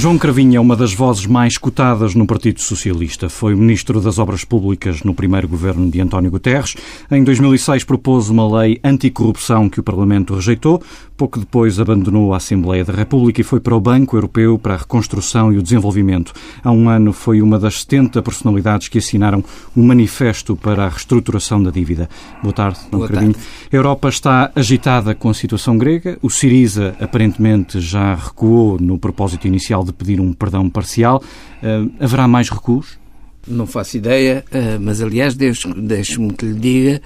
João 0.00 0.16
Cravinho 0.16 0.56
é 0.56 0.60
uma 0.60 0.74
das 0.74 0.94
vozes 0.94 1.26
mais 1.26 1.58
cotadas 1.58 2.14
no 2.14 2.26
Partido 2.26 2.58
Socialista. 2.62 3.28
Foi 3.28 3.54
Ministro 3.54 4.00
das 4.00 4.18
Obras 4.18 4.44
Públicas 4.44 5.02
no 5.02 5.12
primeiro 5.12 5.46
governo 5.46 5.90
de 5.90 6.00
António 6.00 6.30
Guterres. 6.30 6.74
Em 7.10 7.22
2006 7.22 7.84
propôs 7.84 8.30
uma 8.30 8.62
lei 8.62 8.80
anticorrupção 8.82 9.68
que 9.68 9.78
o 9.78 9.82
Parlamento 9.82 10.34
rejeitou. 10.34 10.82
Pouco 11.18 11.38
depois 11.38 11.78
abandonou 11.78 12.32
a 12.32 12.38
Assembleia 12.38 12.82
da 12.82 12.94
República 12.94 13.42
e 13.42 13.44
foi 13.44 13.60
para 13.60 13.76
o 13.76 13.80
Banco 13.80 14.16
Europeu 14.16 14.58
para 14.58 14.72
a 14.72 14.78
Reconstrução 14.78 15.52
e 15.52 15.58
o 15.58 15.62
Desenvolvimento. 15.62 16.32
Há 16.64 16.72
um 16.72 16.88
ano 16.88 17.12
foi 17.12 17.42
uma 17.42 17.58
das 17.58 17.82
70 17.82 18.22
personalidades 18.22 18.88
que 18.88 18.96
assinaram 18.96 19.44
o 19.76 19.82
Manifesto 19.82 20.56
para 20.56 20.86
a 20.86 20.88
Reestruturação 20.88 21.62
da 21.62 21.70
Dívida. 21.70 22.08
Boa 22.42 22.54
tarde, 22.54 22.78
João 22.90 23.06
Cravinho. 23.06 23.34
A 23.70 23.76
Europa 23.76 24.08
está 24.08 24.50
agitada 24.56 25.14
com 25.14 25.28
a 25.28 25.34
situação 25.34 25.76
grega. 25.76 26.18
O 26.22 26.30
Siriza 26.30 26.96
aparentemente 26.98 27.78
já 27.82 28.14
recuou 28.14 28.78
no 28.80 28.98
propósito 28.98 29.46
inicial 29.46 29.84
de 29.84 29.89
pedir 29.92 30.20
um 30.20 30.32
perdão 30.32 30.68
parcial. 30.68 31.22
Uh, 31.62 31.90
haverá 32.00 32.26
mais 32.26 32.48
recuos? 32.48 32.98
Não 33.46 33.66
faço 33.66 33.96
ideia, 33.96 34.44
uh, 34.50 34.80
mas 34.80 35.00
aliás, 35.00 35.34
deixe-me 35.34 36.32
que 36.32 36.46
lhe 36.46 36.58
diga 36.58 37.02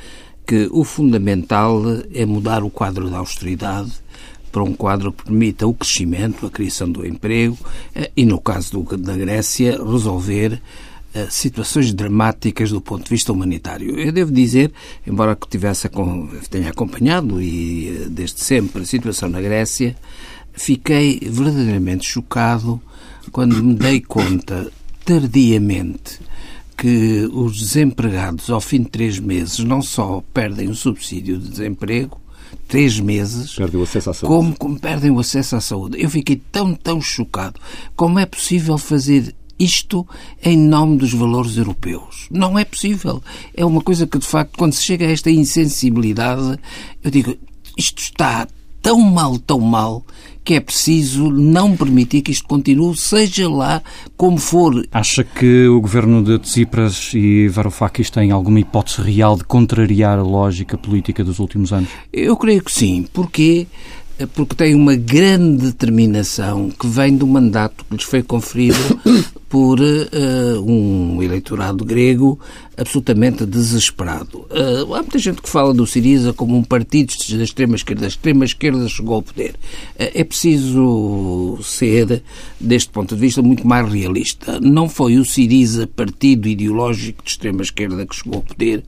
que 0.47 0.69
o 0.73 0.85
fundamental 0.85 1.83
é 2.13 2.27
mudar 2.27 2.63
o 2.63 2.71
quadro 2.71 3.09
da 3.09 3.19
austeridade 3.19 3.93
para 4.53 4.63
um 4.63 4.75
quadro 4.75 5.13
que 5.13 5.25
permita 5.25 5.67
o 5.67 5.75
crescimento, 5.75 6.47
a 6.47 6.51
criação 6.51 6.91
do 6.91 7.07
emprego 7.07 7.57
uh, 7.97 8.11
e, 8.17 8.25
no 8.25 8.41
caso 8.41 8.73
do, 8.73 8.97
da 8.97 9.17
Grécia, 9.17 9.73
resolver 9.73 10.61
situações 11.31 11.95
dramáticas 11.95 12.73
do 12.73 12.81
ponto 12.81 13.05
de 13.05 13.11
vista 13.11 13.33
humanitário. 13.33 13.97
Eu 13.97 14.11
devo 14.11 14.33
dizer, 14.33 14.73
embora 15.07 15.39
tivesse, 15.49 15.89
tenha 16.51 16.71
acompanhado 16.71 17.41
e 17.41 18.09
desde 18.11 18.41
sempre 18.41 18.83
a 18.83 18.85
situação 18.85 19.29
na 19.29 19.41
Grécia, 19.41 19.95
fiquei 20.55 21.21
verdadeiramente 21.21 22.07
chocado 22.07 22.81
quando 23.33 23.63
me 23.63 23.75
dei 23.75 24.01
conta, 24.01 24.71
tardiamente, 25.05 26.21
que 26.77 27.29
os 27.33 27.59
desempregados, 27.59 28.51
ao 28.51 28.61
fim 28.61 28.83
de 28.83 28.91
três 28.91 29.19
meses, 29.19 29.59
não 29.61 29.83
só 29.83 30.23
perdem 30.33 30.69
o 30.69 30.75
subsídio 30.75 31.39
de 31.39 31.49
desemprego, 31.49 32.21
três 32.69 32.99
meses, 33.01 33.55
perdem 33.55 33.81
o 33.81 33.85
acesso 33.85 34.11
à 34.11 34.15
saúde. 34.15 34.37
Como, 34.37 34.57
como 34.57 34.81
perdem 34.81 35.11
o 35.11 35.19
acesso 35.19 35.57
à 35.57 35.61
saúde. 35.61 36.01
Eu 36.01 36.11
fiquei 36.11 36.41
tão, 36.51 36.75
tão 36.75 37.01
chocado. 37.01 37.61
Como 37.97 38.19
é 38.19 38.27
possível 38.27 38.79
fazer 38.79 39.35
isto 39.59 40.07
em 40.43 40.57
nome 40.57 40.99
dos 40.99 41.13
valores 41.13 41.57
europeus. 41.57 42.27
Não 42.31 42.59
é 42.59 42.65
possível. 42.65 43.23
É 43.55 43.65
uma 43.65 43.81
coisa 43.81 44.07
que, 44.07 44.19
de 44.19 44.27
facto, 44.27 44.57
quando 44.57 44.73
se 44.73 44.83
chega 44.83 45.07
a 45.07 45.11
esta 45.11 45.31
insensibilidade, 45.31 46.59
eu 47.03 47.11
digo, 47.11 47.37
isto 47.77 48.03
está 48.03 48.47
tão 48.85 49.01
mal, 49.01 49.39
tão 49.39 49.59
mal, 49.61 50.05
que 50.45 50.53
é 50.53 50.61
preciso 50.61 51.31
não 51.31 51.75
permitir 51.75 52.21
que 52.21 52.31
isto 52.31 52.47
continue, 52.47 52.95
seja 52.95 53.49
lá 53.49 53.83
como 54.15 54.37
for. 54.37 54.87
Acha 54.93 55.25
que 55.25 55.67
o 55.67 55.81
governo 55.81 56.23
de 56.23 56.39
Tsipras 56.39 57.13
e 57.15 57.49
Varoufakis 57.49 58.11
têm 58.11 58.31
alguma 58.31 58.61
hipótese 58.61 59.01
real 59.01 59.39
de 59.39 59.45
contrariar 59.45 60.19
a 60.19 60.23
lógica 60.23 60.77
política 60.77 61.25
dos 61.25 61.39
últimos 61.39 61.73
anos? 61.73 61.89
Eu 62.13 62.37
creio 62.37 62.63
que 62.63 62.71
sim. 62.71 63.07
Porquê? 63.11 63.67
Porque 64.35 64.55
tem 64.55 64.75
uma 64.75 64.95
grande 64.95 65.65
determinação 65.65 66.71
que 66.71 66.87
vem 66.87 67.17
do 67.17 67.27
mandato 67.27 67.87
que 67.87 67.97
lhes 67.97 68.05
foi 68.05 68.23
conferido 68.23 68.77
por 69.49 69.81
uh, 69.81 70.61
um 70.61 71.23
eleitorado 71.23 71.87
grego 71.87 72.39
absolutamente 72.77 73.47
desesperado. 73.47 74.47
Uh, 74.51 74.95
há 74.95 74.99
muita 74.99 75.19
gente 75.19 75.41
que 75.43 75.49
fala 75.49 75.73
do 75.73 75.87
Siriza 75.87 76.33
como 76.33 76.57
um 76.57 76.63
partido 76.63 77.13
da 77.37 77.45
extrema-esquerda. 77.45 78.05
A 78.05 78.09
extrema-esquerda 78.09 78.89
chegou 78.89 79.17
ao 79.17 79.23
poder. 79.23 79.55
Uh, 79.99 80.11
é 80.15 80.25
preciso 80.25 81.59
ser, 81.63 82.23
deste 82.61 82.91
ponto 82.91 83.15
de 83.15 83.21
vista, 83.21 83.43
muito 83.43 83.67
mais 83.67 83.91
realista. 83.91 84.61
Não 84.61 84.89
foi 84.89 85.17
o 85.17 85.25
Siriza, 85.25 85.87
partido 85.87 86.49
ideológico 86.49 87.25
de 87.25 87.31
extrema-esquerda, 87.31 88.07
que 88.07 88.17
chegou 88.17 88.37
ao 88.37 88.43
poder. 88.43 88.85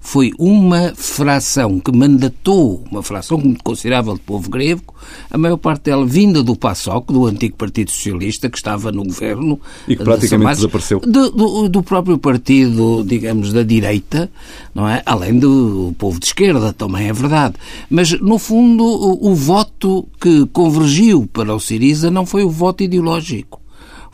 Foi 0.00 0.32
uma 0.38 0.92
fração 0.96 1.78
que 1.78 1.92
mandatou, 1.92 2.84
uma 2.90 3.02
fração 3.02 3.40
considerável 3.62 4.14
de 4.14 4.20
povo 4.20 4.50
grego, 4.50 4.94
a 5.30 5.38
maior 5.38 5.56
parte 5.56 5.84
dela 5.84 6.04
vinda 6.04 6.42
do 6.42 6.56
PASOK, 6.56 7.12
do 7.12 7.26
antigo 7.26 7.56
Partido 7.56 7.90
Socialista, 7.90 8.50
que 8.50 8.56
estava 8.56 8.90
no 8.90 9.04
governo. 9.04 9.60
E 9.86 9.96
que 9.96 10.02
praticamente 10.02 10.56
desapareceu. 10.56 11.00
Do, 11.00 11.30
do, 11.30 11.68
do 11.68 11.82
próprio 11.82 12.18
partido, 12.18 13.04
digamos, 13.06 13.21
da 13.52 13.62
direita, 13.62 14.30
não 14.74 14.88
é? 14.88 15.02
Além 15.06 15.38
do 15.38 15.94
povo 15.98 16.18
de 16.18 16.26
esquerda, 16.26 16.72
também 16.72 17.08
é 17.08 17.12
verdade. 17.12 17.54
Mas, 17.88 18.12
no 18.20 18.38
fundo, 18.38 18.84
o, 18.84 19.30
o 19.30 19.34
voto 19.34 20.06
que 20.20 20.46
convergiu 20.46 21.28
para 21.32 21.54
o 21.54 21.60
Siriza 21.60 22.10
não 22.10 22.26
foi 22.26 22.44
o 22.44 22.50
voto 22.50 22.82
ideológico 22.82 23.62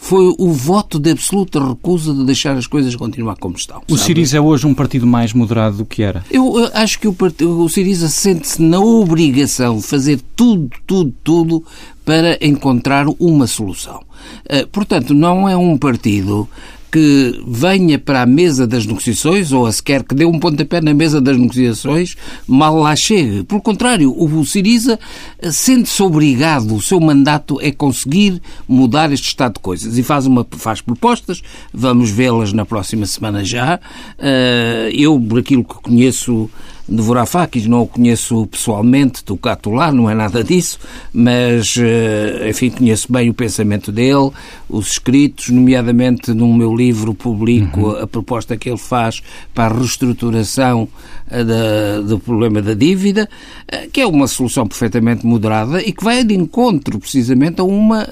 foi 0.01 0.33
o 0.39 0.53
voto 0.53 0.99
de 0.99 1.11
absoluta 1.11 1.63
recusa 1.63 2.15
de 2.15 2.25
deixar 2.25 2.57
as 2.57 2.69
coisas 2.69 2.95
continuar 2.95 3.37
como 3.37 3.57
estão. 3.57 3.83
O 3.91 3.99
Siriza 3.99 4.37
é 4.37 4.41
hoje 4.41 4.65
um 4.65 4.73
partido 4.73 5.07
mais 5.07 5.33
moderado 5.33 5.79
do 5.79 5.85
que 5.85 6.03
era? 6.03 6.25
Eu 6.31 6.71
acho 6.73 7.01
que 7.01 7.09
o, 7.09 7.13
partido, 7.13 7.61
o 7.61 7.69
Siriza 7.69 8.09
sente-se 8.09 8.63
na 8.63 8.79
obrigação 8.79 9.79
de 9.79 9.83
fazer 9.83 10.21
tudo, 10.37 10.71
tudo, 10.87 11.13
tudo 11.25 11.65
para 12.05 12.39
encontrar 12.41 13.07
uma 13.19 13.49
solução. 13.49 14.01
Eh, 14.49 14.67
portanto, 14.67 15.13
não 15.13 15.49
é 15.49 15.57
um 15.57 15.77
partido 15.77 16.49
que 16.91 17.43
venha 17.47 17.99
para 17.99 18.23
a 18.23 18.27
mesa 18.27 18.67
das 18.67 18.87
negociações, 18.87 19.53
ou 19.53 19.67
a 19.67 19.73
sequer 19.73 20.03
que 20.03 20.15
dê 20.15 20.25
um 20.25 20.39
pontapé 20.39 20.81
na 20.81 20.95
mesa 20.95 21.21
das 21.21 21.37
negociações, 21.37 22.17
mal 22.47 22.79
lá 22.79 22.95
chegue. 22.97 23.45
Pelo 23.45 23.61
contrário, 23.61 24.15
o 24.17 24.45
Siriza 24.45 24.99
sente-se 25.51 26.03
obrigado, 26.03 26.75
o 26.75 26.83
seu 26.83 27.01
mandato 27.01 27.59
é 27.61 27.71
conseguir 27.71 28.41
mudar 28.67 29.13
este 29.13 29.29
estado 29.29 29.55
de 29.55 29.61
coisas 29.61 29.99
e 29.99 30.03
faz, 30.03 30.27
uma, 30.27 30.47
faz 30.53 30.81
propostas, 30.81 31.43
vamos 31.73 32.11
vê-las 32.11 32.53
na 32.53 32.65
próxima 32.65 33.07
semana 33.07 33.45
já. 33.45 33.79
Eh, 34.19 34.91
eu, 34.95 35.21
por 35.21 35.39
aquilo 35.39 35.65
que 35.65 35.75
conheço 35.75 36.51
de 36.89 37.03
Varoufakis, 37.03 37.67
não 37.67 37.83
o 37.83 37.87
conheço 37.87 38.47
pessoalmente, 38.47 39.23
do 39.25 39.39
lá, 39.71 39.93
não 39.93 40.09
é 40.09 40.15
nada 40.15 40.43
disso, 40.43 40.79
mas, 41.13 41.77
eh, 41.79 42.49
enfim, 42.49 42.71
conheço 42.71 43.13
bem 43.13 43.29
o 43.29 43.35
pensamento 43.35 43.93
dele, 43.93 44.31
os 44.69 44.93
escritos, 44.93 45.51
nomeadamente 45.51 46.33
no 46.33 46.53
meu 46.53 46.75
livro 46.75 47.13
publico 47.13 47.81
uhum. 47.81 48.03
a 48.03 48.07
proposta 48.07 48.57
que 48.57 48.71
ele 48.71 48.79
faz 48.79 49.23
para 49.55 49.75
a 49.75 49.79
reestruturação 49.79 50.89
eh, 51.31 51.45
da, 51.45 52.01
do 52.01 52.19
problema 52.19 52.63
da 52.63 52.73
dívida, 52.73 53.29
eh, 53.71 53.89
que 53.93 54.01
é 54.01 54.07
uma 54.07 54.27
solução 54.27 54.67
perfeitamente 54.67 55.27
moderada 55.27 55.83
e 55.83 55.93
que 55.93 56.03
vai 56.03 56.25
de 56.25 56.35
encontro, 56.35 56.99
precisamente, 56.99 57.61
a 57.61 57.65
uma, 57.65 58.07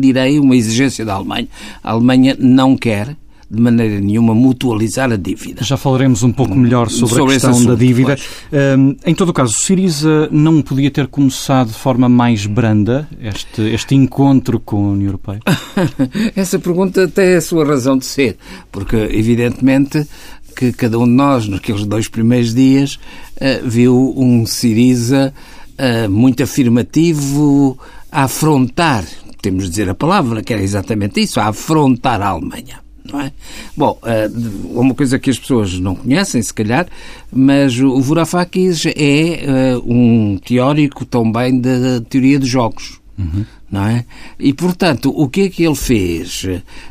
direi, 0.00 0.40
uma 0.40 0.56
exigência 0.56 1.04
da 1.04 1.14
Alemanha. 1.14 1.48
A 1.82 1.92
Alemanha 1.92 2.36
não 2.38 2.76
quer, 2.76 3.16
de 3.50 3.60
maneira 3.62 3.98
nenhuma 3.98 4.34
mutualizar 4.34 5.10
a 5.10 5.16
dívida. 5.16 5.64
Já 5.64 5.76
falaremos 5.76 6.22
um 6.22 6.30
pouco 6.30 6.54
melhor 6.54 6.90
sobre, 6.90 7.14
sobre 7.14 7.24
a 7.24 7.34
questão 7.34 7.50
assunto, 7.50 7.68
da 7.68 7.74
dívida. 7.74 8.18
Um, 8.52 8.94
em 9.06 9.14
todo 9.14 9.30
o 9.30 9.32
caso, 9.32 9.52
o 9.52 9.56
Siriza 9.56 10.28
não 10.30 10.60
podia 10.60 10.90
ter 10.90 11.06
começado 11.06 11.68
de 11.68 11.74
forma 11.74 12.08
mais 12.08 12.44
branda 12.44 13.08
este, 13.20 13.62
este 13.62 13.94
encontro 13.94 14.60
com 14.60 14.84
a 14.84 14.88
União 14.90 15.06
Europeia? 15.06 15.40
Essa 16.36 16.58
pergunta 16.58 17.08
tem 17.08 17.36
a 17.36 17.40
sua 17.40 17.64
razão 17.64 17.96
de 17.96 18.04
ser, 18.04 18.36
porque 18.70 18.96
evidentemente 18.96 20.06
que 20.54 20.72
cada 20.72 20.98
um 20.98 21.04
de 21.04 21.12
nós, 21.12 21.48
naqueles 21.48 21.86
dois 21.86 22.08
primeiros 22.08 22.52
dias, 22.52 22.98
uh, 23.36 23.66
viu 23.66 24.12
um 24.14 24.44
Siriza 24.44 25.32
uh, 25.78 26.10
muito 26.10 26.42
afirmativo 26.42 27.78
a 28.12 28.24
afrontar, 28.24 29.04
temos 29.40 29.64
de 29.64 29.70
dizer 29.70 29.88
a 29.88 29.94
palavra, 29.94 30.42
que 30.42 30.52
era 30.52 30.62
exatamente 30.62 31.20
isso, 31.20 31.40
a 31.40 31.46
afrontar 31.46 32.20
a 32.20 32.28
Alemanha 32.28 32.87
não 33.12 33.20
é? 33.20 33.32
Bom, 33.76 33.98
é 34.04 34.30
uma 34.70 34.94
coisa 34.94 35.18
que 35.18 35.30
as 35.30 35.38
pessoas 35.38 35.78
não 35.78 35.94
conhecem, 35.94 36.40
se 36.42 36.52
calhar, 36.52 36.86
mas 37.32 37.78
o 37.78 38.00
Varoufakis 38.00 38.86
é 38.86 39.76
uh, 39.76 39.92
um 39.92 40.38
teórico 40.38 41.04
também 41.04 41.60
da 41.60 42.00
teoria 42.08 42.38
dos 42.38 42.48
jogos. 42.48 43.00
Uhum. 43.18 43.44
Não 43.70 43.84
é? 43.86 44.06
E, 44.38 44.54
portanto, 44.54 45.12
o 45.14 45.28
que 45.28 45.42
é 45.42 45.48
que 45.50 45.62
ele 45.62 45.74
fez? 45.74 46.46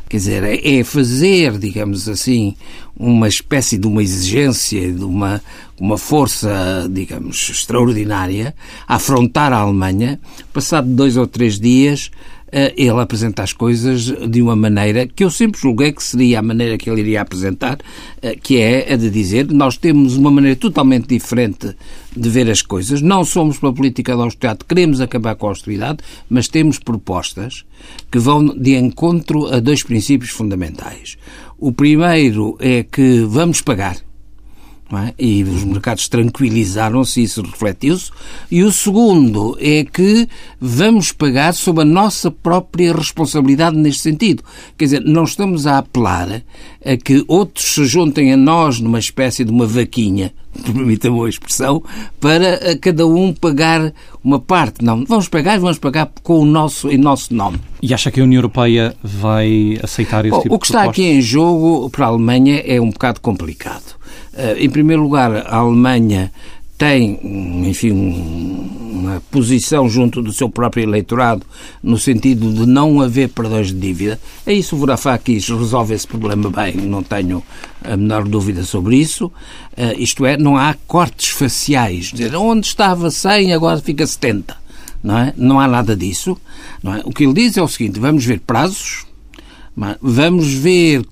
Quer 0.08 0.18
dizer, 0.18 0.44
é 0.44 0.84
fazer, 0.84 1.58
digamos 1.58 2.08
assim, 2.08 2.56
uma 2.96 3.28
espécie 3.28 3.80
de 3.80 3.88
uma 3.88 4.04
exigência, 4.04 4.92
de 4.92 5.04
uma, 5.04 5.42
uma 5.80 5.98
força, 5.98 6.88
digamos, 6.92 7.50
extraordinária, 7.50 8.54
a 8.88 8.96
afrontar 8.96 9.54
a 9.54 9.58
Alemanha. 9.58 10.20
Passado 10.54 10.88
dois 10.88 11.18
ou 11.18 11.26
três 11.26 11.60
dias, 11.60 12.12
eh, 12.12 12.37
ele 12.52 13.00
apresenta 13.02 13.44
as 13.44 13.52
coisas 13.54 14.06
de 14.06 14.42
uma 14.42 14.56
maneira 14.56 15.06
que 15.06 15.24
eu 15.24 15.30
sempre 15.30 15.60
julguei 15.60 15.92
que 15.92 16.04
seria 16.04 16.40
a 16.40 16.42
maneira 16.42 16.78
que 16.78 16.90
ele 16.90 17.02
iria 17.02 17.22
apresentar, 17.22 17.80
eh, 18.22 18.36
que 18.36 18.60
é 18.60 18.94
a 18.94 18.96
de 18.96 19.10
dizer 19.10 19.52
nós 19.52 19.78
temos 19.78 20.16
uma 20.16 20.32
maneira 20.32 20.56
totalmente 20.56 21.08
diferente 21.08 21.76
de 22.16 22.30
ver 22.30 22.50
as 22.50 22.62
coisas, 22.62 23.02
não 23.02 23.24
somos 23.24 23.60
pela 23.60 23.74
política 23.74 24.16
da 24.16 24.24
austeridade, 24.24 24.66
queremos 24.68 25.02
acabar 25.02 25.36
com 25.36 25.48
a 25.48 25.50
austeridade, 25.50 26.00
mas 26.30 26.48
temos 26.48 26.80
propostas 26.80 27.66
que 28.12 28.18
vão 28.18 28.46
de 28.46 28.76
encontro 28.76 29.54
a 29.54 29.60
dois 29.60 29.84
princípios 29.84 30.32
fundamentais. 30.32 31.18
O 31.60 31.72
primeiro 31.72 32.58
é 32.60 32.84
que 32.84 33.22
vamos 33.28 33.62
pagar 33.62 34.07
é? 34.94 35.14
E 35.20 35.44
os 35.44 35.64
mercados 35.66 36.08
tranquilizaram-se, 36.08 37.22
isso 37.22 37.42
refletiu-se. 37.42 38.12
E 38.50 38.64
o 38.64 38.72
segundo 38.72 39.58
é 39.60 39.84
que 39.84 40.28
vamos 40.62 41.12
pagar 41.12 41.54
sob 41.54 41.82
a 41.82 41.86
nossa 41.86 42.32
própria 42.32 42.94
responsabilidade 42.94 43.76
neste 43.76 44.02
sentido. 44.02 44.44
Quer 44.78 44.86
dizer, 44.86 45.02
não 45.02 45.24
estamos 45.24 45.68
a 45.68 45.80
apelar 45.80 46.42
a 46.86 46.96
que 46.96 47.26
outros 47.28 47.74
se 47.74 47.86
juntem 47.86 48.32
a 48.32 48.38
nós 48.38 48.80
numa 48.80 49.00
espécie 49.00 49.44
de 49.44 49.52
uma 49.52 49.66
vaquinha, 49.66 50.32
permita 50.64 51.10
a 51.10 51.30
expressão, 51.30 51.84
para 52.20 52.78
cada 52.78 53.06
um 53.06 53.34
pagar 53.34 53.94
uma 54.24 54.40
parte. 54.40 54.86
Não, 54.86 55.04
vamos 55.06 55.28
pagar 55.28 55.58
e 55.58 55.60
vamos 55.60 55.80
pagar 55.80 56.10
com 56.24 56.40
o 56.40 56.46
nosso, 56.46 56.90
em 56.90 56.98
nosso 56.98 57.34
nome. 57.34 57.60
E 57.82 57.94
acha 57.94 58.10
que 58.10 58.22
a 58.22 58.24
União 58.24 58.40
Europeia 58.40 58.96
vai 59.04 59.78
aceitar 59.84 60.26
esse 60.26 60.32
Bom, 60.32 60.42
tipo 60.42 60.56
O 60.56 60.60
que 60.60 60.68
de 60.68 60.72
está 60.72 60.84
aqui 60.84 61.04
em 61.04 61.22
jogo 61.22 61.90
para 61.90 62.06
a 62.06 62.10
Alemanha 62.10 62.64
é 62.66 62.80
um 62.80 62.90
bocado 62.90 63.20
complicado. 63.20 63.97
Eh, 64.38 64.58
Em 64.66 64.70
primeiro 64.70 65.02
lugar, 65.02 65.36
a 65.36 65.56
Alemanha 65.58 66.32
tem, 66.78 67.20
enfim, 67.68 67.92
um- 67.92 68.78
uma 69.00 69.22
posição 69.32 69.90
junto 69.90 70.22
do 70.22 70.32
seu 70.32 70.48
próprio 70.50 70.84
eleitorado 70.84 71.44
no 71.82 71.98
sentido 71.98 72.54
de 72.54 72.66
não 72.68 73.02
haver 73.02 73.30
perdões 73.30 73.68
de 73.68 73.80
dívida. 73.80 74.20
É 74.46 74.54
isso 74.54 74.76
o 74.76 74.80
Varoufakis 74.80 75.48
resolve 75.50 75.96
esse 75.96 76.06
problema 76.08 76.50
bem, 76.52 76.76
não 76.76 77.02
tenho 77.02 77.42
a 77.84 77.98
menor 77.98 78.28
dúvida 78.28 78.64
sobre 78.64 78.96
isso. 78.98 79.32
Eh, 79.76 79.96
Isto 79.98 80.26
é, 80.26 80.38
não 80.38 80.56
há 80.56 80.76
cortes 80.88 81.30
faciais. 81.30 82.06
Dizer, 82.12 82.36
onde 82.36 82.68
estava 82.68 83.10
100, 83.10 83.54
agora 83.54 83.80
fica 83.80 84.06
70. 84.06 84.56
Não, 85.04 85.18
é? 85.18 85.34
não 85.38 85.60
há 85.60 85.68
nada 85.68 85.96
disso. 85.96 86.38
Não 86.84 86.94
é? 86.94 87.02
O 87.06 87.12
que 87.12 87.24
ele 87.24 87.34
diz 87.34 87.56
é 87.58 87.62
o 87.62 87.68
seguinte, 87.68 88.00
vamos 88.00 88.24
ver 88.26 88.40
prazos, 88.42 89.06
vamos 90.02 90.54
ver 90.54 91.04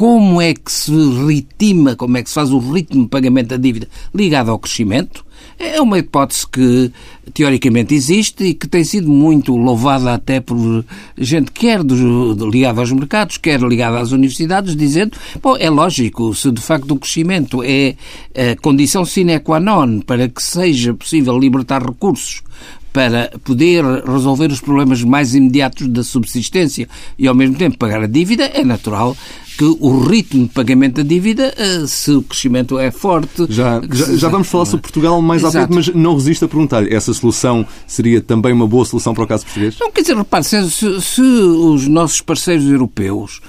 como 0.00 0.40
é 0.40 0.54
que 0.54 0.72
se 0.72 0.90
ritima, 1.26 1.94
como 1.94 2.16
é 2.16 2.22
que 2.22 2.30
se 2.30 2.34
faz 2.34 2.50
o 2.50 2.58
ritmo 2.58 3.02
de 3.02 3.10
pagamento 3.10 3.48
da 3.48 3.58
dívida 3.58 3.86
ligado 4.14 4.50
ao 4.50 4.58
crescimento. 4.58 5.22
É 5.58 5.78
uma 5.78 5.98
hipótese 5.98 6.46
que 6.46 6.90
teoricamente 7.34 7.94
existe 7.94 8.44
e 8.44 8.54
que 8.54 8.66
tem 8.66 8.82
sido 8.82 9.10
muito 9.10 9.54
louvada 9.54 10.14
até 10.14 10.40
por 10.40 10.86
gente 11.18 11.52
quer 11.52 11.82
do, 11.82 12.48
ligada 12.48 12.80
aos 12.80 12.90
mercados, 12.92 13.36
quer 13.36 13.60
ligada 13.60 14.00
às 14.00 14.10
universidades, 14.10 14.74
dizendo, 14.74 15.18
bom, 15.42 15.54
é 15.58 15.68
lógico, 15.68 16.34
se 16.34 16.50
de 16.50 16.62
facto 16.62 16.92
o 16.92 16.98
crescimento 16.98 17.62
é 17.62 17.94
a 18.34 18.56
condição 18.62 19.04
sine 19.04 19.38
qua 19.40 19.60
non 19.60 20.00
para 20.00 20.30
que 20.30 20.42
seja 20.42 20.94
possível 20.94 21.38
libertar 21.38 21.82
recursos 21.82 22.42
para 22.92 23.30
poder 23.44 23.84
resolver 24.06 24.50
os 24.50 24.60
problemas 24.60 25.02
mais 25.02 25.34
imediatos 25.34 25.86
da 25.88 26.02
subsistência 26.02 26.88
e 27.18 27.26
ao 27.28 27.34
mesmo 27.34 27.56
tempo 27.56 27.78
pagar 27.78 28.02
a 28.02 28.06
dívida, 28.06 28.44
é 28.44 28.64
natural 28.64 29.16
que 29.56 29.64
o 29.64 29.98
ritmo 30.00 30.44
de 30.44 30.48
pagamento 30.54 30.96
da 30.96 31.02
dívida, 31.02 31.52
eh, 31.56 31.84
se 31.86 32.10
o 32.12 32.22
crescimento 32.22 32.78
é 32.78 32.90
forte. 32.90 33.46
Já, 33.50 33.80
já, 33.92 34.16
já 34.16 34.28
vamos 34.28 34.48
falar 34.48 34.64
sobre 34.64 34.80
Portugal 34.82 35.20
mais 35.20 35.44
à 35.44 35.48
Exato. 35.48 35.72
frente, 35.72 35.76
mas 35.92 35.94
não 36.02 36.14
resisto 36.14 36.46
a 36.46 36.48
perguntar-lhe, 36.48 36.94
essa 36.94 37.12
solução 37.12 37.66
seria 37.86 38.22
também 38.22 38.52
uma 38.54 38.66
boa 38.66 38.84
solução 38.86 39.12
para 39.12 39.24
o 39.24 39.26
caso 39.26 39.44
português? 39.44 39.76
Não, 39.78 39.92
quer 39.92 40.00
dizer, 40.00 40.16
repare, 40.16 40.44
se, 40.44 40.70
se- 40.70 41.20
os 41.20 41.86
nossos 41.86 42.22
parceiros 42.22 42.64
europeus 42.66 43.40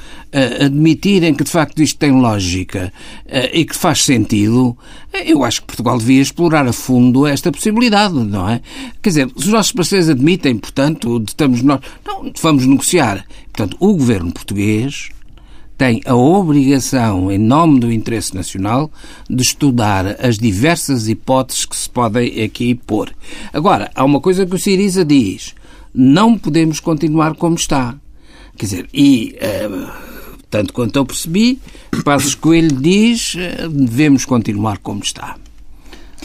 admitirem 0.65 1.33
que 1.33 1.43
de 1.43 1.51
facto 1.51 1.81
isto 1.81 1.97
tem 1.97 2.11
lógica 2.11 2.91
eh, 3.25 3.59
e 3.59 3.65
que 3.65 3.75
faz 3.75 4.03
sentido, 4.03 4.77
eh, 5.11 5.31
eu 5.31 5.43
acho 5.43 5.61
que 5.61 5.67
Portugal 5.67 5.97
devia 5.97 6.21
explorar 6.21 6.65
a 6.65 6.73
fundo 6.73 7.27
esta 7.27 7.51
possibilidade, 7.51 8.13
não 8.13 8.47
é? 8.47 8.61
Quer 9.01 9.09
dizer, 9.09 9.29
se 9.29 9.47
os 9.47 9.47
nossos 9.47 9.73
parceiros 9.73 10.09
admitem, 10.09 10.57
portanto, 10.57 11.21
estamos 11.27 11.61
nós. 11.61 11.81
Não, 12.05 12.31
vamos 12.41 12.65
negociar. 12.65 13.25
Portanto, 13.51 13.75
o 13.79 13.93
governo 13.93 14.31
português 14.31 15.09
tem 15.77 15.99
a 16.05 16.15
obrigação, 16.15 17.31
em 17.31 17.37
nome 17.37 17.79
do 17.79 17.91
interesse 17.91 18.33
nacional, 18.33 18.89
de 19.29 19.41
estudar 19.41 20.15
as 20.25 20.37
diversas 20.37 21.09
hipóteses 21.09 21.65
que 21.65 21.75
se 21.75 21.89
podem 21.89 22.41
aqui 22.43 22.75
pôr. 22.75 23.11
Agora, 23.51 23.91
há 23.93 24.05
uma 24.05 24.21
coisa 24.21 24.45
que 24.45 24.55
o 24.55 24.59
Siriza 24.59 25.03
diz: 25.03 25.55
não 25.93 26.37
podemos 26.37 26.79
continuar 26.79 27.35
como 27.35 27.55
está. 27.55 27.95
Quer 28.55 28.65
dizer, 28.65 28.89
e. 28.93 29.35
eh, 29.39 29.69
tanto 30.51 30.73
quanto 30.73 30.97
eu 30.97 31.05
percebi, 31.05 31.59
Passos 32.03 32.35
Coelho 32.35 32.75
diz 32.75 33.35
eh, 33.37 33.67
devemos 33.69 34.25
continuar 34.25 34.77
como 34.79 35.01
está. 35.01 35.37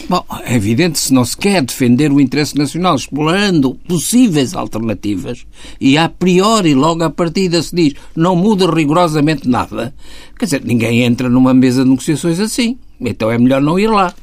Bom, 0.09 0.23
é 0.45 0.55
evidente, 0.55 0.99
se 0.99 1.11
não 1.11 1.25
se 1.25 1.35
quer 1.35 1.63
defender 1.63 2.11
o 2.11 2.21
interesse 2.21 2.55
nacional 2.55 2.95
explorando 2.95 3.75
possíveis 3.87 4.53
alternativas 4.53 5.45
e 5.81 5.97
a 5.97 6.07
priori, 6.07 6.75
logo 6.75 7.03
à 7.03 7.09
partida, 7.09 7.61
se 7.61 7.75
diz 7.75 7.93
não 8.15 8.35
muda 8.35 8.69
rigorosamente 8.69 9.49
nada, 9.49 9.95
quer 10.37 10.45
dizer, 10.45 10.61
ninguém 10.63 11.01
entra 11.01 11.27
numa 11.27 11.53
mesa 11.53 11.83
de 11.83 11.89
negociações 11.89 12.39
assim. 12.39 12.77
Então 13.01 13.31
é 13.31 13.37
melhor 13.37 13.61
não 13.61 13.79
ir 13.79 13.87
lá. 13.87 14.13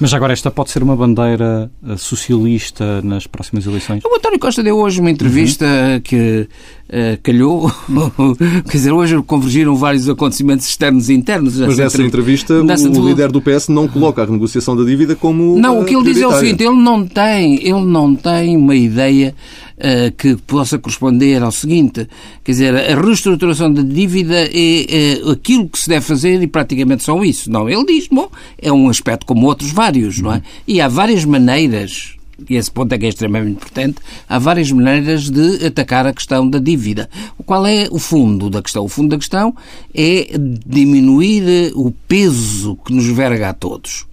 Mas 0.00 0.14
agora 0.14 0.32
esta 0.32 0.50
pode 0.50 0.70
ser 0.70 0.82
uma 0.82 0.96
bandeira 0.96 1.70
eh, 1.86 1.96
socialista 1.96 3.02
nas 3.02 3.26
próximas 3.26 3.66
eleições? 3.66 4.02
O 4.04 4.16
António 4.16 4.38
Costa 4.38 4.62
deu 4.62 4.76
hoje 4.76 5.00
uma 5.00 5.10
entrevista 5.10 5.66
que 6.04 6.48
eh, 6.94 7.18
calhou. 7.22 7.72
Quer 8.68 8.76
dizer, 8.76 8.92
hoje 8.92 9.20
convergiram 9.22 9.74
vários 9.74 10.08
acontecimentos 10.10 10.68
externos 10.68 11.08
e 11.08 11.14
internos. 11.14 11.58
Mas 11.58 11.70
Essa 11.70 11.82
nessa 11.84 11.96
entre- 11.96 12.06
entrevista, 12.08 12.62
nessa 12.62 12.88
o 12.88 13.08
líder 13.08 13.32
do 13.32 13.40
PS 13.40 13.68
não 13.68 13.88
coloca 13.88 14.20
a 14.20 14.26
renegociação 14.26 14.76
da 14.76 14.84
dívida 14.84 15.16
como 15.16 15.58
Não, 15.58 15.78
o 15.78 15.82
eh, 15.82 15.84
que 15.86 15.96
ele 15.96 16.04
diz 16.04 16.20
é 16.20 16.26
o 16.26 16.32
seguinte, 16.38 16.62
ele 16.62 16.76
não 16.76 17.06
tem, 17.06 17.54
ele 17.66 17.84
não 17.86 18.14
tem 18.14 18.54
uma 18.58 18.76
ideia 18.76 19.34
eh, 19.78 20.12
que 20.16 20.36
possa 20.36 20.78
corresponder 20.78 21.42
ao 21.42 21.50
seguinte, 21.50 22.06
quer 22.44 22.52
dizer, 22.52 22.76
a 22.76 23.00
reestruturação 23.00 23.72
da 23.72 23.82
dívida 23.82 24.34
é, 24.34 24.50
eh, 24.52 25.30
aquilo 25.30 25.68
que 25.70 25.78
se 25.78 25.88
deve 25.88 26.04
fazer 26.04 26.42
e 26.42 26.46
praticamente 26.46 27.02
só 27.04 27.24
isso. 27.24 27.50
Não, 27.50 27.70
ele 27.70 27.86
diz, 27.86 28.06
bom, 28.06 28.28
é 28.60 28.70
um 28.70 28.90
aspecto 28.90 29.24
como 29.24 29.46
outros 29.46 29.72
vários, 29.72 30.18
não 30.18 30.34
é? 30.34 30.42
E 30.68 30.78
há 30.78 30.88
várias 30.88 31.24
maneiras 31.24 32.16
e 32.48 32.56
esse 32.56 32.70
ponto 32.70 32.92
é 32.92 32.98
que 32.98 33.06
é 33.06 33.08
extremamente 33.08 33.56
importante, 33.56 33.98
há 34.28 34.38
várias 34.38 34.70
maneiras 34.70 35.30
de 35.30 35.66
atacar 35.66 36.06
a 36.06 36.12
questão 36.12 36.48
da 36.48 36.58
dívida. 36.58 37.08
Qual 37.44 37.66
é 37.66 37.88
o 37.90 37.98
fundo 37.98 38.50
da 38.50 38.62
questão? 38.62 38.84
O 38.84 38.88
fundo 38.88 39.10
da 39.10 39.18
questão 39.18 39.54
é 39.94 40.28
diminuir 40.66 41.72
o 41.74 41.92
peso 42.06 42.76
que 42.84 42.92
nos 42.92 43.06
verga 43.06 43.50
a 43.50 43.54
todos. 43.54 44.06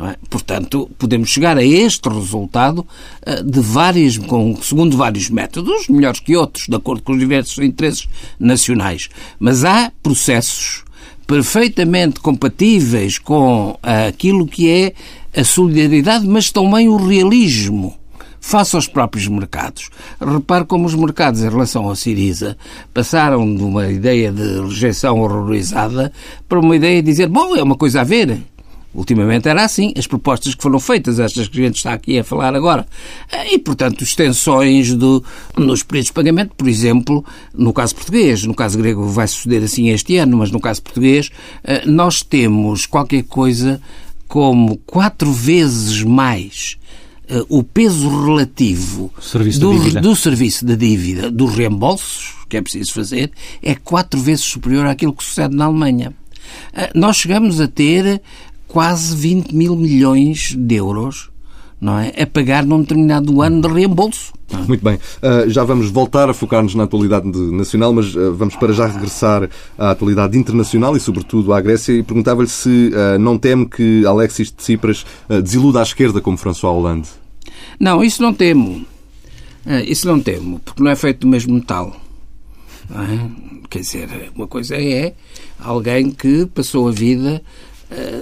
é? 0.00 0.16
Portanto, 0.28 0.90
podemos 0.98 1.30
chegar 1.30 1.56
a 1.56 1.64
este 1.64 2.08
resultado 2.08 2.86
eh, 3.24 3.42
de 3.42 3.60
várias, 3.60 4.18
com, 4.18 4.56
segundo 4.62 4.96
vários 4.96 5.30
métodos, 5.30 5.88
melhores 5.88 6.20
que 6.20 6.36
outros, 6.36 6.66
de 6.68 6.76
acordo 6.76 7.02
com 7.02 7.12
os 7.12 7.18
diversos 7.18 7.58
interesses 7.58 8.08
nacionais. 8.38 9.08
Mas 9.38 9.64
há 9.64 9.92
processos 10.02 10.84
perfeitamente 11.26 12.20
compatíveis 12.20 13.18
com 13.18 13.78
aquilo 13.82 14.46
que 14.46 14.68
é 14.68 14.92
a 15.36 15.44
solidariedade, 15.44 16.26
mas 16.26 16.50
também 16.50 16.88
o 16.88 16.96
realismo 16.96 17.96
face 18.44 18.76
aos 18.76 18.86
próprios 18.86 19.26
mercados. 19.26 19.88
Repare 20.20 20.66
como 20.66 20.84
os 20.84 20.94
mercados, 20.94 21.42
em 21.42 21.48
relação 21.48 21.88
ao 21.88 21.96
Siriza, 21.96 22.58
passaram 22.92 23.54
de 23.54 23.62
uma 23.62 23.90
ideia 23.90 24.30
de 24.30 24.60
rejeição 24.60 25.18
horrorizada 25.20 26.12
para 26.46 26.60
uma 26.60 26.76
ideia 26.76 27.02
de 27.02 27.10
dizer, 27.10 27.28
bom, 27.28 27.56
é 27.56 27.62
uma 27.62 27.74
coisa 27.74 28.02
a 28.02 28.04
ver. 28.04 28.42
Ultimamente 28.94 29.48
era 29.48 29.64
assim, 29.64 29.92
as 29.96 30.06
propostas 30.06 30.54
que 30.54 30.62
foram 30.62 30.78
feitas, 30.78 31.18
estas 31.18 31.48
que 31.48 31.58
a 31.58 31.64
gente 31.64 31.76
está 31.76 31.94
aqui 31.94 32.18
a 32.18 32.22
falar 32.22 32.54
agora. 32.54 32.86
E, 33.50 33.58
portanto, 33.58 34.04
extensões 34.04 34.94
do, 34.94 35.24
nos 35.56 35.82
períodos 35.82 36.08
de 36.08 36.12
pagamento, 36.12 36.52
por 36.56 36.68
exemplo, 36.68 37.24
no 37.52 37.72
caso 37.72 37.94
português, 37.96 38.44
no 38.44 38.54
caso 38.54 38.78
grego 38.78 39.04
vai 39.08 39.26
suceder 39.26 39.64
assim 39.64 39.88
este 39.88 40.16
ano, 40.18 40.36
mas 40.36 40.52
no 40.52 40.60
caso 40.60 40.80
português, 40.80 41.30
eh, 41.64 41.82
nós 41.86 42.22
temos 42.22 42.86
qualquer 42.86 43.24
coisa 43.24 43.80
como 44.28 44.76
quatro 44.86 45.32
vezes 45.32 46.02
mais 46.02 46.76
eh, 47.28 47.42
o 47.48 47.62
peso 47.62 48.08
relativo 48.24 49.12
Serviço 49.20 49.60
do, 49.60 50.00
do 50.00 50.16
serviço 50.16 50.64
da 50.64 50.74
dívida, 50.74 51.30
dos 51.30 51.54
reembolsos 51.54 52.34
que 52.48 52.56
é 52.58 52.62
preciso 52.62 52.92
fazer, 52.92 53.32
é 53.62 53.74
quatro 53.74 54.20
vezes 54.20 54.44
superior 54.44 54.86
àquilo 54.86 55.12
que 55.12 55.24
sucede 55.24 55.56
na 55.56 55.64
Alemanha. 55.64 56.12
Eh, 56.72 56.90
Nós 56.94 57.16
chegamos 57.16 57.60
a 57.60 57.66
ter 57.66 58.20
quase 58.68 59.16
20 59.16 59.54
mil 59.54 59.74
milhões 59.74 60.54
de 60.56 60.74
euros 60.74 61.30
não 61.80 61.98
é? 61.98 62.12
a 62.20 62.26
pagar 62.26 62.64
num 62.64 62.80
determinado 62.80 63.40
ano 63.40 63.60
de 63.62 63.68
reembolso. 63.68 64.32
Muito 64.68 64.84
bem. 64.84 64.94
Uh, 64.96 65.48
já 65.48 65.64
vamos 65.64 65.90
voltar 65.90 66.28
a 66.28 66.34
focar-nos 66.34 66.74
na 66.74 66.84
atualidade 66.84 67.30
de- 67.30 67.50
nacional, 67.50 67.92
mas 67.92 68.14
uh, 68.14 68.32
vamos 68.34 68.54
para 68.56 68.72
já 68.72 68.86
regressar 68.86 69.48
à 69.78 69.90
atualidade 69.90 70.38
internacional 70.38 70.96
e, 70.96 71.00
sobretudo, 71.00 71.52
à 71.52 71.60
Grécia. 71.60 71.92
E 71.92 72.02
perguntava-lhe 72.02 72.48
se 72.48 72.90
não 73.18 73.38
teme 73.38 73.66
que 73.66 74.04
Alexis 74.06 74.50
Tsipras 74.50 75.04
desiluda 75.42 75.80
à 75.80 75.82
esquerda 75.82 76.20
como 76.20 76.36
François 76.36 76.74
Hollande. 76.74 77.08
Não, 77.80 78.04
isso 78.04 78.22
não 78.22 78.32
temo. 78.34 78.84
Isso 79.86 80.06
não 80.06 80.20
temo, 80.20 80.60
porque 80.60 80.82
não 80.82 80.90
é 80.90 80.96
feito 80.96 81.20
do 81.20 81.26
mesmo 81.28 81.54
metal. 81.54 81.96
Quer 83.70 83.78
dizer, 83.80 84.30
uma 84.36 84.46
coisa 84.46 84.76
é 84.76 85.14
alguém 85.58 86.10
que 86.10 86.46
passou 86.46 86.88
a 86.88 86.92
vida 86.92 87.42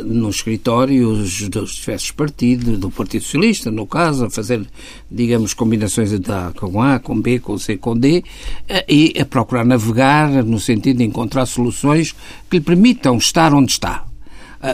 nos 0.05 0.37
escritórios 0.37 1.49
dos 1.49 1.75
diversos 1.77 2.11
partidos, 2.11 2.79
do 2.79 2.91
Partido 2.91 3.23
Socialista, 3.23 3.71
no 3.71 3.87
caso, 3.87 4.25
a 4.27 4.31
fazer, 4.31 4.67
digamos, 5.11 5.55
combinações 5.55 6.11
de 6.11 6.33
A 6.33 6.53
com 6.55 6.83
A, 6.83 6.99
com 6.99 7.21
B, 7.21 7.39
com 7.39 7.59
C, 7.59 7.77
com 7.77 7.97
D, 7.97 8.25
eh, 8.69 8.85
e 8.89 9.21
a 9.21 9.25
procurar 9.25 9.65
navegar 9.65 10.45
no 10.45 10.59
sentido 10.59 10.99
de 10.99 11.05
encontrar 11.05 11.47
soluções 11.47 12.15
que 12.51 12.59
lhe 12.59 12.61
permitam 12.61 13.17
estar 13.17 13.55
onde 13.55 13.73
está. 13.73 14.12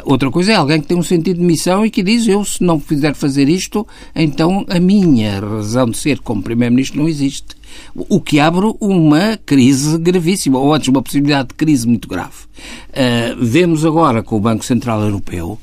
Outra 0.04 0.30
coisa 0.30 0.52
é 0.52 0.54
alguém 0.54 0.80
que 0.80 0.86
tem 0.86 0.96
um 0.96 1.02
sentido 1.02 1.38
de 1.38 1.44
missão 1.44 1.84
e 1.84 1.90
que 1.90 2.02
diz 2.02 2.28
eu, 2.28 2.44
se 2.44 2.62
não 2.62 2.78
quiser 2.78 3.14
fazer 3.14 3.48
isto, 3.48 3.86
então 4.14 4.64
a 4.68 4.78
minha 4.78 5.40
razão 5.40 5.88
de 5.88 5.96
ser 5.96 6.18
como 6.18 6.42
Primeiro-Ministro 6.42 7.00
não 7.00 7.08
existe. 7.08 7.56
O 7.94 8.20
que 8.20 8.38
abre 8.38 8.72
uma 8.80 9.38
crise 9.44 9.96
gravíssima, 9.98 10.58
ou 10.58 10.74
antes 10.74 10.88
uma 10.88 11.02
possibilidade 11.02 11.48
de 11.48 11.54
crise 11.54 11.86
muito 11.86 12.06
grave. 12.06 12.34
Uh, 12.90 13.42
vemos 13.42 13.84
agora 13.84 14.22
com 14.22 14.36
o 14.36 14.40
Banco 14.40 14.64
Central 14.64 15.00
Europeu 15.02 15.58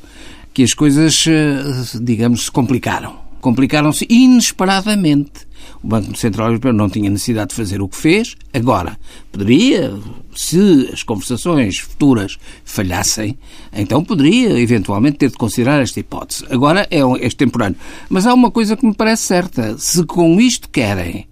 que 0.54 0.64
as 0.64 0.74
coisas, 0.74 1.26
uh, 1.28 2.04
digamos, 2.04 2.46
se 2.46 2.52
complicaram. 2.52 3.18
Complicaram-se 3.42 4.08
inesperadamente. 4.10 5.46
O 5.84 5.88
Banco 5.88 6.18
Central 6.18 6.48
Europeu 6.48 6.74
não 6.74 6.90
tinha 6.90 7.10
necessidade 7.10 7.50
de 7.50 7.56
fazer 7.56 7.82
o 7.82 7.88
que 7.88 7.98
fez. 7.98 8.36
Agora, 8.54 8.98
poderia, 9.32 9.94
se 10.36 10.90
as 10.92 11.04
conversações 11.04 11.80
futuras 11.80 12.38
falhassem, 12.64 13.38
então 13.74 14.04
poderia 14.04 14.60
eventualmente 14.60 15.18
ter 15.18 15.30
de 15.30 15.38
considerar 15.38 15.82
esta 15.82 16.00
hipótese. 16.00 16.46
Agora 16.50 16.88
é 16.90 17.00
extemporâneo. 17.26 17.78
Mas 18.10 18.26
há 18.26 18.34
uma 18.34 18.52
coisa 18.52 18.76
que 18.76 18.86
me 18.86 18.94
parece 18.94 19.24
certa. 19.24 19.78
Se 19.78 20.06
com 20.06 20.40
isto 20.40 20.70
querem 20.70 21.28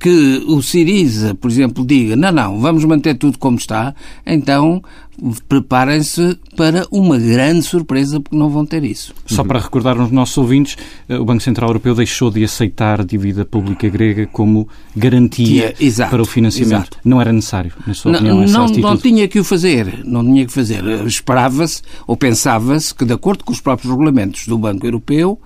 que 0.00 0.42
o 0.46 0.62
Siriza, 0.62 1.34
por 1.34 1.50
exemplo, 1.50 1.84
diga 1.84 2.16
não, 2.16 2.32
não, 2.32 2.58
vamos 2.58 2.82
manter 2.86 3.16
tudo 3.16 3.38
como 3.38 3.58
está, 3.58 3.94
então 4.26 4.82
preparem-se 5.46 6.38
para 6.56 6.86
uma 6.90 7.18
grande 7.18 7.62
surpresa 7.62 8.18
porque 8.18 8.36
não 8.36 8.48
vão 8.48 8.64
ter 8.64 8.82
isso. 8.82 9.12
Só 9.26 9.44
para 9.44 9.60
recordar 9.60 10.00
aos 10.00 10.10
nossos 10.10 10.38
ouvintes, 10.38 10.78
eh, 11.08 11.18
o 11.18 11.24
Banco 11.24 11.42
Central 11.42 11.68
Europeu 11.68 11.94
deixou 11.94 12.30
de 12.30 12.42
aceitar 12.42 13.02
a 13.02 13.04
dívida 13.04 13.44
pública 13.44 13.86
grega 13.88 14.26
como 14.26 14.66
garantia 14.96 15.74
exato, 15.78 16.10
para 16.10 16.22
o 16.22 16.24
financiamento. 16.24 16.94
Exato. 16.94 16.98
Não 17.04 17.20
era 17.20 17.32
necessário, 17.32 17.72
na 17.86 17.92
sua 17.92 18.12
opinião, 18.12 18.38
não, 18.46 18.66
não, 18.66 18.68
não 18.68 18.96
tinha 18.96 19.28
que 19.28 19.38
o 19.38 19.44
fazer, 19.44 20.00
não 20.04 20.24
tinha 20.24 20.46
que 20.46 20.52
fazer. 20.52 20.82
Esperava-se 21.06 21.82
ou 22.06 22.16
pensava-se 22.16 22.94
que, 22.94 23.04
de 23.04 23.12
acordo 23.12 23.44
com 23.44 23.52
os 23.52 23.60
próprios 23.60 23.90
regulamentos 23.90 24.46
do 24.46 24.56
Banco 24.56 24.86
Europeu, 24.86 25.38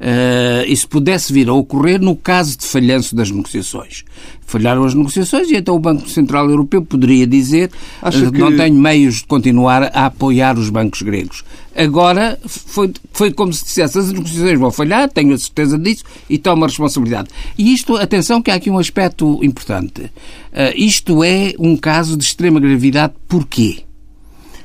uh, 0.00 0.64
isso 0.66 0.88
pudesse 0.88 1.32
vir 1.32 1.48
a 1.48 1.52
ocorrer 1.52 2.00
no 2.00 2.16
caso 2.16 2.56
de 2.58 2.66
falhanço 2.66 3.14
das 3.14 3.30
negociações. 3.30 4.04
Falharam 4.46 4.82
as 4.84 4.94
negociações 4.94 5.48
e 5.48 5.56
então 5.56 5.76
o 5.76 5.78
Banco 5.78 6.08
Central 6.08 6.50
Europeu 6.50 6.82
poderia 6.82 7.24
dizer 7.24 7.70
Acho 8.02 8.32
que 8.32 8.38
não 8.38 8.56
tenho 8.56 8.74
meios 8.74 9.16
de 9.16 9.24
continuar 9.24 9.84
a 9.94 10.06
apoiar 10.06 10.58
os 10.58 10.70
bancos 10.70 11.02
gregos. 11.02 11.44
Agora 11.76 12.36
foi, 12.44 12.92
foi 13.12 13.32
como 13.32 13.52
se 13.52 13.64
dissesse 13.64 13.98
as 13.98 14.12
negociações 14.12 14.58
vão 14.58 14.72
falhar, 14.72 15.08
tenho 15.08 15.32
a 15.32 15.38
certeza 15.38 15.78
disso 15.78 16.02
e 16.28 16.36
tomo 16.36 16.64
a 16.64 16.66
responsabilidade. 16.66 17.28
E 17.56 17.72
isto, 17.72 17.96
atenção 17.96 18.42
que 18.42 18.50
há 18.50 18.54
aqui 18.54 18.70
um 18.70 18.78
aspecto 18.78 19.38
importante. 19.44 20.02
Uh, 20.02 20.74
isto 20.74 21.22
é 21.22 21.54
um 21.58 21.76
caso 21.76 22.16
de 22.16 22.24
extrema 22.24 22.58
gravidade. 22.58 23.14
Porquê? 23.28 23.84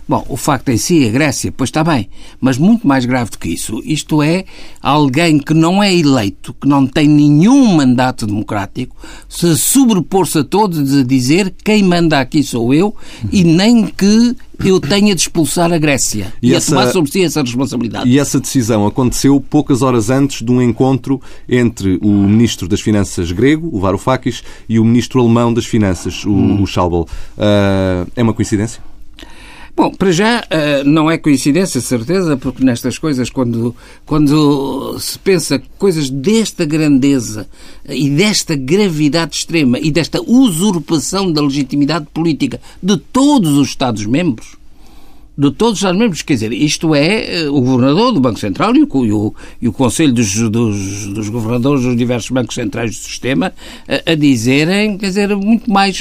Bom, 0.07 0.23
o 0.29 0.37
facto 0.37 0.69
em 0.69 0.77
si, 0.77 1.07
a 1.07 1.11
Grécia, 1.11 1.51
pois 1.51 1.69
está 1.69 1.83
bem, 1.83 2.07
mas 2.39 2.59
muito 2.59 2.87
mais 2.87 3.05
grave 3.05 3.31
do 3.31 3.39
que 3.39 3.49
isso. 3.49 3.81
Isto 3.83 4.21
é 4.21 4.45
alguém 4.79 5.39
que 5.39 5.53
não 5.53 5.81
é 5.81 5.93
eleito, 5.93 6.53
que 6.53 6.67
não 6.67 6.85
tem 6.85 7.07
nenhum 7.07 7.75
mandato 7.75 8.27
democrático, 8.27 8.95
se 9.27 9.57
sobrepor-se 9.57 10.39
a 10.39 10.43
todos 10.43 10.95
a 10.95 11.03
dizer 11.03 11.53
quem 11.63 11.81
manda 11.81 12.19
aqui 12.19 12.43
sou 12.43 12.71
eu 12.71 12.95
e 13.31 13.43
nem 13.43 13.87
que 13.87 14.35
eu 14.63 14.79
tenha 14.79 15.15
de 15.15 15.21
expulsar 15.21 15.73
a 15.73 15.77
Grécia 15.77 16.33
e, 16.41 16.51
e 16.51 16.55
essa, 16.55 16.75
a 16.75 16.79
tomar 16.79 16.91
sobre 16.91 17.11
si 17.11 17.23
essa 17.23 17.41
responsabilidade. 17.41 18.07
E 18.07 18.19
essa 18.19 18.39
decisão 18.39 18.85
aconteceu 18.85 19.41
poucas 19.41 19.81
horas 19.81 20.11
antes 20.11 20.43
de 20.45 20.51
um 20.51 20.61
encontro 20.61 21.19
entre 21.49 21.99
o 22.01 22.09
Ministro 22.09 22.67
das 22.67 22.79
Finanças 22.79 23.31
grego, 23.31 23.69
o 23.71 23.79
Varoufakis, 23.79 24.43
e 24.69 24.79
o 24.79 24.85
Ministro 24.85 25.19
alemão 25.19 25.51
das 25.51 25.65
Finanças, 25.65 26.23
o, 26.25 26.29
hum. 26.29 26.63
o. 26.63 27.01
Uh, 27.01 27.07
é 28.15 28.21
uma 28.21 28.33
coincidência? 28.33 28.81
Bom, 29.75 29.91
para 29.91 30.09
já 30.09 30.45
eh, 30.49 30.85
não 30.85 31.11
é 31.11 31.17
coincidência, 31.17 31.81
certeza, 31.81 32.37
porque 32.37 32.63
nestas 32.63 32.97
coisas, 32.97 33.29
quando, 33.29 33.75
quando 34.05 34.97
se 34.99 35.19
pensa 35.19 35.61
coisas 35.77 36.09
desta 36.09 36.63
grandeza 36.63 37.45
e 37.85 38.09
desta 38.09 38.55
gravidade 38.55 39.35
extrema 39.35 39.77
e 39.77 39.91
desta 39.91 40.21
usurpação 40.21 41.29
da 41.29 41.41
legitimidade 41.41 42.07
política 42.13 42.61
de 42.81 42.95
todos 42.95 43.57
os 43.57 43.67
Estados-membros, 43.67 44.55
de 45.37 45.51
todos 45.51 45.73
os 45.73 45.79
Estados-membros. 45.79 46.21
Quer 46.21 46.33
dizer, 46.33 46.53
isto 46.53 46.95
é 46.95 47.43
eh, 47.43 47.49
o 47.49 47.61
governador 47.61 48.13
do 48.13 48.19
Banco 48.19 48.39
Central 48.39 48.75
e 48.75 48.83
o, 48.83 49.05
e 49.05 49.11
o, 49.11 49.33
e 49.61 49.67
o 49.67 49.73
Conselho 49.73 50.13
dos, 50.13 50.33
dos, 50.49 51.07
dos, 51.07 51.29
governadores 51.29 51.83
dos 51.83 51.95
diversos 51.95 52.29
bancos 52.31 52.55
centrais 52.55 52.91
do 52.91 53.03
sistema 53.03 53.53
a, 53.87 54.11
a, 54.11 54.15
dizerem, 54.15 54.97
quer 54.97 55.07
dizer, 55.07 55.35
muito 55.35 55.69
mais. 55.69 55.97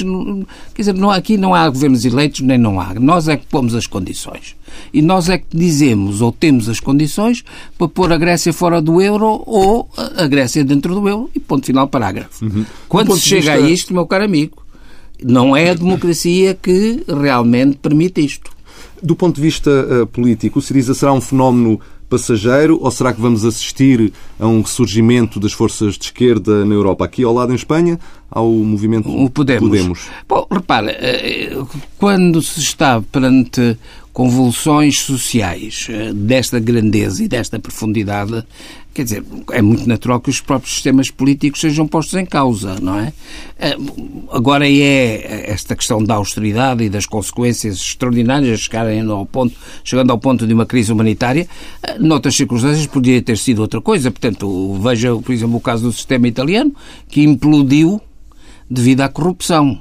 Quer 0.73 0.81
dizer, 0.81 0.93
não, 0.93 1.11
aqui 1.11 1.37
não 1.37 1.53
há 1.53 1.67
governos 1.69 2.05
eleitos 2.05 2.41
nem 2.41 2.57
não 2.57 2.79
há. 2.79 2.93
Nós 2.95 3.27
é 3.27 3.35
que 3.35 3.45
pomos 3.47 3.75
as 3.75 3.85
condições. 3.85 4.55
E 4.93 5.01
nós 5.01 5.29
é 5.29 5.37
que 5.37 5.45
dizemos 5.53 6.21
ou 6.21 6.31
temos 6.31 6.67
as 6.67 6.79
condições 6.79 7.43
para 7.77 7.87
pôr 7.87 8.11
a 8.11 8.17
Grécia 8.17 8.51
fora 8.51 8.81
do 8.81 9.01
euro 9.01 9.43
ou 9.45 9.89
a 10.17 10.27
Grécia 10.27 10.63
dentro 10.63 10.95
do 10.95 11.07
euro 11.07 11.29
e 11.35 11.39
ponto 11.39 11.65
final 11.65 11.87
parágrafo. 11.87 12.45
Uhum. 12.45 12.65
Quando 12.87 13.15
se 13.15 13.21
chega 13.21 13.53
vista... 13.53 13.67
a 13.67 13.69
isto, 13.69 13.93
meu 13.93 14.05
caro 14.05 14.25
amigo, 14.25 14.63
não 15.23 15.55
é 15.55 15.69
a 15.69 15.73
democracia 15.73 16.57
que 16.61 17.03
realmente 17.07 17.77
permite 17.77 18.23
isto. 18.23 18.54
Do 19.01 19.15
ponto 19.15 19.35
de 19.35 19.41
vista 19.41 19.69
uh, 19.69 20.07
político, 20.07 20.59
o 20.59 20.61
Siriza 20.61 20.93
será 20.93 21.11
um 21.13 21.21
fenómeno 21.21 21.79
passageiro 22.09 22.79
ou 22.81 22.91
será 22.91 23.13
que 23.13 23.21
vamos 23.21 23.43
assistir 23.43 24.13
a 24.39 24.47
um 24.47 24.61
ressurgimento 24.61 25.39
das 25.39 25.53
forças 25.53 25.97
de 25.97 26.05
esquerda 26.05 26.63
na 26.65 26.73
Europa? 26.73 27.05
Aqui 27.05 27.23
ao 27.23 27.33
lado 27.33 27.51
em 27.51 27.55
Espanha, 27.55 27.99
ao 28.29 28.49
movimento 28.49 29.09
o 29.09 29.29
Podemos. 29.29 29.67
Podemos. 29.67 30.07
Bom, 30.27 30.47
repara, 30.49 30.91
eh, 30.91 31.57
quando 31.97 32.41
se 32.41 32.59
está 32.59 33.01
perante 33.01 33.77
convulsões 34.13 34.99
sociais 34.99 35.87
eh, 35.89 36.13
desta 36.13 36.59
grandeza 36.59 37.23
e 37.23 37.27
desta 37.27 37.59
profundidade, 37.59 38.45
Quer 38.95 39.03
dizer, 39.03 39.25
é 39.51 39.61
muito 39.61 39.89
natural 39.89 40.21
que 40.21 40.29
os 40.29 40.39
próprios 40.39 40.75
sistemas 40.75 41.11
políticos 41.11 41.59
sejam 41.59 41.85
postos 41.85 42.13
em 42.15 42.25
causa, 42.25 42.79
não 42.81 42.97
é? 42.97 43.11
Eh, 43.59 43.75
agora 44.31 44.65
é 44.65 45.51
esta 45.51 45.75
questão 45.75 46.01
da 46.01 46.15
austeridade 46.15 46.81
e 46.81 46.89
das 46.89 47.05
consequências 47.05 47.75
extraordinárias 47.75 48.61
chegarem 48.61 49.01
ao 49.01 49.25
ponto, 49.25 49.53
chegando 49.83 50.11
ao 50.11 50.17
ponto 50.17 50.47
de 50.47 50.53
uma 50.53 50.65
crise 50.65 50.93
humanitária. 50.93 51.45
Eh, 51.83 51.99
noutras 51.99 52.37
circunstâncias 52.37 52.87
poderia 52.87 53.21
ter 53.21 53.37
sido 53.37 53.59
outra 53.59 53.81
coisa. 53.81 54.09
Portanto, 54.09 54.79
veja, 54.81 55.13
por 55.13 55.33
exemplo, 55.33 55.57
o 55.57 55.61
caso 55.61 55.83
do 55.83 55.91
sistema 55.91 56.29
italiano, 56.29 56.73
que 57.09 57.21
implodiu 57.21 57.99
devido 58.69 59.01
à 59.01 59.09
corrupção. 59.09 59.77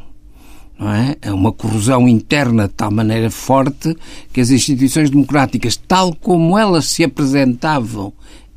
Não 0.77 0.93
é? 0.93 1.17
é 1.23 1.33
uma 1.33 1.53
corrosão 1.53 2.09
interna 2.09 2.67
de 2.67 2.75
tal 2.75 2.91
maneira 2.91 3.31
forte 3.31 3.97
que 4.33 4.41
as 4.41 4.51
instituições 4.51 5.09
democráticas, 5.09 5.77
tal 5.77 6.13
como 6.17 6.59
elas 6.59 6.87
se 6.87 7.05
apresentavam 7.05 8.13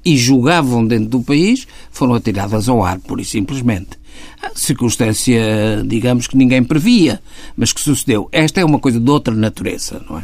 e 0.08 0.16
julgavam 0.16 0.88
dentro 0.88 1.10
do 1.10 1.22
país 1.22 1.68
foram 1.92 2.14
atiradas 2.14 2.70
ao 2.70 2.82
ar, 2.82 2.98
pura 2.98 3.22
e 3.22 3.26
simplesmente. 3.26 4.00
A 4.42 4.52
circunstância, 4.56 5.84
digamos, 5.86 6.28
que 6.28 6.38
ninguém 6.38 6.64
previa, 6.64 7.22
mas 7.58 7.74
que 7.74 7.82
sucedeu. 7.82 8.30
Esta 8.32 8.62
é 8.62 8.66
uma 8.66 8.80
coisa 8.80 9.02
de 9.02 9.12
outra 9.12 9.36
natureza, 9.36 10.02
não 10.10 10.18
é? 10.18 10.24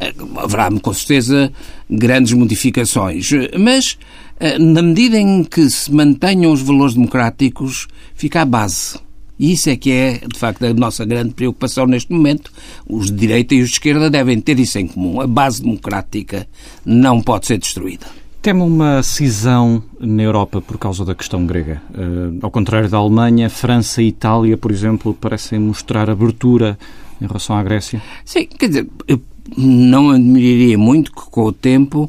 Eh, 0.00 0.12
haverá, 0.36 0.68
com 0.68 0.92
certeza, 0.92 1.52
grandes 1.88 2.32
modificações, 2.32 3.30
mas 3.56 3.96
eh, 4.40 4.58
na 4.58 4.82
medida 4.82 5.16
em 5.16 5.44
que 5.44 5.70
se 5.70 5.92
mantenham 5.92 6.50
os 6.50 6.60
valores 6.60 6.94
democráticos, 6.94 7.86
fica 8.16 8.42
a 8.42 8.44
base. 8.44 8.98
E 9.38 9.52
isso 9.52 9.70
é 9.70 9.76
que 9.76 9.92
é, 9.92 10.20
de 10.26 10.38
facto, 10.38 10.64
a 10.64 10.74
nossa 10.74 11.04
grande 11.04 11.34
preocupação 11.34 11.86
neste 11.86 12.12
momento. 12.12 12.52
Os 12.88 13.06
de 13.06 13.16
direita 13.16 13.54
e 13.54 13.62
os 13.62 13.68
de 13.68 13.74
esquerda 13.74 14.10
devem 14.10 14.40
ter 14.40 14.58
isso 14.58 14.76
em 14.76 14.88
comum. 14.88 15.20
A 15.20 15.26
base 15.26 15.62
democrática 15.62 16.48
não 16.84 17.22
pode 17.22 17.46
ser 17.46 17.58
destruída. 17.58 18.23
Teme 18.44 18.60
uma 18.60 19.02
cisão 19.02 19.82
na 19.98 20.22
Europa 20.22 20.60
por 20.60 20.76
causa 20.76 21.02
da 21.02 21.14
questão 21.14 21.46
grega. 21.46 21.80
Uh, 21.94 22.40
ao 22.42 22.50
contrário 22.50 22.90
da 22.90 22.98
Alemanha, 22.98 23.48
França 23.48 24.02
e 24.02 24.08
Itália, 24.08 24.54
por 24.58 24.70
exemplo, 24.70 25.14
parecem 25.14 25.58
mostrar 25.58 26.10
abertura 26.10 26.78
em 27.22 27.26
relação 27.26 27.56
à 27.56 27.62
Grécia. 27.62 28.02
Sim, 28.22 28.46
quer 28.46 28.68
dizer, 28.68 28.86
eu 29.08 29.18
não 29.56 30.10
admiraria 30.10 30.76
muito 30.76 31.10
que 31.10 31.22
com 31.30 31.44
o 31.44 31.52
tempo 31.54 32.02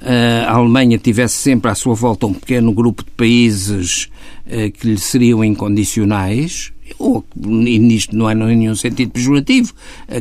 uh, 0.00 0.46
a 0.46 0.52
Alemanha 0.52 0.98
tivesse 0.98 1.34
sempre 1.34 1.68
à 1.68 1.74
sua 1.74 1.96
volta 1.96 2.28
um 2.28 2.34
pequeno 2.34 2.72
grupo 2.72 3.02
de 3.02 3.10
países 3.10 4.08
uh, 4.46 4.70
que 4.70 4.86
lhe 4.86 4.98
seriam 4.98 5.44
incondicionais, 5.44 6.72
ou, 6.98 7.24
e 7.36 7.78
nisto 7.78 8.16
não 8.16 8.28
é 8.28 8.34
nenhum 8.34 8.74
sentido 8.74 9.10
pejorativo, 9.10 9.72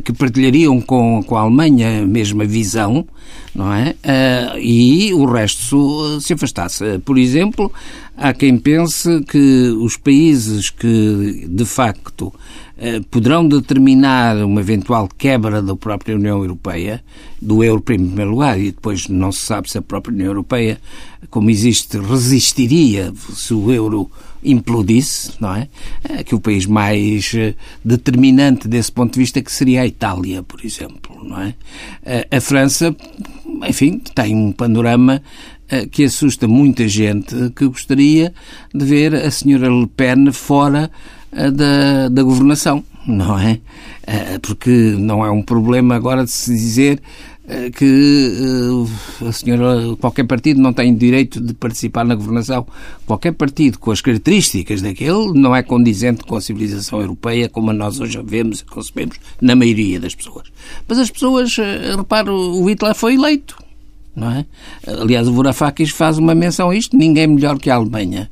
que 0.04 0.14
partilhariam 0.14 0.80
com, 0.82 1.24
com 1.24 1.36
a 1.36 1.42
Alemanha 1.42 2.04
a 2.04 2.08
mesma 2.08 2.46
visão, 2.46 3.06
não 3.54 3.74
é? 3.74 3.96
Uh, 4.04 4.60
e 4.60 5.14
o 5.14 5.26
resto 5.26 6.20
se 6.22 6.34
afastasse. 6.34 7.00
Por 7.06 7.18
exemplo, 7.18 7.72
há 8.16 8.34
quem 8.34 8.58
pense 8.58 9.22
que 9.24 9.70
os 9.80 9.98
países 9.98 10.70
que, 10.70 11.48
de 11.50 11.66
facto, 11.66 12.34
poderão 13.12 13.48
determinar 13.48 14.38
uma 14.44 14.60
eventual 14.60 15.08
quebra 15.18 15.62
da 15.62 15.76
própria 15.76 16.16
União 16.16 16.40
Europeia, 16.40 17.04
do 17.40 17.64
euro 17.64 17.80
em 17.82 17.84
primeiro 17.84 18.32
lugar, 18.32 18.60
e 18.60 18.72
depois 18.72 19.08
não 19.08 19.32
se 19.32 19.42
sabe 19.42 19.70
se 19.70 19.78
a 19.78 19.82
própria 19.82 20.14
União 20.14 20.28
Europeia, 20.28 20.80
como 21.30 21.50
existe, 21.50 22.00
resistiria 22.00 23.14
se 23.36 23.54
o 23.54 23.72
euro 23.72 24.10
implodisse, 24.44 25.34
não 25.40 25.56
é? 25.56 25.68
é? 26.04 26.24
Que 26.24 26.36
o 26.36 26.40
país 26.40 26.66
mais 26.66 27.34
eh, 27.36 27.54
determinante 27.84 28.68
desse 28.68 28.92
ponto 28.92 29.14
de 29.14 29.20
vista 29.20 29.42
que 29.42 29.52
seria 29.52 29.82
a 29.82 29.88
Itália, 29.88 30.44
por 30.44 30.64
exemplo, 30.66 31.24
não 31.24 31.42
é? 31.42 31.56
A 32.32 32.42
França 32.42 32.96
enfim, 33.68 34.02
tem 34.16 34.36
um 34.36 34.52
panorama 34.52 35.22
que 35.92 36.04
assusta 36.04 36.48
muita 36.48 36.88
gente 36.88 37.36
que 37.56 37.66
gostaria 37.68 38.34
de 38.74 38.86
ver 38.86 39.16
a 39.16 39.32
senhora 39.32 39.70
Le 39.70 39.88
Pen 39.88 40.32
fora 40.32 40.92
da, 41.32 42.10
da 42.10 42.24
governação, 42.24 42.84
não 43.08 43.40
é? 43.40 43.60
Porque 44.42 44.70
não 44.98 45.26
é 45.26 45.32
um 45.32 45.42
problema 45.42 45.96
agora 45.96 46.26
de 46.26 46.32
se 46.32 46.52
dizer 46.52 47.02
que 47.76 48.86
a 49.28 49.32
senhora, 49.32 49.96
qualquer 49.98 50.26
partido 50.26 50.62
não 50.62 50.74
tem 50.74 50.96
direito 50.96 51.42
de 51.42 51.54
participar 51.54 52.06
na 52.06 52.16
governação. 52.16 52.66
Qualquer 53.06 53.34
partido 53.34 53.78
com 53.80 53.92
as 53.92 54.02
características 54.02 54.82
daquele 54.82 55.34
não 55.34 55.56
é 55.56 55.62
condizente 55.62 56.24
com 56.24 56.36
a 56.36 56.42
civilização 56.42 57.02
europeia 57.02 57.50
como 57.50 57.74
nós 57.74 58.00
hoje 58.00 58.18
a 58.18 58.22
vemos 58.22 58.62
e 58.62 58.66
concebemos 58.66 59.18
na 59.42 59.56
maioria 59.56 60.00
das 60.00 60.16
pessoas. 60.16 60.48
Mas 60.88 61.00
as 61.00 61.10
pessoas, 61.10 61.56
repare, 61.98 62.30
o 62.30 62.66
Hitler 62.70 62.96
foi 62.96 63.16
eleito 63.16 63.62
não 64.16 64.30
é? 64.30 64.46
Aliás, 64.86 65.28
o 65.28 65.34
Varoufakis 65.34 65.92
faz 65.92 66.18
uma 66.18 66.36
menção 66.36 66.70
a 66.70 66.76
isto, 66.76 66.98
ninguém 66.98 67.28
melhor 67.28 67.58
que 67.58 67.70
a 67.70 67.76
Alemanha, 67.76 68.30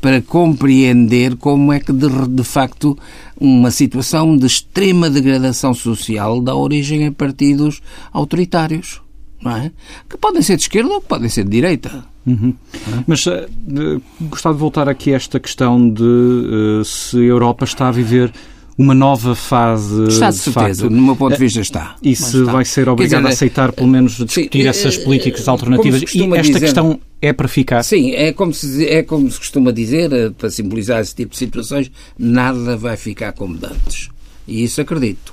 para 0.00 0.20
compreender 0.20 1.36
como 1.36 1.72
é 1.72 1.78
que, 1.78 1.92
de, 1.92 2.08
de 2.28 2.44
facto, 2.44 2.98
uma 3.42 3.72
situação 3.72 4.36
de 4.36 4.46
extrema 4.46 5.10
degradação 5.10 5.74
social 5.74 6.40
dá 6.40 6.54
origem 6.54 7.06
a 7.08 7.12
partidos 7.12 7.82
autoritários. 8.12 9.02
Não 9.42 9.56
é? 9.56 9.72
Que 10.08 10.16
podem 10.16 10.40
ser 10.40 10.56
de 10.56 10.62
esquerda 10.62 10.88
ou 10.88 11.00
podem 11.00 11.28
ser 11.28 11.42
de 11.42 11.50
direita. 11.50 12.04
Uhum. 12.24 12.54
É? 12.74 13.04
Mas 13.04 13.26
uh, 13.26 14.00
gostava 14.20 14.54
de 14.54 14.60
voltar 14.60 14.88
aqui 14.88 15.12
a 15.12 15.16
esta 15.16 15.40
questão 15.40 15.90
de 15.90 16.02
uh, 16.04 16.84
se 16.84 17.16
a 17.16 17.20
Europa 17.20 17.64
está 17.64 17.88
a 17.88 17.90
viver 17.90 18.32
uma 18.76 18.94
nova 18.94 19.34
fase. 19.34 20.04
Está 20.04 20.30
de, 20.30 20.36
de 20.36 20.42
certeza, 20.42 20.82
facto. 20.82 20.90
no 20.90 21.02
meu 21.02 21.16
ponto 21.16 21.34
de 21.34 21.38
vista 21.38 21.60
está. 21.60 21.96
E 22.02 22.14
se 22.16 22.40
está. 22.40 22.52
vai 22.52 22.64
ser 22.64 22.88
obrigado 22.88 23.20
dizer, 23.20 23.28
a 23.28 23.32
aceitar, 23.32 23.72
pelo 23.72 23.88
menos, 23.88 24.16
discutir 24.16 24.62
sim, 24.62 24.68
essas 24.68 24.96
eh, 24.96 25.04
políticas 25.04 25.46
alternativas. 25.48 26.02
E 26.14 26.22
esta 26.24 26.42
dizer, 26.42 26.60
questão 26.60 27.00
é 27.20 27.32
para 27.32 27.48
ficar? 27.48 27.82
Sim, 27.82 28.12
é 28.12 28.32
como, 28.32 28.52
se, 28.52 28.86
é 28.86 29.02
como 29.02 29.30
se 29.30 29.38
costuma 29.38 29.72
dizer, 29.72 30.12
eh, 30.12 30.30
para 30.30 30.50
simbolizar 30.50 31.00
esse 31.00 31.14
tipo 31.14 31.32
de 31.32 31.38
situações, 31.38 31.90
nada 32.18 32.76
vai 32.76 32.96
ficar 32.96 33.32
como 33.32 33.56
dantes. 33.56 34.08
E 34.46 34.64
isso 34.64 34.80
acredito. 34.80 35.32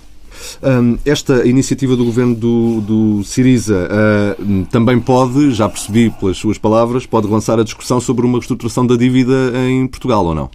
Esta 1.06 1.48
iniciativa 1.48 1.96
do 1.96 2.06
governo 2.06 2.36
do, 2.36 2.82
do 2.82 3.24
Siriza 3.24 3.90
também 4.72 5.00
pode, 5.00 5.52
já 5.52 5.68
percebi 5.68 6.10
pelas 6.10 6.38
suas 6.38 6.58
palavras, 6.58 7.06
pode 7.06 7.28
lançar 7.28 7.60
a 7.60 7.64
discussão 7.64 8.00
sobre 8.00 8.26
uma 8.26 8.38
reestruturação 8.38 8.86
da 8.86 8.96
dívida 8.96 9.52
em 9.70 9.88
Portugal 9.88 10.26
ou 10.26 10.36
não? 10.36 10.50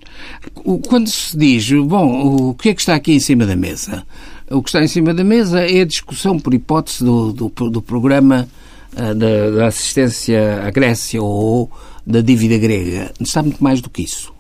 Quando 0.89 1.09
se 1.09 1.37
diz, 1.37 1.71
bom, 1.87 2.51
o 2.51 2.55
que 2.55 2.71
é 2.71 2.75
que 2.75 2.81
está 2.81 2.95
aqui 2.95 3.13
em 3.13 3.21
cima 3.21 3.47
da 3.47 3.57
mesa? 3.57 4.05
O 4.51 4.63
que 4.63 4.69
está 4.69 4.83
em 4.83 4.89
cima 4.89 5.15
da 5.15 5.25
mesa 5.25 5.61
é 5.61 5.81
a 5.81 5.87
discussão, 5.87 6.39
por 6.39 6.53
hipótese, 6.53 7.03
do, 7.03 7.33
do, 7.33 7.71
do 7.71 7.83
programa 7.83 8.47
uh, 8.93 9.15
da, 9.15 9.51
da, 9.51 9.67
assistência 9.67 10.63
à 10.63 10.71
Grécia 10.71 11.23
ou 11.23 11.71
da 12.07 12.21
dívida 12.21 12.59
grega. 12.59 13.11
Está 13.19 13.43
muito 13.43 13.65
mais 13.65 13.81
do 13.81 13.89
que 13.89 14.03
isso. 14.03 14.33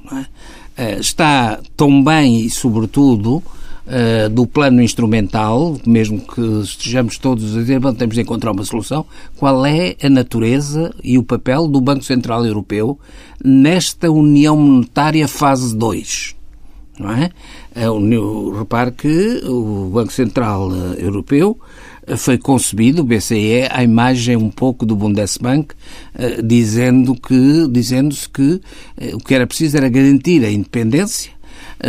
É? 0.76 0.96
Uh, 0.96 1.00
está 1.00 1.58
tão 1.74 2.04
bem 2.04 2.40
e, 2.40 2.50
sobretudo, 2.50 3.42
uh, 3.86 4.28
do 4.28 4.46
plano 4.46 4.82
instrumental, 4.82 5.78
mesmo 5.86 6.20
que 6.20 6.40
estejamos 6.62 7.18
todos 7.18 7.56
a 7.56 7.60
dizer, 7.60 7.80
bom, 7.80 7.92
temos 7.92 8.14
de 8.14 8.22
encontrar 8.22 8.52
uma 8.52 8.64
solução, 8.64 9.04
qual 9.36 9.64
é 9.66 9.96
a 10.02 10.08
natureza 10.08 10.94
e 11.02 11.18
o 11.18 11.22
papel 11.22 11.68
do 11.68 11.80
Banco 11.80 12.04
Central 12.04 12.44
Europeu 12.44 12.98
nesta 13.42 14.10
União 14.10 14.56
Monetária 14.56 15.28
fase 15.28 15.76
2. 15.76 16.34
Não 16.98 17.10
é? 17.10 17.30
Repare 18.56 18.92
que 18.92 19.42
o 19.44 19.90
Banco 19.92 20.12
Central 20.12 20.70
eh, 20.70 21.04
Europeu 21.04 21.58
foi 22.16 22.38
concebido, 22.38 23.02
o 23.02 23.04
BCE, 23.04 23.66
à 23.68 23.82
imagem 23.82 24.36
um 24.36 24.48
pouco 24.48 24.86
do 24.86 24.94
Bundesbank, 24.94 25.74
dizendo 26.44 27.16
que, 27.16 27.66
dizendo-se 27.68 28.28
que 28.28 28.60
o 29.14 29.18
que 29.18 29.34
era 29.34 29.46
preciso 29.46 29.78
era 29.78 29.88
garantir 29.88 30.44
a 30.44 30.50
independência, 30.52 31.32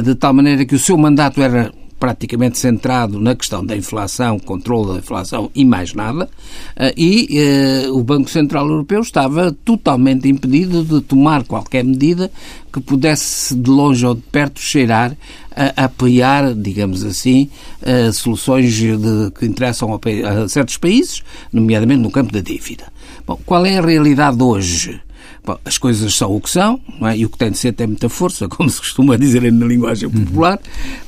de 0.04 0.16
tal 0.16 0.34
maneira 0.34 0.66
que 0.66 0.74
o 0.74 0.80
seu 0.80 0.98
mandato 0.98 1.42
era 1.42 1.72
praticamente 2.06 2.60
centrado 2.60 3.20
na 3.20 3.34
questão 3.34 3.66
da 3.66 3.76
inflação, 3.76 4.38
controle 4.38 4.94
da 4.94 5.00
inflação 5.00 5.50
e 5.56 5.66
mais 5.66 5.92
nada, 5.96 6.30
eh, 6.76 6.94
e 6.96 7.28
eh, 7.32 7.88
o 7.90 8.04
Banco 8.04 8.30
Central 8.30 8.68
Europeu 8.68 9.02
estava 9.02 9.52
totalmente 9.66 10.30
impedido 10.30 10.84
de 10.84 11.02
tomar 11.02 11.44
qualquer 11.46 11.84
medida 11.84 12.32
que 12.72 12.80
pudesse, 12.80 13.56
de 13.56 13.72
longe 13.72 14.06
ou 14.06 14.14
de 14.14 14.22
perto, 14.22 14.60
cheirar 14.60 15.18
a 15.56 15.86
apoiar, 15.86 16.54
digamos 16.54 17.04
assim, 17.04 17.50
eh, 17.82 18.12
soluções 18.12 18.72
de, 18.72 19.32
que 19.40 19.48
interessam 19.48 19.92
a, 19.92 20.44
a 20.44 20.48
certos 20.48 20.78
países, 20.78 21.24
nomeadamente 21.52 22.04
no 22.04 22.12
campo 22.12 22.32
da 22.32 22.40
dívida. 22.40 22.84
Bom, 23.26 23.40
qual 23.44 23.66
é 23.66 23.80
a 23.80 23.82
realidade 23.82 24.44
hoje? 24.44 25.02
Bom, 25.46 25.58
as 25.64 25.78
coisas 25.78 26.16
são 26.16 26.36
o 26.36 26.42
que 26.42 26.50
são, 26.50 26.80
é? 27.04 27.18
e 27.18 27.26
o 27.26 27.30
que 27.30 27.38
tem 27.38 27.52
de 27.52 27.58
ser 27.58 27.74
tem 27.74 27.88
muita 27.88 28.10
força, 28.10 28.48
como 28.50 28.70
se 28.70 28.80
costuma 28.80 29.16
dizer 29.18 29.52
na 29.52 29.66
linguagem 29.66 30.10
popular, 30.10 30.60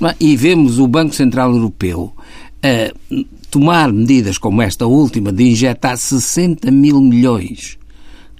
é? 0.02 0.15
e 0.19 0.36
vemos 0.36 0.78
o 0.80 0.88
Banco 0.88 1.15
Central 1.15 1.52
Europeu 1.52 2.13
a 2.62 2.93
tomar 3.50 3.91
medidas 3.91 4.38
como 4.38 4.62
esta 4.62 4.86
última 4.86 5.32
de 5.32 5.43
injetar 5.43 5.97
60 5.97 6.69
mil 6.69 7.02
milhões 7.02 7.78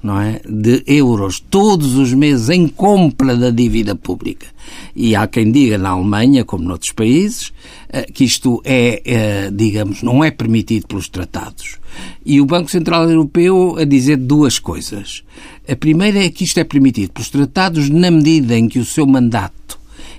não 0.08 0.22
é, 0.22 0.40
de 0.48 0.84
euros 0.88 1.40
todos 1.40 1.96
os 1.96 2.14
meses 2.14 2.50
em 2.50 2.66
compra 2.68 3.36
da 3.36 3.50
dívida 3.50 3.94
pública. 3.94 4.48
E 4.96 5.16
há 5.16 5.28
quem 5.28 5.52
diga 5.52 5.78
na 5.78 5.90
Alemanha, 5.90 6.46
como 6.46 6.64
noutros 6.64 6.94
países, 6.94 7.52
eh, 7.90 8.04
que 8.04 8.24
isto 8.24 8.62
é, 8.64 9.02
eh, 9.06 9.52
digamos, 9.54 10.02
não 10.02 10.24
é 10.24 10.32
permitido 10.32 10.88
pelos 10.88 11.10
tratados. 11.10 11.78
E 12.26 12.40
o 12.40 12.46
Banco 12.46 12.72
Central 12.72 13.10
Europeu 13.10 13.76
a 13.78 13.84
dizer 13.84 14.18
duas 14.18 14.60
coisas. 14.60 15.24
A 15.70 15.76
primeira 15.76 16.24
é 16.24 16.30
que 16.30 16.46
isto 16.46 16.60
é 16.60 16.64
permitido 16.64 17.12
pelos 17.12 17.30
tratados 17.30 17.90
na 17.90 18.10
medida 18.10 18.58
em 18.58 18.70
que 18.70 18.80
o 18.80 18.86
seu 18.86 19.06
mandato 19.06 19.77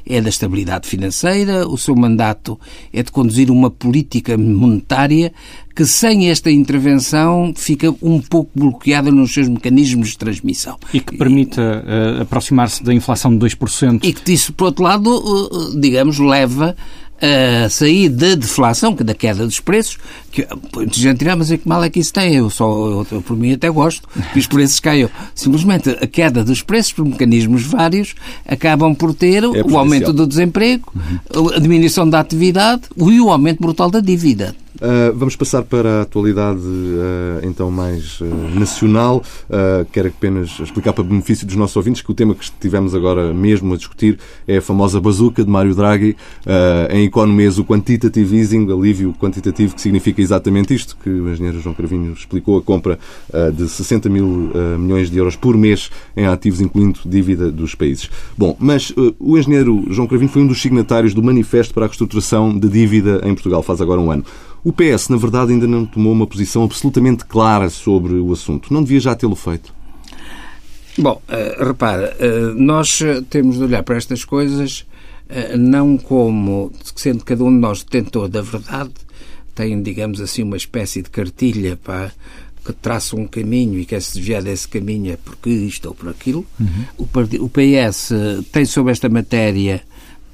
é 0.09 0.21
da 0.21 0.31
estabilidade 0.31 0.89
financeira, 0.89 1.69
o 1.69 1.77
seu 1.77 1.95
mandato 1.95 2.59
é 2.93 3.03
de 3.03 3.13
conduzir 3.13 3.51
uma 3.51 3.71
política 3.71 4.37
monetária 4.39 5.33
que, 5.77 5.85
sem 5.85 6.31
esta 6.31 6.51
intervenção, 6.51 7.53
fica 7.55 7.95
um 8.03 8.21
pouco 8.21 8.51
bloqueada 8.55 9.11
nos 9.11 9.33
seus 9.33 9.49
mecanismos 9.49 10.09
de 10.09 10.19
transmissão. 10.19 10.77
E 10.93 11.01
que 11.01 11.17
permita 11.17 11.61
uh, 11.63 12.23
aproximar-se 12.23 12.83
da 12.83 12.93
inflação 12.93 13.37
de 13.37 13.47
2%. 13.47 14.01
E 14.03 14.13
que 14.13 14.33
isso, 14.33 14.53
por 14.53 14.65
outro 14.65 14.83
lado, 14.83 15.09
uh, 15.09 15.79
digamos, 15.79 16.19
leva 16.19 16.75
a 17.21 17.69
sair 17.69 18.09
da 18.09 18.35
deflação, 18.35 18.95
que 18.95 19.03
da 19.03 19.15
queda 19.15 19.45
dos 19.45 19.61
preços, 19.61 19.99
que 20.31 20.47
muita 20.75 20.99
gente 20.99 21.19
dirá, 21.19 21.35
mas 21.35 21.51
é 21.51 21.59
que 21.59 21.69
mal 21.69 21.83
é 21.83 21.91
que 21.91 21.99
isso 21.99 22.13
tem? 22.13 22.35
Eu, 22.35 22.49
só, 22.51 22.65
eu, 22.65 23.07
eu, 23.11 23.23
por 23.23 23.37
mim 23.37 23.53
até 23.53 23.69
gosto 23.69 24.09
que 24.33 24.39
os 24.39 24.47
preços 24.47 24.79
caiam. 24.81 25.11
Simplesmente 25.35 25.91
a 25.91 26.07
queda 26.07 26.45
dos 26.45 26.63
preços, 26.63 26.93
por 26.93 27.05
mecanismos 27.05 27.63
vários, 27.63 28.15
acabam 28.47 28.95
por 28.95 29.15
ter 29.15 29.45
é 29.45 29.49
o 29.49 29.77
aumento 29.77 30.13
do 30.13 30.27
desemprego, 30.27 30.93
a 31.55 31.59
diminuição 31.59 32.09
da 32.09 32.21
atividade 32.21 32.83
e 32.97 33.21
o 33.21 33.31
aumento 33.31 33.61
brutal 33.61 33.91
da 33.91 34.01
dívida. 34.01 34.55
Uh, 34.81 35.13
vamos 35.13 35.35
passar 35.35 35.65
para 35.65 35.99
a 35.99 36.03
atualidade 36.03 36.61
uh, 36.61 37.41
então 37.43 37.69
mais 37.69 38.21
uh, 38.21 38.25
nacional. 38.55 39.23
quero 39.93 40.09
apenas 40.09 40.61
explicar 40.61 40.93
para 40.93 41.03
benefício 41.03 41.45
dos 41.45 41.57
nossos 41.57 41.77
ouvintes 41.77 42.01
que 42.01 42.11
o 42.11 42.15
tema 42.15 42.33
que 42.33 42.45
estivemos 42.45 42.95
agora 42.95 43.35
mesmo 43.35 43.75
a 43.75 43.77
discutir 43.77 44.19
é 44.47 44.59
a 44.59 44.63
famosa 44.63 45.01
bazuca 45.01 45.45
de 45.45 45.51
Mário 45.51 45.75
Draghi. 45.75 46.17
em 46.91 47.05
economias, 47.05 47.59
o 47.59 47.65
quantitative 47.65 48.37
easing, 48.37 48.71
alívio 48.71 49.15
quantitativo, 49.19 49.75
que 49.75 49.81
significa 49.81 50.21
exatamente 50.21 50.75
isto 50.75 50.97
que 51.03 51.11
o 51.11 51.29
engenheiro 51.29 51.61
João 51.61 51.75
Cravinho 51.75 52.13
explicou, 52.13 52.59
a 52.59 52.63
compra 52.63 52.99
de 53.55 53.69
60 53.69 54.09
mil 54.09 54.53
milhões 54.79 55.11
de 55.11 55.19
euros 55.19 55.37
por 55.37 55.57
mês 55.57 55.91
em 56.17 56.27
ativos, 56.27 56.61
incluindo 56.61 57.01
dívida 57.05 57.51
dos 57.51 57.75
países. 57.75 58.11
Bom, 58.37 58.57
mas 58.59 58.93
o 59.19 59.37
engenheiro 59.37 59.85
João 59.91 60.07
Cravinho 60.07 60.31
foi 60.31 60.43
um 60.43 60.47
dos 60.47 60.61
signatários 60.61 61.15
do 61.15 61.23
Manifesto 61.23 61.75
para 61.75 61.85
a 61.85 61.87
Reestruturação 61.89 62.57
de 62.57 62.69
Dívida 62.69 63.21
em 63.25 63.35
Portugal, 63.35 63.63
faz 63.63 63.81
agora 63.81 64.01
um 64.01 64.11
ano. 64.11 64.25
O 64.65 64.73
PS, 64.73 65.09
na 65.09 65.17
verdade, 65.17 65.53
ainda 65.53 65.67
não 65.67 65.87
tomou 65.87 66.13
uma 66.13 66.27
posição 66.27 66.65
absolutamente 66.65 67.25
clara 67.25 67.71
sobre 67.71 68.15
o 68.15 68.33
assunto. 68.33 68.73
Não 68.73 68.83
devia 68.83 69.01
já 69.01 69.15
tê-lo 69.15 69.37
feito? 69.37 69.73
Bom, 70.99 71.23
uh, 71.29 71.65
repara, 71.65 72.17
uh, 72.19 72.55
nós 72.55 72.99
temos 73.31 73.57
de 73.57 73.65
olhar 73.65 73.83
para 73.83 73.97
estas 73.97 74.25
coisas 74.25 74.85
não 75.59 75.99
como, 75.99 76.73
sendo 76.97 77.23
cada 77.23 77.45
um 77.45 77.51
de 77.51 77.61
nós 77.61 77.83
detentor 77.83 78.29
da 78.29 78.41
verdade, 78.41 78.93
tem, 79.55 79.83
digamos 79.83 80.23
assim, 80.23 80.43
uma 80.43 80.57
espécie 80.57 81.03
de 81.03 81.11
cartilha 81.11 81.77
para 81.77 82.13
que 82.65 82.73
traça 82.73 83.17
um 83.17 83.27
caminho 83.27 83.79
e 83.79 83.85
quer 83.85 84.03
se 84.03 84.15
desviar 84.15 84.43
desse 84.43 84.69
caminho 84.69 85.13
é 85.13 85.17
porque 85.17 85.51
isto 85.51 85.87
ou 85.87 85.95
por 85.95 86.09
aquilo. 86.09 86.47
Uhum. 86.61 86.85
O, 86.99 87.45
o 87.45 87.49
PS 87.49 88.11
tem 88.53 88.65
sobre 88.65 88.93
esta 88.93 89.09
matéria 89.09 89.83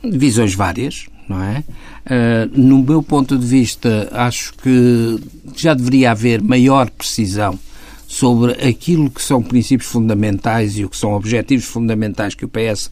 visões 0.03 0.55
várias, 0.55 1.07
não 1.29 1.41
é? 1.43 1.65
Uh, 2.05 2.51
no 2.53 2.83
meu 2.83 3.03
ponto 3.03 3.39
de 3.39 3.47
vista, 3.47 4.09
acho 4.13 4.53
que 4.55 5.19
já 5.57 5.73
deveria 5.73 6.11
haver 6.11 6.43
maior 6.43 6.91
precisão 6.91 7.59
sobre 8.15 8.53
aquilo 8.53 9.11
que 9.11 9.21
são 9.21 9.43
princípios 9.43 9.91
fundamentais 9.91 10.79
e 10.79 10.85
o 10.85 10.89
que 10.89 10.97
são 10.97 11.15
objetivos 11.15 11.65
fundamentais 11.65 12.33
que 12.33 12.45
o 12.45 12.49
PS 12.49 12.89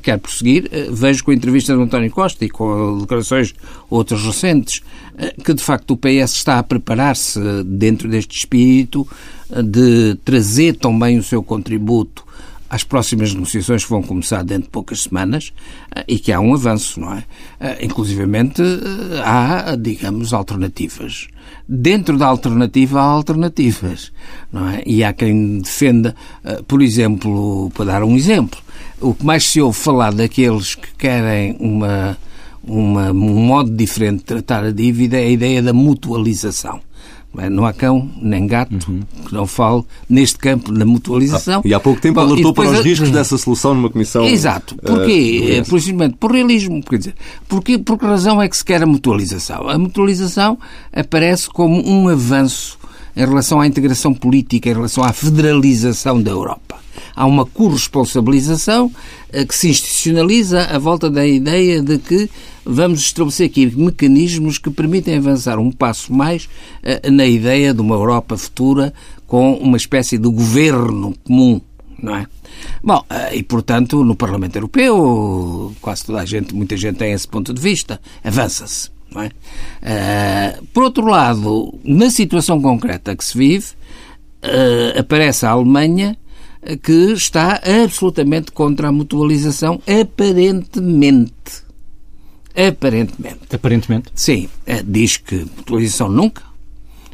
quer 0.00 0.18
prosseguir, 0.18 0.66
eh, 0.72 0.88
vejo 0.90 1.24
com 1.24 1.30
a 1.30 1.34
entrevista 1.34 1.76
de 1.76 1.82
António 1.82 2.10
Costa 2.10 2.42
e 2.42 2.48
com 2.48 3.00
declarações 3.00 3.54
outras 3.90 4.24
recentes 4.24 4.80
eh, 5.18 5.34
que, 5.44 5.52
de 5.52 5.62
facto, 5.62 5.90
o 5.90 5.96
PS 5.98 6.36
está 6.36 6.58
a 6.58 6.62
preparar-se 6.62 7.38
dentro 7.64 8.08
deste 8.08 8.38
espírito 8.38 9.06
eh, 9.50 9.62
de 9.62 10.14
trazer 10.24 10.76
também 10.76 11.18
o 11.18 11.22
seu 11.22 11.42
contributo 11.42 12.21
às 12.72 12.82
próximas 12.82 13.34
negociações 13.34 13.84
que 13.84 13.90
vão 13.90 14.02
começar 14.02 14.42
dentro 14.42 14.64
de 14.64 14.70
poucas 14.70 15.02
semanas 15.02 15.52
e 16.08 16.18
que 16.18 16.32
há 16.32 16.40
um 16.40 16.54
avanço, 16.54 16.98
não 16.98 17.12
é? 17.12 17.24
Inclusivamente 17.84 18.62
há, 19.22 19.76
digamos, 19.76 20.32
alternativas 20.32 21.28
dentro 21.68 22.18
da 22.18 22.26
alternativa 22.26 23.00
há 23.00 23.04
alternativas. 23.04 24.12
Não 24.52 24.68
é? 24.68 24.82
E 24.84 25.02
há 25.02 25.12
quem 25.12 25.58
defenda, 25.58 26.14
eh, 26.44 26.62
por 26.66 26.82
exemplo, 26.82 27.70
para 27.74 27.86
dar 27.86 28.04
um 28.04 28.16
exemplo, 28.16 28.60
o 29.00 29.14
que 29.14 29.24
mais 29.24 29.44
se 29.44 29.60
ouve 29.60 29.78
falar 29.78 30.12
daqueles 30.12 30.74
que 30.74 30.94
querem 30.96 31.56
uma, 31.58 32.16
uma, 32.62 33.10
um 33.10 33.46
modo 33.46 33.70
diferente 33.70 34.18
de 34.18 34.24
tratar 34.24 34.64
a 34.64 34.70
dívida 34.70 35.18
é 35.18 35.24
a 35.24 35.30
ideia 35.30 35.62
da 35.62 35.72
mutualização. 35.72 36.80
Não 37.50 37.64
há 37.64 37.72
cão 37.72 38.10
nem 38.20 38.46
gato 38.46 38.72
uhum. 38.88 39.00
que 39.26 39.34
não 39.34 39.46
fale 39.46 39.84
neste 40.08 40.38
campo 40.38 40.70
da 40.70 40.84
mutualização. 40.84 41.62
Ah, 41.64 41.68
e 41.68 41.72
há 41.72 41.80
pouco 41.80 42.00
tempo 42.00 42.20
Bom, 42.20 42.26
alertou 42.26 42.52
para 42.52 42.70
os 42.70 42.78
a... 42.78 42.82
riscos 42.82 43.10
dessa 43.10 43.38
solução 43.38 43.74
numa 43.74 43.88
comissão. 43.88 44.24
Exato. 44.24 44.76
Porquê? 44.76 45.60
Uh, 45.60 45.68
por, 45.68 45.80
simplesmente 45.80 46.16
por 46.18 46.32
realismo. 46.32 46.82
Quer 46.82 46.98
dizer, 46.98 47.14
porquê, 47.48 47.78
por 47.78 47.98
que 47.98 48.04
razão 48.04 48.40
é 48.40 48.48
que 48.48 48.56
se 48.56 48.64
quer 48.64 48.82
a 48.82 48.86
mutualização? 48.86 49.68
A 49.68 49.78
mutualização 49.78 50.58
aparece 50.92 51.48
como 51.48 51.82
um 51.88 52.08
avanço 52.08 52.78
em 53.16 53.24
relação 53.24 53.60
à 53.60 53.66
integração 53.66 54.12
política, 54.12 54.68
em 54.68 54.74
relação 54.74 55.02
à 55.02 55.12
federalização 55.12 56.20
da 56.20 56.30
Europa. 56.30 56.81
Há 57.14 57.26
uma 57.26 57.44
corresponsabilização 57.44 58.90
eh, 59.32 59.44
que 59.44 59.54
se 59.54 59.68
institucionaliza 59.68 60.64
à 60.64 60.78
volta 60.78 61.10
da 61.10 61.26
ideia 61.26 61.82
de 61.82 61.98
que 61.98 62.28
vamos 62.64 63.00
estabelecer 63.00 63.46
aqui 63.46 63.66
mecanismos 63.66 64.58
que 64.58 64.70
permitem 64.70 65.16
avançar 65.16 65.58
um 65.58 65.70
passo 65.70 66.12
mais 66.12 66.48
eh, 66.82 67.10
na 67.10 67.26
ideia 67.26 67.74
de 67.74 67.80
uma 67.80 67.94
Europa 67.94 68.36
futura 68.36 68.92
com 69.26 69.54
uma 69.54 69.76
espécie 69.76 70.18
de 70.18 70.28
governo 70.28 71.14
comum, 71.24 71.60
não 72.02 72.16
é? 72.16 72.26
Bom, 72.82 73.04
eh, 73.08 73.36
e 73.36 73.42
portanto, 73.42 74.04
no 74.04 74.14
Parlamento 74.14 74.56
Europeu, 74.56 75.72
quase 75.80 76.04
toda 76.04 76.20
a 76.20 76.24
gente, 76.24 76.54
muita 76.54 76.76
gente 76.76 76.96
tem 76.96 77.12
esse 77.12 77.26
ponto 77.26 77.52
de 77.52 77.60
vista, 77.60 78.00
avança-se. 78.22 78.90
É? 79.14 80.58
Uh, 80.58 80.66
por 80.68 80.84
outro 80.84 81.06
lado, 81.06 81.78
na 81.84 82.08
situação 82.08 82.62
concreta 82.62 83.14
que 83.14 83.22
se 83.22 83.36
vive, 83.36 83.66
uh, 84.42 84.98
aparece 84.98 85.44
a 85.44 85.50
Alemanha 85.50 86.16
que 86.82 87.12
está 87.12 87.60
absolutamente 87.82 88.52
contra 88.52 88.88
a 88.88 88.92
mutualização, 88.92 89.80
aparentemente. 89.86 91.62
Aparentemente. 92.54 93.40
Aparentemente? 93.52 94.10
Sim. 94.14 94.48
Eh, 94.66 94.82
diz 94.86 95.16
que 95.16 95.36
mutualização 95.56 96.08
nunca. 96.08 96.42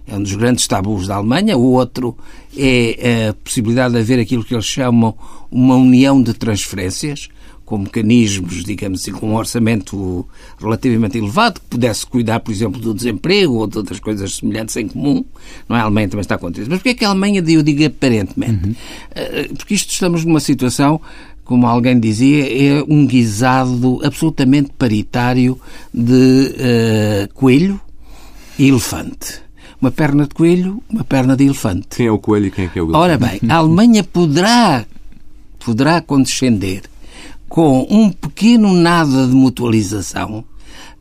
É 0.06 0.16
um 0.16 0.22
dos 0.22 0.34
grandes 0.34 0.66
tabus 0.66 1.06
da 1.06 1.16
Alemanha. 1.16 1.56
O 1.56 1.72
outro 1.72 2.16
é 2.56 3.28
a 3.28 3.34
possibilidade 3.34 3.94
de 3.94 4.00
haver 4.00 4.18
aquilo 4.18 4.42
que 4.42 4.54
eles 4.54 4.64
chamam 4.64 5.14
uma 5.50 5.76
união 5.76 6.22
de 6.22 6.32
transferências 6.34 7.28
com 7.68 7.76
mecanismos, 7.76 8.64
digamos 8.64 9.02
assim, 9.02 9.12
com 9.12 9.28
um 9.28 9.35
orçamento 9.35 10.26
relativamente 10.59 11.18
elevado, 11.18 11.61
que 11.61 11.66
pudesse 11.66 12.07
cuidar, 12.07 12.40
por 12.40 12.50
exemplo, 12.50 12.81
do 12.81 12.94
desemprego 12.94 13.57
ou 13.57 13.66
de 13.66 13.76
outras 13.76 14.00
coisas 14.00 14.37
semelhantes 14.37 14.74
em 14.78 14.88
comum. 14.88 15.22
Não 15.68 15.76
é? 15.76 15.81
A 15.81 15.83
Alemanha 15.83 16.09
também 16.09 16.22
está 16.22 16.38
contra 16.38 16.62
isso. 16.62 16.70
Mas 16.70 16.78
porquê 16.78 16.88
é 16.88 16.94
que 16.94 17.04
a 17.04 17.11
Alemanha, 17.11 17.44
eu 17.46 17.62
digo 17.62 17.85
aparentemente? 17.85 18.68
Uhum. 18.68 18.74
Eh, 19.14 19.50
porque 19.54 19.74
isto 19.74 19.92
estamos 19.92 20.24
numa 20.24 20.40
situação 20.40 20.98
como 21.44 21.66
alguém 21.66 22.00
dizia, 22.00 22.46
é 22.46 22.83
um 22.88 23.07
guisado 23.07 24.00
absolutamente 24.02 24.70
paritário 24.78 25.61
de 25.92 26.54
uh, 26.54 27.35
coelho 27.35 27.78
e 28.59 28.68
elefante. 28.68 29.42
Uma 29.78 29.90
perna 29.90 30.26
de 30.26 30.35
coelho, 30.35 30.83
uma 30.88 31.04
perna 31.04 31.37
de 31.37 31.44
elefante. 31.44 31.88
Quem 31.96 32.07
é 32.07 32.11
o 32.11 32.18
coelho 32.18 32.46
e 32.46 32.50
quem 32.50 32.64
é 32.64 32.68
que 32.68 32.78
é 32.78 32.83
o 32.83 32.87
elefante? 32.87 33.02
Ora 33.02 33.18
bem, 33.18 33.40
a 33.46 33.57
Alemanha 33.57 34.02
poderá, 34.04 34.87
poderá 35.59 36.00
condescender 36.00 36.83
com 37.48 37.87
um 37.90 38.11
pequeno 38.11 38.72
nada 38.72 39.26
de 39.26 39.34
mutualização 39.34 40.44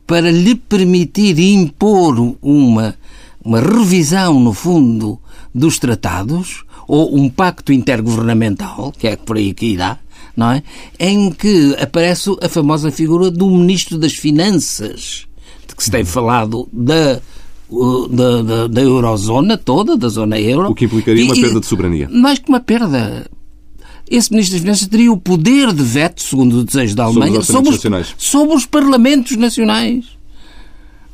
para 0.06 0.30
lhe 0.30 0.54
permitir 0.54 1.38
impor 1.38 2.36
uma, 2.40 2.94
uma 3.44 3.60
revisão, 3.60 4.40
no 4.40 4.54
fundo, 4.54 5.18
dos 5.54 5.78
tratados, 5.78 6.64
ou 6.86 7.14
um 7.14 7.28
pacto 7.28 7.72
intergovernamental, 7.72 8.92
que 8.98 9.06
é 9.06 9.16
por 9.16 9.36
aí 9.36 9.52
que 9.52 9.66
irá, 9.66 9.98
não 10.34 10.52
é? 10.52 10.62
Em 10.98 11.30
que 11.30 11.76
aparece 11.78 12.34
a 12.40 12.48
famosa 12.48 12.90
figura 12.90 13.30
do 13.30 13.50
Ministro 13.50 13.98
das 13.98 14.14
Finanças, 14.14 15.26
de 15.68 15.76
que 15.76 15.84
se 15.84 15.90
tem 15.90 16.04
falado 16.04 16.66
da 16.72 17.20
da, 18.10 18.42
da, 18.42 18.66
da, 18.66 18.80
eurozona 18.80 19.58
toda, 19.58 19.94
da 19.94 20.08
zona 20.08 20.40
euro. 20.40 20.70
O 20.70 20.74
que 20.74 20.86
implicaria 20.86 21.22
uma 21.22 21.34
perda 21.34 21.60
de 21.60 21.66
soberania. 21.66 22.08
Mais 22.10 22.38
que 22.38 22.48
uma 22.48 22.60
perda 22.60 23.26
esse 24.10 24.30
Ministro 24.30 24.54
das 24.54 24.62
Finanças 24.62 24.88
teria 24.88 25.12
o 25.12 25.16
poder 25.16 25.72
de 25.72 25.82
veto, 25.82 26.22
segundo 26.22 26.58
o 26.58 26.64
desejo 26.64 26.94
da 26.94 27.04
Alemanha, 27.04 27.42
sobre 27.42 27.70
os, 27.70 27.80
sobre 27.80 28.00
os, 28.00 28.14
sobre 28.18 28.56
os 28.56 28.66
parlamentos 28.66 29.36
nacionais. 29.36 30.18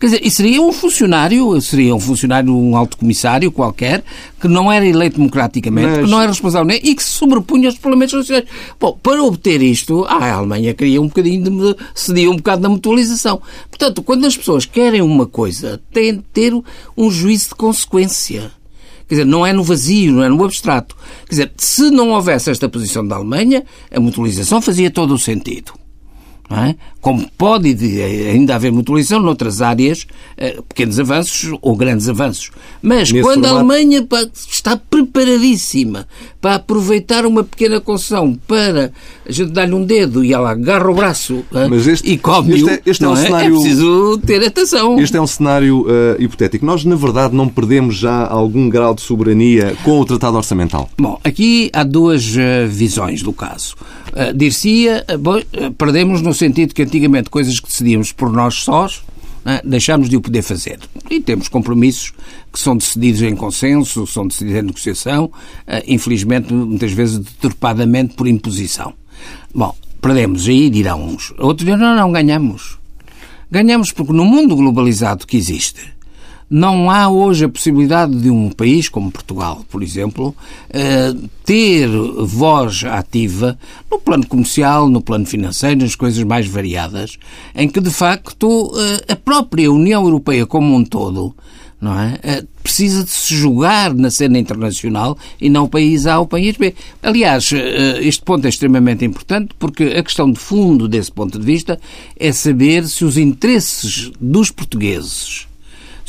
Quer 0.04 0.06
dizer, 0.06 0.26
e 0.26 0.30
seria 0.30 0.60
um 0.60 0.70
funcionário, 0.70 1.58
seria 1.62 1.94
um 1.94 2.00
funcionário, 2.00 2.54
um 2.54 2.76
alto 2.76 2.96
comissário 2.96 3.50
qualquer, 3.50 4.04
que 4.38 4.46
não 4.46 4.70
era 4.70 4.84
eleito 4.84 5.16
democraticamente, 5.16 5.88
Mas... 5.88 6.04
que 6.04 6.10
não 6.10 6.20
era 6.20 6.30
responsável 6.30 6.78
e 6.82 6.94
que 6.94 7.02
se 7.02 7.10
sobrepunha 7.10 7.68
aos 7.68 7.78
Parlamentos 7.78 8.14
Nacionais. 8.14 8.44
Bom, 8.78 8.98
para 9.02 9.22
obter 9.22 9.62
isto, 9.62 10.04
a 10.04 10.34
Alemanha 10.34 10.74
queria 10.74 11.00
um 11.00 11.06
bocadinho 11.06 11.44
de, 11.44 11.76
cedia 11.94 12.30
um 12.30 12.36
bocado 12.36 12.60
da 12.60 12.68
mutualização. 12.68 13.40
Portanto, 13.70 14.02
quando 14.02 14.26
as 14.26 14.36
pessoas 14.36 14.66
querem 14.66 15.00
uma 15.00 15.26
coisa, 15.26 15.80
têm 15.90 16.16
de 16.16 16.22
ter 16.34 16.52
um 16.96 17.10
juízo 17.10 17.50
de 17.50 17.54
consequência. 17.54 18.52
Quer 19.08 19.16
dizer, 19.16 19.24
não 19.26 19.44
é 19.44 19.52
no 19.52 19.62
vazio, 19.62 20.12
não 20.12 20.22
é 20.22 20.28
no 20.28 20.42
abstrato. 20.44 20.96
Quer 21.26 21.30
dizer, 21.30 21.52
se 21.56 21.90
não 21.90 22.10
houvesse 22.10 22.50
esta 22.50 22.68
posição 22.68 23.06
da 23.06 23.16
Alemanha, 23.16 23.64
a 23.90 24.00
mutualização 24.00 24.62
fazia 24.62 24.90
todo 24.90 25.14
o 25.14 25.18
sentido. 25.18 25.72
É? 26.50 26.74
Como 27.04 27.28
pode 27.36 27.68
ainda 28.32 28.54
haver 28.54 28.72
mutualização 28.72 29.20
noutras 29.20 29.60
áreas, 29.60 30.06
eh, 30.38 30.56
pequenos 30.66 30.98
avanços 30.98 31.54
ou 31.60 31.76
grandes 31.76 32.08
avanços. 32.08 32.50
Mas 32.80 33.12
Nesse 33.12 33.22
quando 33.22 33.44
formato... 33.44 33.54
a 33.54 33.58
Alemanha 33.58 34.08
está 34.34 34.78
preparadíssima 34.78 36.08
para 36.40 36.54
aproveitar 36.54 37.26
uma 37.26 37.44
pequena 37.44 37.78
concessão 37.78 38.38
para 38.46 38.90
a 39.28 39.30
gente 39.30 39.50
dar-lhe 39.50 39.74
um 39.74 39.84
dedo 39.84 40.24
e 40.24 40.32
ela 40.32 40.50
agarra 40.50 40.90
o 40.90 40.94
braço 40.94 41.44
eh, 41.54 41.90
este, 41.90 42.10
e 42.10 42.16
come 42.16 42.54
este, 42.54 42.70
é, 42.70 42.80
este 42.86 43.04
é, 43.04 43.08
um 43.08 43.12
é? 43.12 43.16
cenário, 43.16 43.56
é 43.56 43.60
preciso 43.60 44.18
ter 44.24 44.46
atenção. 44.46 44.98
Este 44.98 45.16
é 45.18 45.20
um 45.20 45.26
cenário 45.26 45.82
uh, 45.82 46.22
hipotético. 46.22 46.64
Nós, 46.64 46.86
na 46.86 46.96
verdade, 46.96 47.36
não 47.36 47.50
perdemos 47.50 47.96
já 47.96 48.26
algum 48.26 48.70
grau 48.70 48.94
de 48.94 49.02
soberania 49.02 49.76
com 49.84 50.00
o 50.00 50.06
Tratado 50.06 50.38
Orçamental? 50.38 50.88
Bom, 50.98 51.20
aqui 51.22 51.68
há 51.70 51.82
duas 51.82 52.34
uh, 52.34 52.66
visões 52.66 53.22
do 53.22 53.32
caso. 53.34 53.74
Uh, 54.12 54.32
Dir-se-ia, 54.34 55.04
perdemos 55.76 56.22
no 56.22 56.32
sentido 56.32 56.74
que 56.74 56.82
antigamente 56.94 57.28
coisas 57.28 57.58
que 57.58 57.66
decidíamos 57.66 58.12
por 58.12 58.30
nós 58.30 58.62
sós, 58.62 58.98
uh, 58.98 59.68
deixámos 59.68 60.08
de 60.08 60.16
o 60.16 60.20
poder 60.20 60.42
fazer. 60.42 60.78
E 61.10 61.20
temos 61.20 61.48
compromissos 61.48 62.12
que 62.52 62.58
são 62.60 62.76
decididos 62.76 63.22
em 63.22 63.34
consenso, 63.34 64.06
são 64.06 64.28
decididos 64.28 64.60
em 64.60 64.66
negociação, 64.66 65.30
infelizmente, 65.88 66.54
muitas 66.54 66.92
vezes 66.92 67.18
deturpadamente 67.18 68.14
por 68.14 68.28
imposição. 68.28 68.94
Bom, 69.52 69.74
perdemos 70.00 70.46
aí, 70.46 70.70
dirão 70.70 71.04
uns. 71.04 71.32
Outros 71.38 71.66
dirão, 71.66 71.78
não, 71.78 71.96
não, 71.96 72.12
ganhamos. 72.12 72.78
Ganhamos 73.50 73.90
porque 73.90 74.12
no 74.12 74.24
mundo 74.24 74.56
globalizado 74.56 75.26
que 75.26 75.36
existe, 75.36 75.93
não 76.54 76.88
há 76.88 77.08
hoje 77.08 77.46
a 77.46 77.48
possibilidade 77.48 78.14
de 78.14 78.30
um 78.30 78.48
país 78.48 78.88
como 78.88 79.10
Portugal, 79.10 79.64
por 79.68 79.82
exemplo, 79.82 80.32
eh, 80.70 81.12
ter 81.44 81.88
voz 81.88 82.84
ativa 82.84 83.58
no 83.90 83.98
plano 83.98 84.24
comercial, 84.24 84.88
no 84.88 85.00
plano 85.00 85.26
financeiro, 85.26 85.80
nas 85.80 85.96
coisas 85.96 86.22
mais 86.22 86.46
variadas, 86.46 87.18
em 87.56 87.68
que 87.68 87.80
de 87.80 87.90
facto 87.90 88.72
eh, 88.76 89.14
a 89.14 89.16
própria 89.16 89.72
União 89.72 90.04
Europeia 90.04 90.46
como 90.46 90.76
um 90.76 90.84
todo 90.84 91.34
não 91.80 91.98
é? 91.98 92.20
Eh, 92.22 92.44
precisa 92.62 93.02
de 93.02 93.10
se 93.10 93.34
jogar 93.34 93.92
na 93.92 94.08
cena 94.08 94.38
internacional 94.38 95.18
e 95.40 95.50
não 95.50 95.64
o 95.64 95.68
país 95.68 96.06
A 96.06 96.20
ou 96.20 96.24
o 96.24 96.28
país 96.28 96.56
B. 96.56 96.72
Aliás, 97.02 97.50
este 98.00 98.22
ponto 98.22 98.46
é 98.46 98.48
extremamente 98.48 99.04
importante 99.04 99.52
porque 99.58 99.82
a 99.82 100.02
questão 100.04 100.30
de 100.30 100.38
fundo 100.38 100.86
desse 100.86 101.10
ponto 101.10 101.36
de 101.36 101.44
vista 101.44 101.80
é 102.16 102.30
saber 102.30 102.86
se 102.86 103.04
os 103.04 103.18
interesses 103.18 104.12
dos 104.20 104.52
portugueses 104.52 105.48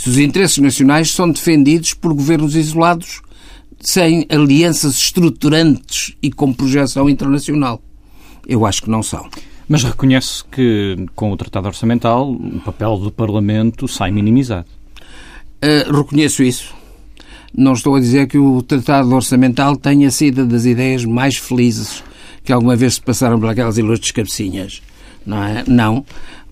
se 0.06 0.10
os 0.10 0.20
interesses 0.20 0.60
nacionais 0.60 1.10
são 1.10 1.32
defendidos 1.32 1.96
por 1.96 2.14
governos 2.14 2.56
isolados 2.56 3.24
sem 3.80 4.28
alianças 4.30 4.98
estruturantes 4.98 6.16
e 6.22 6.32
com 6.32 6.54
projeção 6.54 7.10
internacional. 7.10 7.82
Eu 8.48 8.68
acho 8.68 8.84
que 8.84 8.90
não 8.92 9.02
são. 9.02 9.28
Mas 9.68 9.84
reconhece 9.84 10.44
que, 10.52 10.96
com 11.16 11.32
o 11.32 11.38
Tratado 11.38 11.70
Orçamental, 11.70 12.32
o 12.32 12.62
papel 12.64 12.98
do 13.00 13.12
Parlamento 13.12 13.88
sai 13.88 14.12
minimizado. 14.12 14.68
Uh, 15.64 15.92
reconheço 15.92 16.44
isso. 16.44 16.72
não 17.58 17.74
estou 17.74 17.96
a 17.96 18.00
dizer 18.00 18.28
que 18.28 18.38
o 18.38 18.62
Tratado 18.62 19.12
Orçamental 19.12 19.76
tenha 19.76 20.12
sido 20.12 20.46
das 20.46 20.66
ideias 20.66 21.04
mais 21.04 21.36
felizes 21.36 22.04
que 22.44 22.54
alguma 22.54 22.76
vez 22.76 22.94
se 22.94 23.02
passaram 23.02 23.40
por 23.40 23.50
aquelas 23.50 23.80
ilustres 23.80 24.12
cabecinhas. 24.12 24.84
Não 25.26 25.44
é? 25.44 25.64
Não 25.66 26.06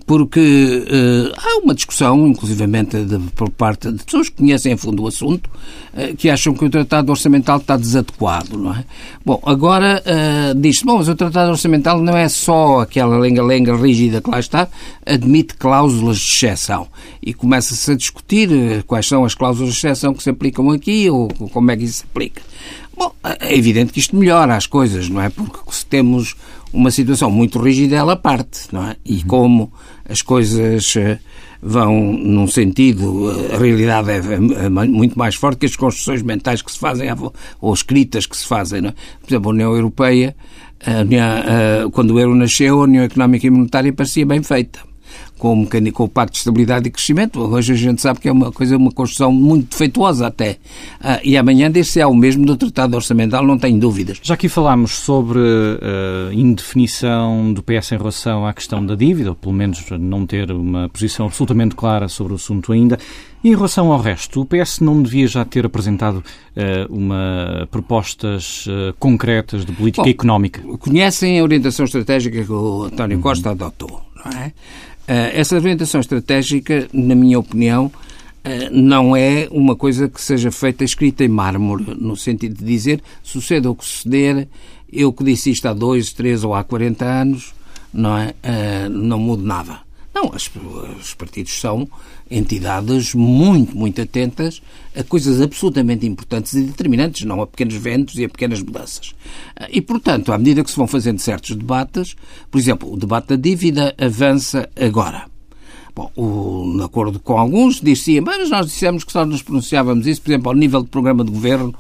porque 0.06 0.40
uh, 0.40 1.34
há 1.38 1.60
uma 1.64 1.74
discussão, 1.74 2.28
inclusivamente 2.28 3.04
de, 3.04 3.18
por 3.32 3.50
parte 3.50 3.92
de 3.92 4.04
pessoas 4.04 4.30
que 4.30 4.38
conhecem 4.38 4.74
a 4.74 4.78
fundo 4.78 5.04
o 5.04 5.08
assunto, 5.08 5.50
uh, 5.94 6.16
que 6.16 6.30
acham 6.30 6.54
que 6.54 6.66
o 6.66 6.70
Tratado 6.70 7.10
Orçamental 7.10 7.58
está 7.58 7.78
desadequado, 7.78 8.58
não 8.58 8.74
é? 8.74 8.84
Bom, 9.26 9.42
agora 9.46 10.04
uh, 10.06 10.60
diz-se, 10.60 10.86
bom, 10.86 10.98
mas 10.98 11.08
o 11.08 11.16
Tratado 11.16 11.52
Orçamental 11.52 12.02
não 12.02 12.18
é 12.18 12.28
só 12.28 12.82
aquela 12.82 13.18
lenga-lenga 13.18 13.76
rígida 13.76 14.22
que 14.22 14.30
lá 14.30 14.40
está, 14.40 14.68
admite 15.06 15.56
cláusulas 15.56 16.18
de 16.18 16.32
exceção. 16.32 16.88
E 17.22 17.34
começa-se 17.34 17.92
a 17.92 17.96
discutir 17.96 18.84
quais 18.84 19.08
são 19.08 19.24
as 19.24 19.34
cláusulas 19.34 19.74
de 19.74 19.78
exceção 19.78 20.14
que 20.14 20.22
se 20.22 20.30
aplicam 20.30 20.70
aqui 20.72 21.10
ou 21.10 21.30
como 21.52 21.72
é 21.72 21.78
que 21.78 21.86
isso 21.86 22.00
se 22.00 22.04
aplica. 22.04 22.42
Bom, 22.96 23.12
é 23.24 23.58
evidente 23.58 23.92
que 23.92 24.00
isto 24.00 24.16
melhora 24.16 24.56
as 24.56 24.68
coisas, 24.68 25.10
não 25.10 25.20
é? 25.22 25.30
Porque 25.30 25.60
se 25.72 25.86
temos 25.86 26.36
uma 26.72 26.92
situação 26.92 27.30
muito 27.30 27.60
rígida, 27.60 27.96
ela 27.96 28.16
parte, 28.16 28.68
não 28.72 28.88
é? 28.88 28.96
E 29.06 29.24
como 29.24 29.72
as 30.08 30.22
coisas 30.22 30.96
eh, 30.96 31.20
vão 31.62 32.02
num 32.14 32.48
sentido, 32.48 33.32
eh, 33.32 33.56
a 33.56 33.58
realidade 33.58 34.12
é, 34.12 34.18
é, 34.18 34.66
é 34.66 34.70
muito 34.70 35.18
mais 35.18 35.36
forte 35.36 35.60
que 35.60 35.66
as 35.66 35.76
construções 35.76 36.22
mentais 36.22 36.62
que 36.62 36.72
se 36.72 36.80
fazem 36.80 37.08
ou 37.62 37.74
escritas 37.74 38.26
que 38.26 38.36
se 38.36 38.46
fazem. 38.46 38.82
Não 38.82 38.90
é? 38.90 38.94
Por 39.22 39.30
exemplo, 39.30 39.50
a 39.50 39.54
União 39.54 39.76
Europeia, 39.76 40.36
a 40.86 41.02
União, 41.02 41.26
a, 41.26 41.92
quando 41.92 42.12
o 42.12 42.20
euro 42.20 42.36
nasceu, 42.36 42.82
a 42.82 42.84
União 42.84 43.04
Económica 43.04 43.48
e 43.48 43.50
Monetária 43.50 43.94
parecia 43.94 44.26
bem 44.26 44.44
feita 44.44 44.93
com 45.44 45.64
o, 45.64 45.92
com 45.92 46.04
o 46.06 46.08
Pacto 46.08 46.32
de 46.32 46.38
Estabilidade 46.38 46.88
e 46.88 46.92
Crescimento. 46.92 47.42
Hoje 47.42 47.74
a 47.74 47.76
gente 47.76 48.02
sabe 48.02 48.18
que 48.18 48.30
é 48.30 48.32
uma 48.32 48.50
coisa, 48.50 48.78
uma 48.78 48.94
construção 48.94 49.30
muito 49.30 49.72
defeituosa 49.72 50.28
até. 50.28 50.56
Ah, 51.02 51.20
e 51.22 51.36
amanhã 51.36 51.70
desse 51.70 52.00
é 52.00 52.08
o 52.08 52.16
mesmo 52.16 52.46
do 52.46 52.56
Tratado 52.56 52.96
Orçamental, 52.96 53.46
não 53.46 53.58
tenho 53.58 53.78
dúvidas. 53.78 54.22
Já 54.24 54.36
aqui 54.36 54.48
falámos 54.48 54.92
sobre 54.92 55.40
a 55.40 56.30
uh, 56.30 56.34
indefinição 56.34 57.52
do 57.52 57.62
PS 57.62 57.92
em 57.92 57.98
relação 57.98 58.48
à 58.48 58.54
questão 58.54 58.86
da 58.86 58.96
dívida, 58.96 59.32
ou 59.32 59.36
pelo 59.36 59.54
menos 59.54 59.84
não 60.00 60.26
ter 60.26 60.50
uma 60.50 60.88
posição 60.88 61.26
absolutamente 61.26 61.76
clara 61.76 62.08
sobre 62.08 62.32
o 62.32 62.38
assunto 62.38 62.72
ainda. 62.72 62.98
E 63.44 63.50
em 63.50 63.56
relação 63.56 63.92
ao 63.92 64.00
resto, 64.00 64.40
o 64.40 64.46
PS 64.46 64.80
não 64.80 65.04
devia 65.04 65.28
já 65.28 65.44
ter 65.44 65.66
apresentado 65.66 66.20
uh, 66.20 66.24
uma 66.90 67.68
propostas 67.70 68.66
uh, 68.68 68.94
concretas 68.98 69.66
de 69.66 69.74
política 69.74 70.04
Bom, 70.04 70.10
económica? 70.10 70.62
Conhecem 70.78 71.38
a 71.38 71.44
orientação 71.44 71.84
estratégica 71.84 72.46
que 72.46 72.50
o 72.50 72.84
António 72.84 73.20
Costa 73.20 73.50
adotou, 73.50 74.02
não 74.24 74.32
é? 74.32 74.54
Eh, 75.08 75.40
essa 75.40 75.56
orientação 75.56 76.00
estratégica, 76.00 76.88
na 76.94 77.16
minha 77.16 77.38
opinião, 77.38 77.92
eh, 78.44 78.70
não 78.70 79.16
é 79.16 79.48
uma 79.52 79.76
coisa 79.76 80.08
que 80.08 80.22
seja 80.22 80.52
feita 80.52 80.84
escrita 80.84 81.24
em 81.24 81.28
mármore, 81.28 81.96
no 82.00 82.16
sentido 82.16 82.58
de 82.58 82.66
dizer 82.66 83.02
suceda 83.22 83.70
o 83.70 83.76
que 83.76 83.86
suceder, 83.86 84.48
eu 84.92 85.12
que 85.12 85.24
disse 85.24 85.50
isto 85.52 85.66
há 85.68 85.74
dois, 85.74 86.14
três 86.14 86.44
ou 86.44 86.54
há 86.54 86.64
40 86.64 87.06
anos, 87.06 87.54
não 87.94 88.18
é? 88.18 88.34
Eh, 88.44 88.88
não 88.90 89.20
mudo 89.20 89.44
nada. 89.44 89.80
Não, 90.14 90.30
os 90.30 91.14
partidos 91.16 91.60
são 91.60 91.88
entidades 92.30 93.16
muito, 93.16 93.76
muito 93.76 94.00
atentas 94.00 94.62
a 94.96 95.04
coisas 95.04 95.42
absolutamente 95.42 96.06
importantes 96.06 96.54
e 96.54 96.62
determinantes, 96.62 97.26
não 97.26 97.42
a 97.42 97.48
pequenos 97.48 97.74
ventos 97.76 98.16
e 98.16 98.26
a 98.26 98.30
pequenas 98.30 98.62
mudanças. 98.62 99.16
E, 99.70 99.82
portanto, 99.82 100.32
à 100.32 100.38
medida 100.38 100.64
que 100.64 100.70
se 100.70 100.78
vão 100.78 100.88
fazendo 100.88 101.20
certos 101.20 101.56
debates, 101.56 102.16
por 102.52 102.60
exemplo, 102.60 102.94
o 102.94 102.98
debate 102.98 103.30
da 103.30 103.36
dívida 103.36 103.96
avança 103.98 104.70
agora. 104.80 105.26
Bom, 105.96 106.12
o, 106.16 106.78
de 106.78 106.84
acordo 106.84 107.20
com 107.20 107.38
alguns, 107.38 107.80
dizia, 107.80 108.22
mas 108.22 108.50
nós 108.50 108.66
dissemos 108.66 109.04
que 109.04 109.12
só 109.12 109.26
nos 109.26 109.44
pronunciávamos 109.44 110.08
isso, 110.08 110.22
por 110.22 110.32
exemplo, 110.32 110.50
ao 110.50 110.56
nível 110.56 110.82
do 110.82 110.90
programa 110.90 111.24
de 111.24 111.32
governo, 111.32 111.74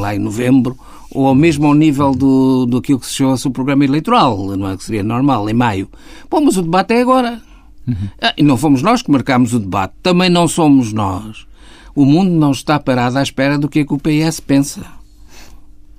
lá 0.00 0.14
em 0.14 0.18
novembro, 0.18 0.76
ou 1.12 1.34
mesmo 1.34 1.66
ao 1.66 1.74
nível 1.74 2.12
do, 2.12 2.66
do 2.66 2.78
aquilo 2.78 3.00
que 3.00 3.06
se 3.06 3.14
chama 3.14 3.36
o 3.44 3.50
programa 3.50 3.84
eleitoral, 3.84 4.56
não 4.56 4.68
é 4.68 4.76
que 4.76 4.84
seria 4.84 5.02
normal, 5.02 5.48
em 5.48 5.54
maio. 5.54 5.88
Bom, 6.30 6.40
mas 6.40 6.56
o 6.56 6.62
debate 6.62 6.94
é 6.94 7.02
agora. 7.02 7.40
Uhum. 7.86 8.08
Ah, 8.20 8.34
e 8.36 8.42
não 8.42 8.56
fomos 8.56 8.82
nós 8.82 9.02
que 9.02 9.10
marcámos 9.10 9.52
o 9.52 9.58
debate, 9.58 9.94
também 10.02 10.30
não 10.30 10.46
somos 10.46 10.92
nós. 10.92 11.46
O 11.94 12.04
mundo 12.04 12.30
não 12.30 12.52
está 12.52 12.78
parado 12.78 13.18
à 13.18 13.22
espera 13.22 13.58
do 13.58 13.68
que, 13.68 13.80
é 13.80 13.84
que 13.84 13.94
o 13.94 13.98
PS 13.98 14.40
pensa. 14.40 14.99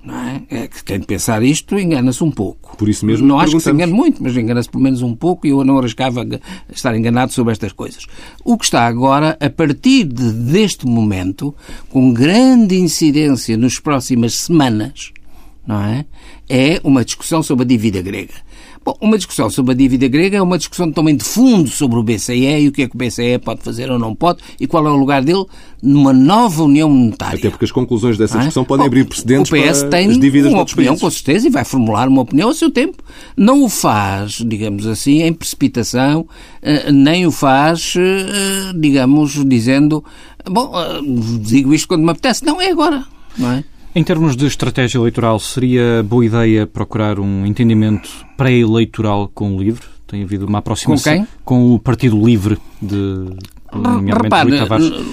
Não 0.04 0.18
é? 0.18 0.42
é 0.50 0.66
que 0.66 0.82
quem 0.82 1.00
pensar 1.00 1.42
isto 1.42 1.78
engana-se 1.78 2.24
um 2.24 2.30
pouco. 2.30 2.76
Por 2.76 2.88
isso 2.88 3.06
mesmo 3.06 3.26
Não 3.26 3.38
acho 3.38 3.56
que 3.56 3.62
se 3.62 3.70
engane 3.70 3.92
muito, 3.92 4.20
mas 4.20 4.36
engana-se 4.36 4.68
pelo 4.68 4.82
menos 4.82 5.00
um 5.00 5.14
pouco 5.14 5.46
e 5.46 5.50
eu 5.50 5.64
não 5.64 5.78
arriscava 5.78 6.26
estar 6.72 6.96
enganado 6.96 7.32
sobre 7.32 7.52
estas 7.52 7.72
coisas. 7.72 8.06
O 8.44 8.58
que 8.58 8.64
está 8.64 8.84
agora, 8.86 9.36
a 9.40 9.48
partir 9.48 10.04
de, 10.04 10.32
deste 10.32 10.86
momento, 10.86 11.54
com 11.88 12.12
grande 12.12 12.76
incidência 12.76 13.56
nas 13.56 13.78
próximas 13.78 14.34
semanas, 14.34 15.12
não 15.66 15.80
é? 15.80 16.04
É 16.48 16.80
uma 16.82 17.04
discussão 17.04 17.42
sobre 17.42 17.64
a 17.64 17.66
dívida 17.68 18.02
grega. 18.02 18.34
Bom, 18.84 18.96
uma 19.00 19.16
discussão 19.16 19.48
sobre 19.48 19.72
a 19.72 19.76
dívida 19.76 20.08
grega 20.08 20.38
é 20.38 20.42
uma 20.42 20.58
discussão 20.58 20.90
também 20.90 21.14
de 21.14 21.22
fundo 21.22 21.70
sobre 21.70 22.00
o 22.00 22.02
BCE 22.02 22.62
e 22.62 22.66
o 22.66 22.72
que 22.72 22.82
é 22.82 22.88
que 22.88 22.96
o 22.96 22.98
BCE 22.98 23.38
pode 23.38 23.62
fazer 23.62 23.88
ou 23.92 23.98
não 23.98 24.12
pode 24.12 24.40
e 24.58 24.66
qual 24.66 24.84
é 24.84 24.90
o 24.90 24.96
lugar 24.96 25.22
dele 25.22 25.44
numa 25.80 26.12
nova 26.12 26.64
União 26.64 26.90
Monetária. 26.90 27.38
Até 27.38 27.48
porque 27.48 27.64
as 27.64 27.70
conclusões 27.70 28.18
dessa 28.18 28.36
é? 28.36 28.38
discussão 28.38 28.64
é? 28.64 28.66
podem 28.66 28.82
Bom, 28.82 28.86
abrir 28.88 29.04
precedentes 29.04 29.52
o 29.52 29.54
PS 29.54 29.80
para 29.80 29.90
tem 29.90 30.10
as 30.10 30.18
dívidas 30.18 30.52
uma 30.52 30.62
opinião, 30.62 30.98
com 30.98 31.10
certeza, 31.10 31.46
e 31.46 31.50
vai 31.50 31.64
formular 31.64 32.08
uma 32.08 32.22
opinião 32.22 32.50
a 32.50 32.54
seu 32.54 32.70
tempo. 32.70 33.00
Não 33.36 33.62
o 33.62 33.68
faz, 33.68 34.42
digamos 34.44 34.84
assim, 34.84 35.22
em 35.22 35.32
precipitação, 35.32 36.26
eh, 36.60 36.90
nem 36.90 37.24
o 37.24 37.30
faz, 37.30 37.94
eh, 37.96 38.72
digamos, 38.74 39.44
dizendo, 39.46 40.04
bom, 40.44 40.72
eh, 40.74 41.00
digo 41.40 41.72
isto 41.72 41.86
quando 41.86 42.02
me 42.02 42.10
apetece. 42.10 42.44
Não, 42.44 42.60
é 42.60 42.70
agora, 42.70 43.04
não 43.38 43.52
é? 43.52 43.64
Em 43.94 44.02
termos 44.02 44.34
de 44.36 44.46
estratégia 44.46 44.96
eleitoral, 44.96 45.38
seria 45.38 46.02
boa 46.02 46.24
ideia 46.24 46.66
procurar 46.66 47.20
um 47.20 47.44
entendimento 47.44 48.08
pré-eleitoral 48.38 49.30
com 49.34 49.54
o 49.54 49.60
LIVRE? 49.60 49.84
Tem 50.06 50.22
havido 50.22 50.46
uma 50.46 50.58
aproximação 50.60 51.12
com, 51.12 51.18
quem? 51.18 51.28
com 51.44 51.74
o 51.74 51.78
Partido 51.78 52.24
Livre 52.24 52.58
de 52.80 53.26
Repare, 53.72 54.52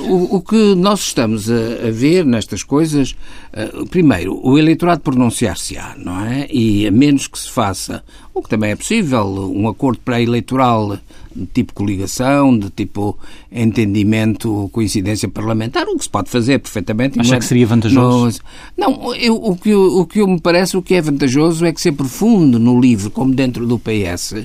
o, 0.01 0.35
o, 0.35 0.41
que 0.41 0.75
nós 0.75 0.99
estamos 0.99 1.49
a, 1.49 1.87
a 1.87 1.91
ver 1.91 2.25
nestas 2.25 2.61
coisas, 2.61 3.15
uh, 3.53 3.85
primeiro, 3.87 4.37
o 4.43 4.59
eleitorado 4.59 5.01
pronunciar-se-á, 5.01 5.95
não 5.97 6.25
é? 6.25 6.45
E 6.51 6.85
a 6.85 6.91
menos 6.91 7.27
que 7.27 7.39
se 7.39 7.49
faça, 7.49 8.03
o 8.33 8.41
que 8.41 8.49
também 8.49 8.71
é 8.71 8.75
possível, 8.75 9.25
um 9.53 9.69
acordo 9.69 9.99
pré-eleitoral 10.03 10.99
de 11.33 11.45
tipo 11.45 11.73
coligação, 11.73 12.57
de 12.57 12.69
tipo 12.69 13.17
entendimento, 13.49 14.69
coincidência 14.73 15.29
parlamentar, 15.29 15.87
o 15.87 15.97
que 15.97 16.03
se 16.03 16.09
pode 16.09 16.29
fazer 16.29 16.59
perfeitamente. 16.59 17.19
Acha 17.19 17.37
que 17.37 17.45
seria 17.45 17.65
vantajoso? 17.65 18.41
não, 18.77 19.15
eu, 19.15 19.35
o, 19.35 19.55
que, 19.55 19.73
o 19.73 20.05
que 20.05 20.25
me 20.25 20.39
parece, 20.39 20.75
o 20.75 20.81
que 20.81 20.95
é 20.95 21.01
vantajoso 21.01 21.65
é 21.65 21.71
que 21.71 21.79
se 21.79 21.91
profundo 21.91 22.59
no 22.59 22.79
livro, 22.79 23.09
como 23.09 23.33
dentro 23.33 23.65
do 23.65 23.79
PS, 23.79 24.35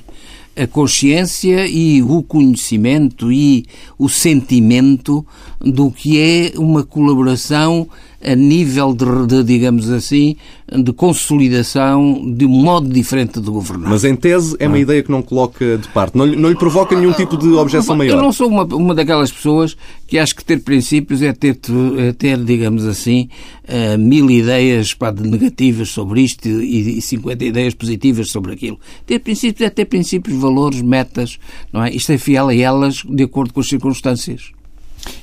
a 0.56 0.66
consciência 0.66 1.66
e 1.66 2.02
o 2.02 2.22
conhecimento 2.22 3.32
e 3.32 3.64
o 3.98 4.08
sentimento 4.08 5.26
do 5.60 5.90
que 5.90 6.20
é 6.20 6.52
uma 6.58 6.84
colaboração 6.84 7.88
a 8.24 8.34
nível 8.34 8.94
de, 8.94 9.26
de, 9.26 9.44
digamos 9.44 9.90
assim, 9.90 10.36
de 10.72 10.92
consolidação 10.92 12.32
de 12.34 12.46
um 12.46 12.48
modo 12.48 12.88
diferente 12.88 13.38
de 13.40 13.50
governar. 13.50 13.90
Mas 13.90 14.04
em 14.04 14.16
tese 14.16 14.56
é 14.58 14.66
uma 14.66 14.76
ah. 14.76 14.80
ideia 14.80 15.02
que 15.02 15.10
não 15.10 15.20
coloca 15.20 15.76
de 15.76 15.88
parte, 15.88 16.16
não, 16.16 16.26
não 16.26 16.48
lhe 16.48 16.56
provoca 16.56 16.98
nenhum 16.98 17.12
tipo 17.12 17.36
de 17.36 17.48
objeção 17.48 17.94
maior. 17.94 18.16
Eu 18.16 18.22
não 18.22 18.32
sou 18.32 18.48
uma, 18.48 18.64
uma 18.64 18.94
daquelas 18.94 19.30
pessoas 19.30 19.76
que 20.06 20.18
acho 20.18 20.34
que 20.34 20.44
ter 20.44 20.60
princípios 20.60 21.20
é 21.22 21.32
ter, 21.32 21.58
é 21.98 22.12
ter 22.12 22.38
digamos 22.42 22.86
assim, 22.86 23.28
uh, 23.64 23.98
mil 23.98 24.30
ideias 24.30 24.94
pá, 24.94 25.12
negativas 25.12 25.90
sobre 25.90 26.22
isto 26.22 26.48
e, 26.48 26.98
e 26.98 27.02
50 27.02 27.44
ideias 27.44 27.74
positivas 27.74 28.30
sobre 28.30 28.52
aquilo. 28.52 28.80
Ter 29.06 29.18
princípios 29.18 29.66
é 29.66 29.70
ter 29.70 29.84
princípios, 29.84 30.36
valores, 30.38 30.80
metas, 30.80 31.38
não 31.72 31.84
é? 31.84 31.90
Isto 31.90 32.12
é 32.12 32.18
fiel 32.18 32.48
a 32.48 32.54
elas 32.54 33.02
de 33.04 33.22
acordo 33.22 33.52
com 33.52 33.60
as 33.60 33.68
circunstâncias. 33.68 34.52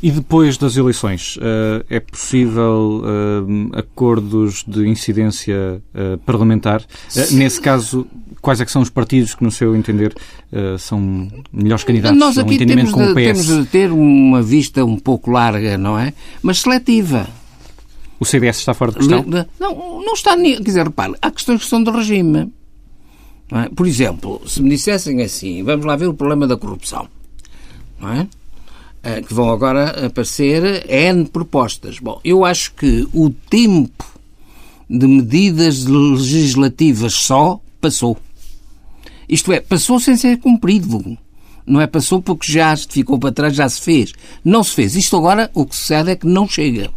E 0.01 0.11
depois 0.11 0.57
das 0.57 0.77
eleições, 0.77 1.37
eh, 1.41 1.85
é 1.89 1.99
possível 1.99 3.03
eh, 3.03 3.79
acordos 3.79 4.63
de 4.67 4.87
incidência 4.87 5.81
eh, 5.93 6.17
parlamentar? 6.25 6.83
Nesse 7.31 7.61
caso, 7.61 8.07
quais 8.41 8.61
é 8.61 8.65
que 8.65 8.71
são 8.71 8.81
os 8.81 8.89
partidos 8.89 9.35
que, 9.35 9.43
no 9.43 9.51
seu 9.51 9.75
entender, 9.75 10.13
são 10.79 11.29
melhores 11.51 11.83
candidatos? 11.83 12.17
Nós 12.17 12.37
aqui 12.37 12.57
temos, 12.57 12.93
de, 12.93 13.13
temos 13.13 13.45
de 13.45 13.65
ter 13.65 13.91
uma 13.91 14.41
vista 14.41 14.83
um 14.83 14.97
pouco 14.97 15.31
larga, 15.31 15.77
não 15.77 15.97
é? 15.97 16.13
Mas 16.41 16.59
seletiva. 16.59 17.27
O 18.19 18.25
CDS 18.25 18.59
está 18.59 18.73
fora 18.73 18.91
de 18.91 18.97
questão? 18.99 19.25
Não, 19.59 20.03
não 20.03 20.13
está. 20.13 20.35
Quer 20.35 20.61
dizer, 20.61 20.85
repare, 20.85 21.13
há 21.21 21.31
questões 21.31 21.63
que 21.63 21.69
são 21.69 21.83
de 21.83 21.91
regime. 21.91 22.51
É? 23.51 23.69
Por 23.69 23.85
exemplo, 23.85 24.41
se 24.47 24.61
me 24.61 24.69
dissessem 24.69 25.21
assim, 25.21 25.61
vamos 25.63 25.85
lá 25.85 25.95
ver 25.95 26.07
o 26.07 26.13
problema 26.13 26.47
da 26.47 26.55
corrupção. 26.55 27.07
Não 27.99 28.13
é? 28.13 28.27
Eh, 29.03 29.21
que 29.21 29.33
vão 29.33 29.49
agora 29.49 30.05
aparecer 30.05 30.85
N 30.87 31.25
propostas. 31.25 31.97
Bom, 31.97 32.21
eu 32.23 32.45
acho 32.45 32.73
que 32.73 33.07
o 33.13 33.31
tempo 33.31 34.05
de 34.87 35.07
medidas 35.07 35.85
legislativas 35.85 37.13
só 37.13 37.59
passou. 37.79 38.17
Isto 39.27 39.53
é, 39.53 39.59
passou 39.59 39.99
sem 39.99 40.15
ser 40.15 40.37
cumprido. 40.37 41.17
Não 41.65 41.81
é 41.81 41.87
passou 41.87 42.21
porque 42.21 42.51
já 42.51 42.75
ficou 42.75 43.17
para 43.17 43.31
trás, 43.31 43.55
já 43.55 43.67
se 43.67 43.81
fez. 43.81 44.13
Não 44.43 44.63
se 44.63 44.75
fez. 44.75 44.95
Isto 44.95 45.17
agora, 45.17 45.49
o 45.53 45.65
que 45.65 45.75
sucede 45.75 46.11
é 46.11 46.15
que 46.15 46.27
não 46.27 46.47
chega. 46.47 46.91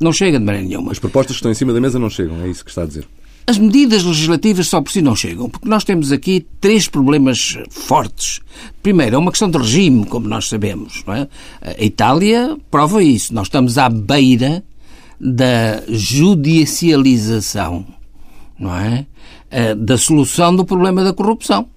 Não 0.00 0.12
chega 0.12 0.38
de 0.38 0.44
maneira 0.44 0.66
nenhuma. 0.66 0.92
As 0.92 0.98
propostas 0.98 1.36
que 1.36 1.40
estão 1.40 1.50
em 1.50 1.54
cima 1.54 1.72
da 1.72 1.80
mesa 1.80 1.98
não 1.98 2.08
chegam, 2.08 2.40
é 2.42 2.48
isso 2.48 2.64
que 2.64 2.70
está 2.70 2.82
a 2.82 2.86
dizer. 2.86 3.06
As 3.48 3.58
medidas 3.58 4.02
legislativas 4.02 4.66
só 4.66 4.80
por 4.80 4.90
si 4.90 5.00
não 5.00 5.14
chegam, 5.14 5.48
porque 5.48 5.68
nós 5.68 5.84
temos 5.84 6.10
aqui 6.10 6.44
três 6.60 6.88
problemas 6.88 7.56
fortes. 7.70 8.40
Primeiro, 8.82 9.14
é 9.14 9.18
uma 9.18 9.30
questão 9.30 9.48
de 9.48 9.56
regime, 9.56 10.04
como 10.04 10.26
nós 10.26 10.48
sabemos. 10.48 11.04
É? 11.08 11.28
A 11.78 11.84
Itália 11.84 12.58
prova 12.70 13.00
isso. 13.04 13.32
Nós 13.32 13.46
estamos 13.46 13.78
à 13.78 13.88
beira 13.88 14.64
da 15.20 15.82
judicialização, 15.88 17.86
não 18.58 18.76
é? 18.76 19.06
Eh, 19.48 19.76
da 19.76 19.96
solução 19.96 20.54
do 20.54 20.64
problema 20.64 21.04
da 21.04 21.12
corrupção. 21.12 21.68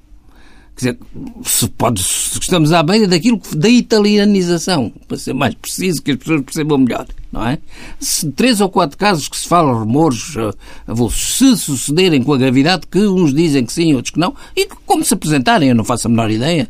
Quer 0.79 0.93
dizer, 0.93 0.99
se 1.43 1.67
pode, 1.67 2.01
estamos 2.01 2.71
à 2.71 2.81
beira 2.81 3.05
daquilo 3.05 3.41
da 3.53 3.67
italianização, 3.67 4.89
para 5.09 5.17
ser 5.17 5.33
mais 5.33 5.53
preciso, 5.53 6.01
que 6.01 6.11
as 6.11 6.17
pessoas 6.17 6.41
percebam 6.41 6.77
melhor, 6.77 7.05
não 7.29 7.45
é? 7.45 7.59
Se 7.99 8.31
três 8.31 8.61
ou 8.61 8.69
quatro 8.69 8.97
casos 8.97 9.27
que 9.27 9.35
se 9.35 9.45
falam, 9.45 9.77
rumores, 9.77 10.37
uh, 10.37 11.11
se 11.11 11.57
sucederem 11.57 12.23
com 12.23 12.31
a 12.31 12.37
gravidade 12.37 12.87
que 12.89 12.97
uns 12.99 13.33
dizem 13.33 13.65
que 13.65 13.73
sim, 13.73 13.93
outros 13.93 14.13
que 14.13 14.19
não, 14.21 14.33
e 14.55 14.69
como 14.85 15.03
se 15.03 15.13
apresentarem, 15.13 15.67
eu 15.67 15.75
não 15.75 15.83
faço 15.83 16.07
a 16.07 16.09
menor 16.09 16.31
ideia, 16.31 16.69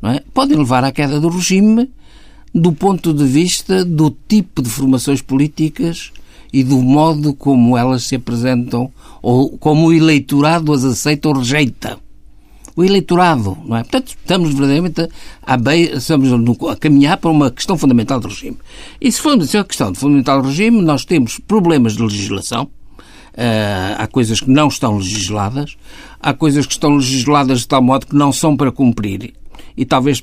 não 0.00 0.12
é? 0.12 0.22
Podem 0.32 0.56
levar 0.56 0.82
à 0.82 0.90
queda 0.90 1.20
do 1.20 1.28
regime 1.28 1.90
do 2.54 2.72
ponto 2.72 3.12
de 3.12 3.26
vista 3.26 3.84
do 3.84 4.10
tipo 4.26 4.62
de 4.62 4.70
formações 4.70 5.20
políticas 5.20 6.12
e 6.50 6.64
do 6.64 6.78
modo 6.78 7.34
como 7.34 7.76
elas 7.76 8.04
se 8.04 8.14
apresentam 8.14 8.90
ou 9.20 9.50
como 9.58 9.88
o 9.88 9.92
eleitorado 9.92 10.72
as 10.72 10.82
aceita 10.82 11.28
ou 11.28 11.34
rejeita 11.36 11.98
o 12.80 12.84
eleitorado, 12.84 13.58
não 13.64 13.76
é? 13.76 13.82
Portanto, 13.82 14.08
estamos 14.08 14.50
verdadeiramente 14.50 15.08
a, 15.42 15.56
beira, 15.56 15.98
estamos 15.98 16.30
a 16.32 16.76
caminhar 16.76 17.18
para 17.18 17.30
uma 17.30 17.50
questão 17.50 17.76
fundamental 17.76 18.18
do 18.18 18.28
regime. 18.28 18.56
E 19.00 19.12
se 19.12 19.20
formos 19.20 19.54
a 19.54 19.64
questão 19.64 19.92
de 19.92 19.98
fundamental 19.98 20.40
do 20.40 20.48
regime, 20.48 20.80
nós 20.80 21.04
temos 21.04 21.38
problemas 21.38 21.94
de 21.94 22.02
legislação, 22.02 22.68
Uh, 23.30 23.94
há 23.96 24.08
coisas 24.08 24.40
que 24.40 24.50
não 24.50 24.66
estão 24.66 24.96
legisladas, 24.96 25.76
há 26.20 26.34
coisas 26.34 26.66
que 26.66 26.72
estão 26.72 26.96
legisladas 26.96 27.60
de 27.60 27.68
tal 27.68 27.80
modo 27.80 28.04
que 28.04 28.14
não 28.14 28.32
são 28.32 28.56
para 28.56 28.72
cumprir 28.72 29.32
e 29.76 29.84
talvez 29.84 30.22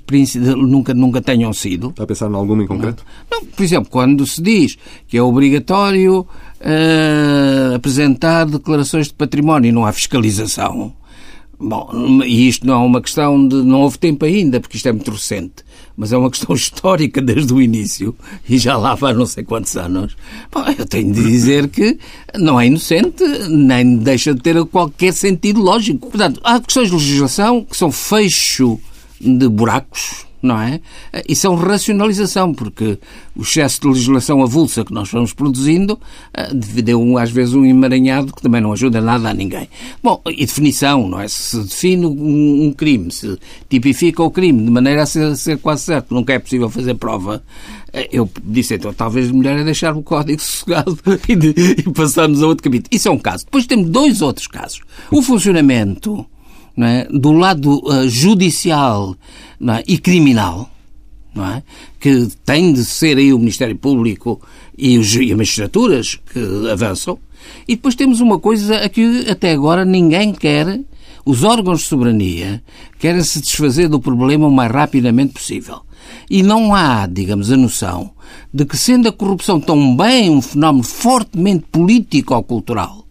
nunca, 0.56 0.94
nunca 0.94 1.22
tenham 1.22 1.54
sido. 1.54 1.90
Está 1.90 2.04
a 2.04 2.06
pensar 2.06 2.30
em 2.30 2.36
alguma 2.36 2.64
em 2.64 2.68
concreto? 2.68 3.06
Não, 3.32 3.46
por 3.46 3.64
exemplo, 3.64 3.90
quando 3.90 4.28
se 4.28 4.42
diz 4.42 4.78
que 5.08 5.18
é 5.18 5.22
obrigatório 5.24 6.20
uh, 6.20 7.76
apresentar 7.76 8.46
declarações 8.46 9.08
de 9.08 9.14
património 9.14 9.70
e 9.70 9.72
não 9.72 9.86
há 9.86 9.92
fiscalização, 9.94 10.94
Bom, 11.60 12.22
e 12.24 12.48
isto 12.48 12.68
não 12.68 12.76
é 12.76 12.86
uma 12.86 13.02
questão 13.02 13.48
de. 13.48 13.56
não 13.56 13.82
houve 13.82 13.98
tempo 13.98 14.24
ainda, 14.26 14.60
porque 14.60 14.78
isto 14.78 14.88
é 14.90 14.92
muito 14.92 15.10
recente, 15.10 15.66
mas 15.96 16.14
é 16.14 16.18
uma 16.18 16.30
questão 16.30 16.54
histórica 16.56 17.20
desde 17.20 17.52
o 17.52 17.60
início, 17.60 18.16
e 18.48 18.60
já 18.60 18.78
lá 18.78 18.94
vai 18.94 19.12
não 19.14 19.26
sei 19.26 19.44
quantos 19.44 19.76
anos. 19.76 20.16
Bom, 20.52 20.64
eu 20.78 20.86
tenho 20.86 21.12
de 21.12 21.24
dizer 21.24 21.68
que 21.68 21.98
não 22.36 22.62
é 22.62 22.68
inocente, 22.68 23.24
nem 23.50 23.98
deixa 23.98 24.36
de 24.36 24.42
ter 24.42 24.64
qualquer 24.66 25.12
sentido 25.14 25.60
lógico. 25.60 26.12
Portanto, 26.12 26.40
há 26.44 26.60
questões 26.60 26.90
de 26.90 26.96
legislação 26.96 27.66
que 27.66 27.76
são 27.76 27.92
fecho 27.92 28.80
de 29.20 29.50
buracos, 29.50 30.27
não 30.42 30.60
é? 30.60 30.80
E 31.28 31.36
são 31.36 31.56
racionalização, 31.56 32.54
porque 32.54 32.98
o 33.36 33.42
excesso 33.42 33.82
de 33.82 33.88
legislação 33.88 34.42
avulsa 34.42 34.84
que 34.84 34.94
nós 34.94 35.10
vamos 35.10 35.34
produzindo 35.34 36.00
eh, 36.34 36.54
deu 36.54 37.18
às 37.18 37.30
vezes 37.30 37.54
um 37.54 37.66
emaranhado 37.66 38.34
que 38.34 38.42
também 38.42 38.62
não 38.62 38.74
ajuda 38.74 39.02
nada 39.02 39.30
a 39.30 39.34
ninguém. 39.34 39.70
Bom, 40.02 40.22
e 40.28 40.46
definição, 40.46 41.08
não 41.08 41.20
é? 41.20 41.28
Se 41.28 41.58
define 41.62 42.06
um, 42.06 42.74
crime, 42.76 43.12
se 43.12 43.38
tipifica 43.70 44.24
o 44.24 44.32
crime 44.32 44.64
de 44.64 44.72
maneira 44.72 45.04
a 45.04 45.06
ser, 45.06 45.58
quase 45.60 45.84
certo, 45.84 46.14
nunca 46.14 46.34
é 46.34 46.40
possível 46.40 46.70
fazer 46.70 46.96
prova, 46.96 47.44
eh, 47.94 48.10
eu 48.12 48.30
disse 48.44 48.76
então, 48.76 48.94
talvez 48.94 49.32
melhor 49.32 49.58
é 49.58 49.64
deixar 49.64 49.96
o 49.96 50.04
código 50.04 50.42
sossegado 50.42 50.98
e 51.28 51.84
passarmos 51.92 52.42
a 52.42 52.48
outro 52.48 52.64
capítulo. 52.64 52.90
Isso 52.92 53.08
é 53.08 53.12
um 53.12 53.20
caso. 53.20 53.46
Depois 53.46 53.66
temos 53.66 53.90
dois 53.90 54.22
outros 54.22 54.48
casos. 54.48 54.82
O 55.12 55.22
funcionamento 55.22 56.26
é? 56.78 57.08
do 57.10 57.32
lado 57.32 57.82
uh, 57.86 58.08
judicial 58.08 59.16
é? 59.62 59.84
e 59.88 59.98
criminal, 59.98 60.70
é? 61.36 61.62
que 62.00 62.28
tem 62.46 62.74
de 62.74 62.84
ser 62.86 63.18
aí 63.18 63.34
o 63.34 63.40
Ministério 63.40 63.76
Público 63.76 64.42
e, 64.78 64.98
os, 64.98 65.16
e 65.16 65.32
as 65.32 65.38
magistraturas 65.38 66.20
que 66.32 66.70
avançam, 66.72 67.20
e 67.68 67.76
depois 67.76 67.96
temos 67.96 68.20
uma 68.20 68.40
coisa 68.40 68.78
a 68.78 68.90
que 68.90 69.26
até 69.30 69.52
agora 69.52 69.86
ninguém 69.86 70.34
quer, 70.34 70.80
os 71.26 71.44
órgãos 71.44 71.82
de 71.82 71.86
soberania 71.88 72.64
querem 73.00 73.22
se 73.22 73.42
desfazer 73.42 73.90
do 73.90 74.00
problema 74.00 74.48
o 74.48 74.52
mais 74.52 74.72
rapidamente 74.72 75.34
possível. 75.34 75.82
E 76.30 76.42
não 76.42 76.74
há, 76.74 77.06
digamos, 77.06 77.52
a 77.52 77.58
noção 77.58 78.12
de 78.54 78.66
que, 78.66 78.78
sendo 78.78 79.10
a 79.10 79.12
corrupção 79.12 79.60
tão 79.60 79.96
bem 79.96 80.30
um 80.30 80.42
fenómeno 80.42 80.84
fortemente 80.84 81.66
político 81.72 82.34
ou 82.34 82.44
cultural, 82.44 83.07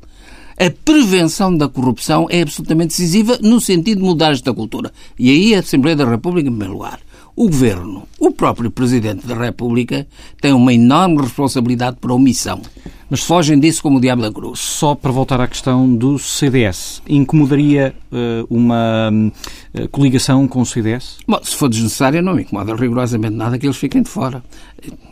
a 0.59 0.71
prevenção 0.71 1.55
da 1.55 1.69
corrupção 1.69 2.27
é 2.31 2.43
absolutamente 2.43 2.89
decisiva 2.89 3.39
no 3.43 3.61
sentido 3.61 3.99
de 3.99 4.05
mudar 4.05 4.33
esta 4.33 4.53
cultura. 4.55 4.93
E 5.19 5.31
aí 5.31 5.55
a 5.55 5.61
Assembleia 5.61 5.97
da 5.97 6.09
República, 6.09 6.49
em 6.49 6.53
primeiro 6.53 6.75
lugar. 6.75 7.01
O 7.35 7.49
Governo, 7.49 8.09
o 8.19 8.31
próprio 8.31 8.71
Presidente 8.71 9.27
da 9.27 9.35
República, 9.35 10.07
tem 10.41 10.55
uma 10.55 10.73
enorme 10.73 11.21
responsabilidade 11.21 11.99
por 12.01 12.11
omissão. 12.11 12.63
Mas 13.11 13.21
fogem 13.21 13.61
disso 13.61 13.83
como 13.83 13.99
o 13.99 14.01
diabo 14.01 14.23
da 14.23 14.33
cruz. 14.33 14.59
Só 14.59 14.95
para 14.95 15.13
voltar 15.13 15.39
à 15.39 15.47
questão 15.47 15.95
do 15.95 16.19
CDS, 16.19 17.03
incomodaria 17.07 17.95
uh, 18.11 18.47
uma 18.49 19.11
uh, 19.11 19.89
coligação 19.91 20.49
com 20.49 20.63
o 20.63 20.67
CDS? 20.67 21.19
Bom, 21.29 21.39
se 21.43 21.55
for 21.55 21.69
desnecessária, 21.69 22.23
não 22.23 22.35
me 22.35 22.43
incomoda 22.43 22.75
rigorosamente 22.75 23.37
nada 23.37 23.59
que 23.59 23.67
eles 23.67 23.77
fiquem 23.77 24.03
de 24.03 24.09
fora. 24.09 24.43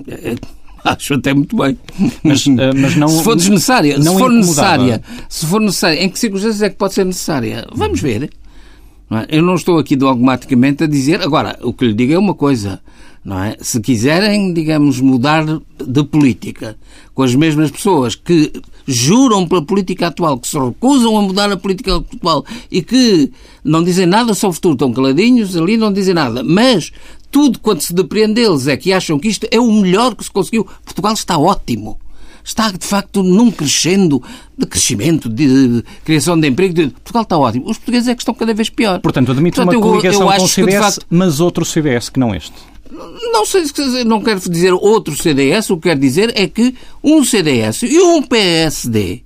É, 0.08 0.34
Acho 0.96 1.14
até 1.14 1.32
muito 1.32 1.56
bem. 1.56 1.78
Mas, 2.22 2.46
uh, 2.46 2.52
mas 2.76 2.94
não, 2.96 3.08
se 3.08 3.24
for 3.24 3.34
desnecessária, 3.34 3.98
não 3.98 4.12
se 4.12 4.18
for 4.18 4.30
necessária, 4.30 5.02
se 5.28 5.46
for 5.46 5.60
necessária, 5.60 6.04
em 6.04 6.08
que 6.10 6.18
circunstâncias 6.18 6.62
é 6.62 6.68
que 6.68 6.76
pode 6.76 6.92
ser 6.92 7.04
necessária? 7.04 7.66
Vamos 7.74 8.00
ver. 8.00 8.30
É? 9.10 9.26
Eu 9.38 9.42
não 9.42 9.54
estou 9.54 9.78
aqui 9.78 9.96
dogmaticamente 9.96 10.84
a 10.84 10.86
dizer. 10.86 11.22
Agora, 11.22 11.58
o 11.62 11.72
que 11.72 11.86
lhe 11.86 11.94
digo 11.94 12.12
é 12.12 12.18
uma 12.18 12.34
coisa. 12.34 12.80
Não 13.24 13.42
é? 13.42 13.56
Se 13.58 13.80
quiserem, 13.80 14.52
digamos, 14.52 15.00
mudar 15.00 15.46
de 15.46 16.04
política 16.04 16.76
com 17.14 17.22
as 17.22 17.34
mesmas 17.34 17.70
pessoas 17.70 18.14
que 18.14 18.52
juram 18.86 19.48
pela 19.48 19.64
política 19.64 20.08
atual, 20.08 20.38
que 20.38 20.46
se 20.46 20.58
recusam 20.58 21.16
a 21.16 21.22
mudar 21.22 21.50
a 21.50 21.56
política 21.56 21.96
atual 21.96 22.44
e 22.70 22.82
que 22.82 23.32
não 23.64 23.82
dizem 23.82 24.04
nada 24.04 24.34
sobre 24.34 24.50
o 24.50 24.54
futuro, 24.54 24.74
estão 24.74 24.92
caladinhos 24.92 25.56
ali, 25.56 25.78
não 25.78 25.90
dizem 25.90 26.12
nada, 26.12 26.42
mas 26.44 26.92
tudo 27.34 27.58
quanto 27.58 27.82
se 27.82 27.92
depreende 27.92 28.34
deles 28.34 28.68
é 28.68 28.76
que 28.76 28.92
acham 28.92 29.18
que 29.18 29.26
isto 29.26 29.44
é 29.50 29.58
o 29.58 29.68
melhor 29.68 30.14
que 30.14 30.22
se 30.22 30.30
conseguiu. 30.30 30.64
Portugal 30.84 31.14
está 31.14 31.36
ótimo. 31.36 31.98
Está, 32.44 32.70
de 32.70 32.86
facto, 32.86 33.24
num 33.24 33.50
crescendo 33.50 34.22
de 34.56 34.64
crescimento, 34.64 35.28
de, 35.28 35.82
criação 36.04 36.38
de 36.38 36.46
emprego. 36.46 36.72
De... 36.74 36.86
Portugal 36.90 37.22
está 37.24 37.36
ótimo. 37.36 37.68
Os 37.68 37.76
portugueses 37.76 38.06
é 38.06 38.14
que 38.14 38.22
estão 38.22 38.34
cada 38.34 38.54
vez 38.54 38.70
pior. 38.70 39.00
Portanto, 39.00 39.32
admite 39.32 39.56
Portanto, 39.56 39.74
uma 39.74 39.82
coligação 39.82 40.28
com 40.28 40.44
o 40.44 40.48
CDS, 40.48 40.78
facto... 40.78 41.06
mas 41.10 41.40
outro 41.40 41.64
CDS 41.64 42.08
que 42.08 42.20
não 42.20 42.32
este. 42.32 42.52
Não 43.32 43.44
sei 43.44 43.66
se 43.66 44.04
não 44.04 44.22
quero 44.22 44.38
dizer 44.48 44.72
outro 44.72 45.16
CDS, 45.16 45.70
o 45.70 45.76
que 45.76 45.88
quero 45.88 45.98
dizer 45.98 46.32
é 46.36 46.46
que 46.46 46.72
um 47.02 47.24
CDS 47.24 47.82
e 47.82 47.98
um 47.98 48.22
PSD 48.22 49.23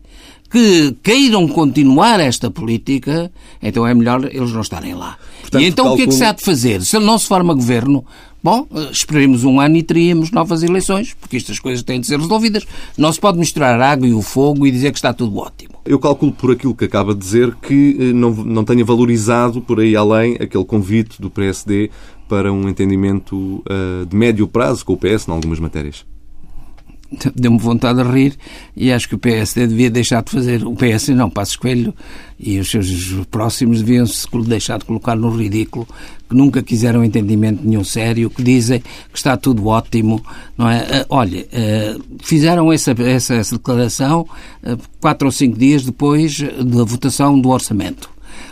que 0.51 0.97
queiram 1.03 1.47
continuar 1.47 2.21
esta 2.21 2.51
política, 2.51 3.31
então 3.63 3.87
é 3.87 3.93
melhor 3.95 4.25
eles 4.25 4.53
não 4.53 4.63
estarem 4.63 4.95
lá. 4.95 5.19
Portanto, 5.43 5.63
e 5.63 5.67
então 5.67 5.85
calculo... 5.85 5.95
o 5.95 5.97
que 5.97 6.03
é 6.03 6.07
que 6.07 6.15
se 6.15 6.25
há 6.25 6.33
de 6.33 6.43
fazer? 6.43 6.83
Se 6.83 6.99
não 6.99 7.19
se 7.19 7.29
forma 7.29 7.53
governo, 7.53 8.05
bom, 8.43 8.67
esperemos 8.91 9.45
um 9.45 9.61
ano 9.61 9.77
e 9.77 9.83
teríamos 9.83 10.31
novas 10.31 10.63
eleições, 10.63 11.15
porque 11.21 11.37
estas 11.37 11.59
coisas 11.59 11.83
têm 11.83 12.01
de 12.01 12.07
ser 12.07 12.19
resolvidas. 12.19 12.67
Não 12.97 13.13
se 13.13 13.21
pode 13.21 13.39
misturar 13.39 13.79
a 13.81 13.91
água 13.91 14.07
e 14.07 14.13
o 14.13 14.23
fogo 14.23 14.67
e 14.67 14.71
dizer 14.71 14.91
que 14.91 14.99
está 14.99 15.13
tudo 15.13 15.37
ótimo. 15.37 15.75
Eu 15.85 15.99
calculo 15.99 16.33
por 16.33 16.51
aquilo 16.51 16.75
que 16.75 16.85
acaba 16.85 17.15
de 17.15 17.21
dizer 17.21 17.55
que 17.57 17.97
eh, 17.99 18.13
não, 18.13 18.31
não 18.31 18.65
tenha 18.65 18.85
valorizado 18.85 19.61
por 19.61 19.81
aí 19.81 19.95
além 19.95 20.37
aquele 20.41 20.65
convite 20.65 21.21
do 21.21 21.31
PSD 21.31 21.91
para 22.29 22.53
um 22.53 22.69
entendimento 22.69 23.37
uh, 23.37 24.05
de 24.07 24.15
médio 24.15 24.47
prazo 24.47 24.85
com 24.85 24.93
o 24.93 24.97
PS 24.97 25.27
em 25.27 25.33
algumas 25.33 25.59
matérias 25.59 26.05
deu-me 27.35 27.59
vontade 27.59 28.03
de 28.03 28.11
rir 28.11 28.37
e 28.77 28.93
acho 28.93 29.09
que 29.09 29.15
o 29.15 29.19
PSD 29.19 29.67
devia 29.67 29.91
deixar 29.91 30.23
de 30.23 30.31
fazer. 30.31 30.65
O 30.67 30.75
PS 30.75 31.09
não, 31.09 31.31
Passos 31.31 31.57
Coelho 31.57 31.95
e 32.39 32.59
os 32.59 32.71
seus 32.71 33.13
próximos 33.31 33.79
deviam 33.79 34.07
se 34.07 34.27
deixar 34.47 34.79
de 34.79 34.85
colocar 34.85 35.17
no 35.17 35.31
ridículo, 35.31 35.87
que 36.29 36.37
nunca 36.37 36.63
quiseram 36.63 37.05
entendimento 37.05 37.65
nenhum 37.65 37.83
sério, 37.83 38.31
que 38.31 38.43
dizem 38.43 38.81
que 38.81 39.17
está 39.17 39.37
tudo 39.37 39.67
ótimo, 39.67 40.23
não 40.57 40.69
é? 40.69 41.01
Ah, 41.01 41.07
olha, 41.09 41.47
ah, 41.53 41.99
fizeram 42.23 42.73
essa, 42.73 42.93
essa, 43.03 43.35
essa 43.35 43.57
declaração 43.57 44.27
ah, 44.63 44.77
quatro 45.01 45.27
ou 45.27 45.33
cinco 45.33 45.59
dias 45.59 45.85
depois 45.85 46.41
da 46.41 46.85
votação 46.85 47.41
do 47.41 47.49
orçamento. 47.49 48.11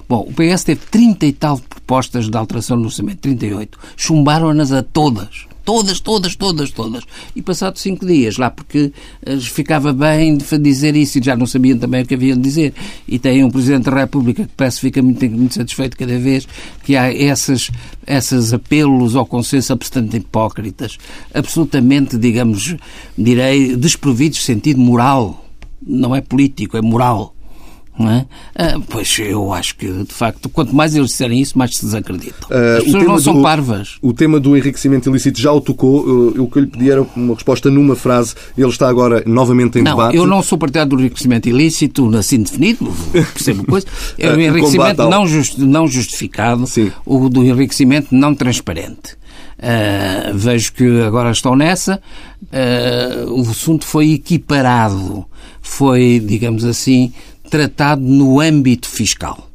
Bom, 0.08 0.20
o 0.20 0.32
PS 0.32 0.64
teve 0.64 0.80
30 0.90 1.26
e 1.26 1.32
tal 1.32 1.58
propostas 1.58 2.28
de 2.28 2.36
alteração 2.36 2.76
no 2.76 2.84
orçamento, 2.84 3.18
38. 3.18 3.78
Chumbaram-nas 3.96 4.72
a 4.72 4.82
todas 4.82 5.46
todas, 5.66 5.98
todas, 6.00 6.36
todas, 6.36 6.70
todas. 6.70 7.04
E 7.34 7.42
passado 7.42 7.76
cinco 7.78 8.06
dias, 8.06 8.38
lá 8.38 8.48
porque 8.48 8.92
uh, 9.26 9.40
ficava 9.40 9.92
bem 9.92 10.38
de 10.38 10.58
dizer 10.58 10.96
isso 10.96 11.18
e 11.18 11.22
já 11.22 11.36
não 11.36 11.44
sabiam 11.44 11.76
também 11.76 12.02
o 12.02 12.06
que 12.06 12.14
haviam 12.14 12.36
de 12.36 12.42
dizer. 12.42 12.72
E 13.06 13.18
tem 13.18 13.44
um 13.44 13.50
Presidente 13.50 13.90
da 13.90 13.96
República 13.96 14.44
que 14.44 14.52
parece 14.56 14.76
que 14.76 14.86
fica 14.86 15.02
muito, 15.02 15.28
muito 15.28 15.54
satisfeito 15.54 15.96
cada 15.96 16.18
vez 16.18 16.46
que 16.84 16.96
há 16.96 17.12
essas, 17.12 17.70
esses 18.06 18.54
apelos 18.54 19.16
ao 19.16 19.26
consenso 19.26 19.74
bastante 19.76 20.16
hipócritas, 20.16 20.96
absolutamente, 21.34 22.16
digamos, 22.16 22.76
direi, 23.18 23.76
desprovidos 23.76 24.38
de 24.38 24.44
sentido 24.44 24.80
moral. 24.80 25.44
Não 25.84 26.14
é 26.14 26.20
político, 26.20 26.76
é 26.76 26.80
moral. 26.80 27.35
Não 27.98 28.10
é? 28.10 28.26
Ah, 28.54 28.78
pois 28.90 29.18
eu 29.18 29.52
acho 29.52 29.76
que, 29.76 29.86
de 29.86 30.12
facto, 30.12 30.48
quanto 30.48 30.74
mais 30.74 30.94
eles 30.94 31.10
disserem 31.10 31.40
isso, 31.40 31.56
mais 31.56 31.74
se 31.76 31.84
desacreditam. 31.84 32.48
Uh, 32.50 32.78
As 32.78 32.84
pessoas 32.84 33.04
não 33.04 33.18
são 33.18 33.34
do, 33.34 33.42
parvas. 33.42 33.96
O 34.02 34.12
tema 34.12 34.38
do 34.38 34.56
enriquecimento 34.56 35.08
ilícito 35.08 35.40
já 35.40 35.50
o 35.50 35.60
tocou. 35.60 36.06
Eu, 36.34 36.44
o 36.44 36.50
que 36.50 36.58
eu 36.58 36.62
lhe 36.62 36.68
pedi 36.68 36.90
era 36.90 37.02
uma 37.16 37.34
resposta 37.34 37.70
numa 37.70 37.96
frase. 37.96 38.34
Ele 38.56 38.68
está 38.68 38.88
agora 38.88 39.22
novamente 39.26 39.78
em 39.78 39.82
não, 39.82 39.92
debate. 39.92 40.16
Eu 40.16 40.26
não 40.26 40.42
sou 40.42 40.58
partidário 40.58 40.90
do 40.90 41.00
enriquecimento 41.00 41.48
ilícito, 41.48 42.14
assim 42.16 42.42
definido, 42.42 42.92
percebo 43.12 43.64
coisa. 43.64 43.86
É 44.18 44.30
o 44.30 44.40
enriquecimento 44.40 45.08
não, 45.08 45.26
just, 45.26 45.58
não 45.58 45.86
justificado, 45.86 46.66
Sim. 46.66 46.90
o 47.04 47.28
do 47.28 47.44
enriquecimento 47.44 48.14
não 48.14 48.34
transparente. 48.34 49.16
Uh, 49.58 50.36
vejo 50.36 50.72
que 50.72 51.00
agora 51.02 51.30
estão 51.30 51.56
nessa. 51.56 52.00
Uh, 52.42 53.32
o 53.32 53.40
assunto 53.42 53.86
foi 53.86 54.12
equiparado, 54.12 55.24
foi, 55.62 56.22
digamos 56.24 56.64
assim, 56.64 57.12
tratado 57.46 58.02
no 58.02 58.40
âmbito 58.40 58.88
fiscal. 58.88 59.46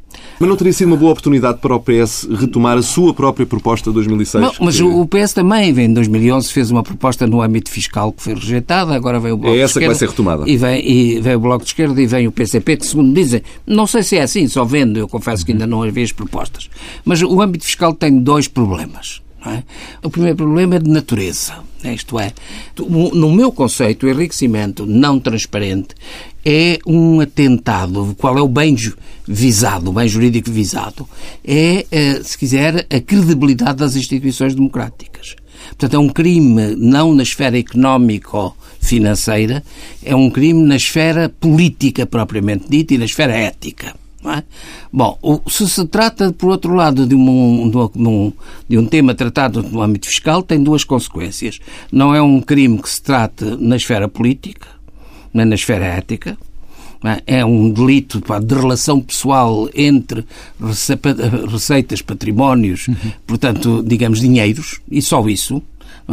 Mas 0.42 0.50
não 0.50 0.58
teria 0.58 0.74
sido 0.74 0.88
uma 0.88 0.98
boa 0.98 1.12
oportunidade 1.12 1.60
para 1.60 1.76
o 1.76 1.80
PS 1.80 2.28
retomar 2.32 2.76
a 2.76 2.82
sua 2.82 3.14
própria 3.14 3.46
proposta 3.46 3.92
de 3.92 3.94
2006? 3.94 4.44
Não, 4.44 4.52
mas 4.60 4.78
que... 4.78 4.82
o 4.82 5.06
PS 5.06 5.34
também, 5.34 5.70
em 5.70 5.94
2011, 5.94 6.52
fez 6.52 6.72
uma 6.72 6.82
proposta 6.82 7.28
no 7.28 7.44
âmbito 7.44 7.70
fiscal 7.70 8.12
que 8.12 8.24
foi 8.24 8.34
rejeitada, 8.34 8.96
agora 8.96 9.20
vem 9.20 9.34
o 9.34 9.38
Bloco 9.38 9.56
é 9.56 9.60
essa 9.60 9.80
que 9.80 9.86
vai 9.86 9.94
ser 9.94 10.10
retomada. 10.10 10.50
E 10.50 10.58
vem, 10.58 10.82
e 10.84 11.22
vem 11.22 11.36
o 11.36 11.40
Bloco 11.40 11.64
de 11.64 11.70
Esquerda 11.70 12.02
e 12.02 12.08
vem 12.08 12.26
o 12.26 12.32
PCP, 12.32 12.78
que 12.78 12.88
segundo 12.88 13.14
dizem, 13.14 13.44
não 13.68 13.86
sei 13.86 14.02
se 14.02 14.18
é 14.18 14.24
assim, 14.24 14.48
só 14.48 14.66
vendo, 14.66 14.98
eu 14.98 15.08
confesso 15.08 15.46
que 15.46 15.52
ainda 15.52 15.68
não 15.68 15.84
havia 15.84 16.04
as 16.04 16.12
propostas. 16.12 16.72
Mas 17.06 17.22
o 17.22 17.40
âmbito 17.40 17.64
fiscal 17.64 17.94
tem 17.94 18.18
dois 18.20 18.48
problemas. 18.48 19.22
É? 19.44 19.64
O 20.04 20.10
primeiro 20.10 20.38
problema 20.38 20.76
é 20.76 20.80
de 20.80 20.90
natureza. 20.90 21.56
Isto 21.84 22.20
é, 22.20 22.32
no 22.78 23.32
meu 23.32 23.52
conceito, 23.52 24.06
o 24.06 24.10
enriquecimento 24.10 24.86
não 24.86 25.20
transparente 25.20 25.96
é 26.46 26.78
um 26.86 27.22
atentado. 27.22 28.16
Qual 28.20 28.38
é 28.38 28.42
o 28.42 28.48
bem 28.48 28.78
visado, 29.28 29.90
o 29.90 29.94
bem 29.94 30.08
jurídico 30.08 30.52
visado? 30.52 31.10
É, 31.44 31.88
eh, 31.92 32.22
se 32.24 32.38
quiser, 32.38 32.86
a 32.88 33.00
credibilidade 33.00 33.80
das 33.80 33.96
instituições 33.96 34.54
democráticas. 34.54 35.36
Portanto, 35.70 35.96
é 35.96 36.00
um 36.00 36.10
crime 36.10 36.76
não 36.76 37.14
na 37.14 37.24
esfera 37.24 37.58
económico-financeira, 37.58 39.64
é 40.04 40.14
um 40.16 40.30
crime 40.30 40.62
na 40.64 40.76
esfera 40.76 41.30
política 41.30 42.06
propriamente 42.06 42.66
dita 42.70 42.94
e 42.94 42.98
na 42.98 43.06
esfera 43.06 43.34
ética. 43.34 43.96
É? 44.24 44.44
Bom, 44.94 45.18
se 45.48 45.68
se 45.68 45.86
trata, 45.86 46.32
por 46.32 46.52
outro 46.52 46.76
lado, 46.76 47.08
de 47.08 47.16
um, 47.16 47.70
de, 47.70 47.78
um, 48.00 48.32
de 48.70 48.78
um 48.78 48.86
tema 48.86 49.16
tratado 49.16 49.64
no 49.64 49.82
âmbito 49.82 50.08
fiscal, 50.08 50.44
tem 50.44 50.62
duas 50.62 50.84
consequências. 50.84 51.60
Não 51.92 52.14
é 52.14 52.22
um 52.22 52.40
crime 52.40 52.80
que 52.80 52.90
se 52.90 53.02
trate 53.02 53.44
na 53.60 53.76
esfera 53.76 54.08
política, 54.08 54.68
nem 55.34 55.46
na 55.46 55.56
esfera 55.56 55.86
ética. 55.86 56.38
É? 57.04 57.40
é 57.40 57.46
um 57.46 57.72
delito 57.72 58.22
pá, 58.22 58.38
de 58.38 58.54
relação 58.54 59.02
pessoal 59.02 59.68
entre 59.74 60.24
receitas, 61.52 62.00
patrimónios, 62.00 62.88
uhum. 62.88 62.96
portanto, 63.26 63.84
digamos, 63.84 64.20
dinheiros, 64.20 64.80
e 64.90 65.02
só 65.02 65.28
isso 65.28 65.64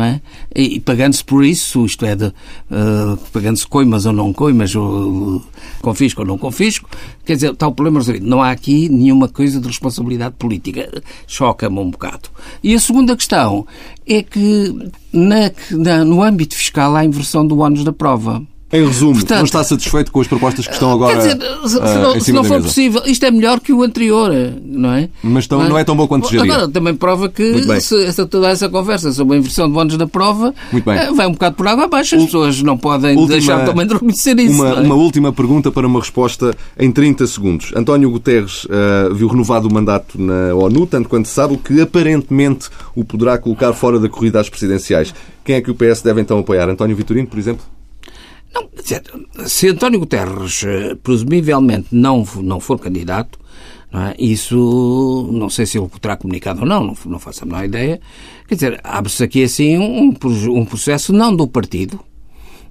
é? 0.04 0.20
E 0.54 0.80
pagando-se 0.80 1.24
por 1.24 1.44
isso, 1.44 1.84
isto 1.84 2.04
é, 2.04 2.14
uh, 2.14 3.16
pagando-se 3.32 3.66
coimas 3.66 4.06
ou 4.06 4.12
não 4.12 4.32
coimas, 4.32 4.74
ou 4.74 5.36
uh, 5.36 5.42
confisco 5.80 6.22
ou 6.22 6.26
não 6.26 6.38
confisco, 6.38 6.88
quer 7.24 7.34
dizer, 7.34 7.52
está 7.52 7.66
o 7.66 7.72
problema 7.72 8.00
resolvido. 8.00 8.26
Não 8.26 8.42
há 8.42 8.50
aqui 8.50 8.88
nenhuma 8.88 9.28
coisa 9.28 9.60
de 9.60 9.66
responsabilidade 9.66 10.34
política. 10.38 11.02
Choca-me 11.26 11.78
um 11.78 11.90
bocado. 11.90 12.28
E 12.62 12.74
a 12.74 12.80
segunda 12.80 13.16
questão 13.16 13.66
é 14.06 14.22
que 14.22 14.90
na, 15.12 15.50
na, 15.70 16.04
no 16.04 16.22
âmbito 16.22 16.54
fiscal 16.54 16.94
há 16.94 17.04
inversão 17.04 17.46
do 17.46 17.58
ónus 17.58 17.84
da 17.84 17.92
prova. 17.92 18.42
Em 18.70 18.84
resumo, 18.84 19.14
Portanto, 19.14 19.38
não 19.38 19.44
está 19.46 19.64
satisfeito 19.64 20.12
com 20.12 20.20
as 20.20 20.26
propostas 20.26 20.66
que 20.66 20.74
estão 20.74 20.92
agora 20.92 21.14
quer 21.14 21.36
dizer, 21.36 21.68
se, 21.68 21.78
uh, 21.78 22.02
não, 22.02 22.20
se 22.20 22.32
não 22.32 22.44
for 22.44 22.60
possível, 22.60 23.02
isto 23.06 23.24
é 23.24 23.30
melhor 23.30 23.60
que 23.60 23.72
o 23.72 23.82
anterior, 23.82 24.30
não 24.62 24.92
é? 24.92 25.08
Mas 25.22 25.46
tão, 25.46 25.66
não, 25.66 25.78
é? 25.78 25.84
tão 25.84 25.96
bom 25.96 26.06
quanto 26.06 26.28
geria. 26.28 26.52
Agora, 26.52 26.68
também 26.68 26.94
prova 26.94 27.30
que 27.30 27.80
se, 27.80 28.04
essa, 28.04 28.26
toda 28.26 28.48
essa 28.48 28.68
conversa 28.68 29.10
sobre 29.12 29.36
a 29.36 29.38
inversão 29.38 29.68
de 29.68 29.72
bónus 29.72 29.96
da 29.96 30.06
prova 30.06 30.54
uh, 30.72 31.14
vai 31.14 31.26
um 31.26 31.32
bocado 31.32 31.56
por 31.56 31.66
água 31.66 31.84
abaixo. 31.84 32.16
As 32.16 32.24
pessoas 32.26 32.62
não 32.62 32.76
podem 32.76 33.16
última, 33.16 33.28
deixar 33.28 33.64
também 33.64 33.86
de 33.86 33.94
reconhecer 33.94 34.38
isso. 34.38 34.62
Uma, 34.62 34.68
é? 34.68 34.80
uma, 34.80 34.94
última 34.94 35.32
pergunta 35.32 35.72
para 35.72 35.86
uma 35.86 36.00
resposta 36.00 36.54
em 36.78 36.92
30 36.92 37.26
segundos. 37.26 37.72
António 37.74 38.10
Guterres 38.10 38.66
uh, 38.66 39.14
viu 39.14 39.28
renovado 39.28 39.66
o 39.66 39.72
mandato 39.72 40.20
na 40.20 40.54
ONU, 40.54 40.86
tanto 40.86 41.08
quanto 41.08 41.28
sabe, 41.28 41.54
o 41.54 41.58
que 41.58 41.80
aparentemente 41.80 42.68
o 42.94 43.02
poderá 43.02 43.38
colocar 43.38 43.72
fora 43.72 43.98
da 43.98 44.10
corrida 44.10 44.40
às 44.40 44.50
presidenciais. 44.50 45.14
Quem 45.42 45.56
é 45.56 45.62
que 45.62 45.70
o 45.70 45.74
PS 45.74 46.02
deve 46.02 46.20
então 46.20 46.38
apoiar? 46.38 46.68
António 46.68 46.94
Vitorino, 46.94 47.26
por 47.26 47.38
exemplo? 47.38 47.64
Não, 48.52 48.68
se 49.46 49.68
António 49.68 50.00
Guterres 50.00 50.64
eh, 50.64 50.94
presumivelmente 51.02 51.88
não, 51.92 52.26
não 52.36 52.60
for 52.60 52.78
candidato, 52.78 53.38
não 53.92 54.02
é? 54.02 54.14
isso 54.18 55.28
não 55.32 55.48
sei 55.48 55.66
se 55.66 55.78
ele 55.78 55.88
terá 56.00 56.16
comunicado 56.16 56.60
ou 56.60 56.66
não, 56.66 56.84
não, 56.84 56.96
não 57.06 57.18
faço 57.18 57.44
a 57.44 57.46
menor 57.46 57.64
ideia. 57.64 58.00
Quer 58.46 58.54
dizer, 58.54 58.80
abre-se 58.82 59.22
aqui 59.22 59.44
assim 59.44 59.78
um, 59.78 60.14
um 60.50 60.64
processo 60.64 61.12
não 61.12 61.34
do 61.34 61.46
partido. 61.46 62.00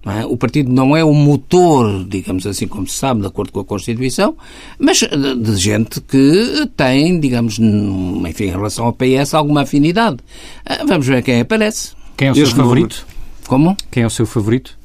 Não 0.06 0.14
é? 0.14 0.26
O 0.26 0.38
partido 0.38 0.72
não 0.72 0.96
é 0.96 1.04
o 1.04 1.14
motor, 1.14 2.06
digamos 2.06 2.46
assim, 2.46 2.68
como 2.68 2.88
se 2.88 2.96
sabe, 2.96 3.22
de 3.22 3.28
acordo 3.28 3.52
com 3.52 3.60
a 3.60 3.66
Constituição, 3.66 4.38
mas 4.80 5.00
de, 5.00 5.36
de 5.36 5.56
gente 5.58 6.00
que 6.00 6.70
tem, 6.78 7.20
digamos, 7.20 7.60
enfim, 7.60 8.46
em 8.46 8.52
relação 8.52 8.86
ao 8.86 8.94
PS, 8.94 9.34
alguma 9.34 9.64
afinidade. 9.64 10.20
Ah, 10.66 10.86
vamos 10.88 11.06
ver 11.06 11.22
quem 11.24 11.42
aparece. 11.42 11.92
Quem 12.16 12.30
é 12.30 12.32
o 12.32 12.36
seu 12.36 12.48
favorito? 12.48 13.06
Como? 13.48 13.76
Quem 13.92 14.04
é 14.04 14.08
o 14.08 14.10
seu 14.10 14.26
favorito? 14.26 14.78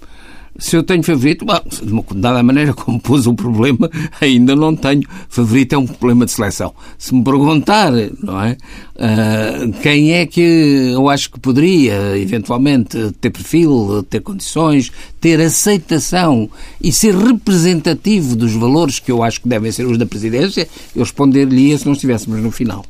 Se 0.59 0.77
eu 0.77 0.83
tenho 0.83 1.03
favorito, 1.03 1.47
bom, 1.47 2.05
dada 2.15 2.41
a 2.41 2.43
maneira 2.43 2.75
como 2.75 3.01
pus 3.01 3.27
o 3.27 3.35
problema, 3.35 3.91
ainda 4.21 4.55
não 4.55 4.77
tenho. 4.77 5.03
Favorito 5.29 5.73
é 5.73 5.79
um 5.79 5.87
problema 5.87 6.27
de 6.27 6.33
seleção. 6.33 6.75
Se 6.99 7.15
me 7.15 7.25
perguntar, 7.25 7.91
não 8.23 8.41
é? 8.41 8.57
Uh, 8.95 9.73
quem 9.83 10.13
é 10.13 10.27
que 10.27 10.93
eu 10.93 11.09
acho 11.09 11.31
que 11.31 11.41
poderia, 11.41 12.19
eventualmente, 12.19 13.13
ter 13.21 13.31
perfil, 13.31 14.03
ter 14.09 14.21
condições, 14.21 14.93
ter 15.21 15.41
aceitação 15.41 16.51
e 16.81 16.93
ser 16.93 17.15
representativo 17.17 18.37
dos 18.37 18.53
valores 18.53 18.99
que 18.99 19.11
eu 19.11 19.23
acho 19.23 19.41
que 19.41 19.49
devem 19.49 19.73
ser 19.73 19.87
os 19.87 19.97
da 19.97 20.05
presidência, 20.05 20.69
eu 20.95 21.03
responder-lhe 21.03 21.77
se 21.79 21.87
não 21.87 21.95
estivéssemos 21.95 22.43
no 22.43 22.51
final. 22.51 22.85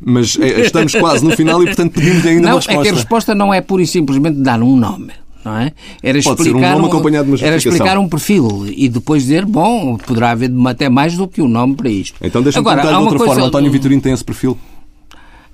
Mas 0.00 0.36
eh, 0.38 0.60
estamos 0.60 0.92
quase 0.94 1.24
no 1.24 1.34
final 1.36 1.62
e, 1.62 1.66
portanto, 1.66 1.92
pedimos 1.92 2.26
ainda 2.26 2.48
não, 2.48 2.48
uma 2.50 2.56
resposta. 2.56 2.80
É 2.80 2.82
que 2.82 2.88
a 2.88 2.94
resposta 2.94 3.34
não 3.34 3.54
é 3.54 3.60
pura 3.60 3.82
e 3.82 3.86
simplesmente 3.86 4.38
dar 4.40 4.60
um 4.60 4.76
nome 4.76 5.23
não 5.44 5.56
é? 5.56 5.72
Era 6.02 6.20
Pode 6.22 6.42
explicar 6.42 6.76
um, 6.76 6.86
um 6.86 7.36
era 7.40 7.56
explicar 7.56 7.98
um 7.98 8.08
perfil 8.08 8.66
e 8.68 8.88
depois 8.88 9.22
dizer, 9.22 9.44
bom, 9.44 9.96
poderá 9.96 10.30
haver 10.30 10.50
até 10.66 10.88
mais 10.88 11.16
do 11.16 11.28
que 11.28 11.42
um 11.42 11.48
nome 11.48 11.76
para 11.76 11.88
isto. 11.88 12.16
Então 12.22 12.42
deixa-me 12.42 12.64
perguntar 12.64 12.88
de 12.88 12.94
outra 12.94 13.18
coisa... 13.18 13.34
forma. 13.34 13.46
António 13.48 13.70
Vitorino 13.70 14.00
tem 14.00 14.12
esse 14.12 14.24
perfil? 14.24 14.58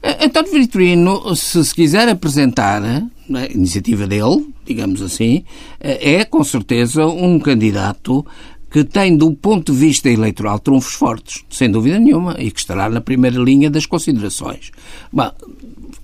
Eh, 0.03 0.27
António 0.27 0.53
Vitorino, 0.53 1.37
se 1.37 1.65
se 1.65 1.75
quiser 1.75 2.09
apresentar 2.09 2.83
a 2.83 3.03
é? 3.39 3.53
iniciativa 3.53 4.07
dele, 4.07 4.47
digamos 4.65 5.03
assim, 5.03 5.45
eh, 5.81 6.15
é 6.15 6.25
com 6.25 6.43
certeza 6.43 7.07
um 7.07 7.39
candidato 7.39 8.25
que 8.71 8.85
tem, 8.85 9.17
do 9.17 9.33
ponto 9.33 9.73
de 9.73 9.79
vista 9.79 10.09
eleitoral, 10.09 10.59
trunfos 10.59 10.95
fortes, 10.95 11.45
sem 11.51 11.71
dúvida 11.71 11.99
nenhuma, 11.99 12.37
e 12.39 12.51
que 12.51 12.61
estará 12.61 12.89
na 12.89 13.01
primeira 13.01 13.39
linha 13.39 13.69
das 13.69 13.85
considerações. 13.85 14.71
Bom, 15.13 15.31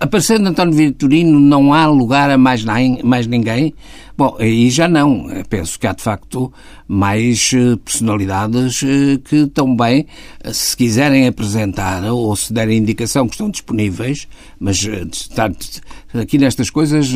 aparecendo 0.01 0.49
António 0.49 0.75
Vitorino, 0.75 1.39
não 1.39 1.73
há 1.73 1.87
lugar 1.87 2.31
a 2.31 2.37
mais, 2.37 2.65
mais 3.05 3.27
ninguém? 3.27 3.73
Bom, 4.17 4.35
aí 4.39 4.71
já 4.71 4.89
não. 4.89 5.27
Penso 5.51 5.79
que 5.79 5.87
há, 5.87 5.93
de 5.93 6.03
facto, 6.03 6.51
mais 6.89 7.51
eh, 7.53 7.77
personalidades 7.85 8.83
eh, 8.83 9.19
que 9.23 9.47
também, 9.47 10.07
eh, 10.43 10.53
se 10.55 10.75
quiserem 10.75 11.27
apresentar 11.27 12.03
ou 12.05 12.35
se 12.35 12.51
derem 12.51 12.79
indicação 12.79 13.27
que 13.27 13.35
estão 13.35 13.51
disponíveis, 13.51 14.27
mas 14.59 14.79
aqui 16.15 16.39
nestas 16.39 16.71
coisas 16.71 17.09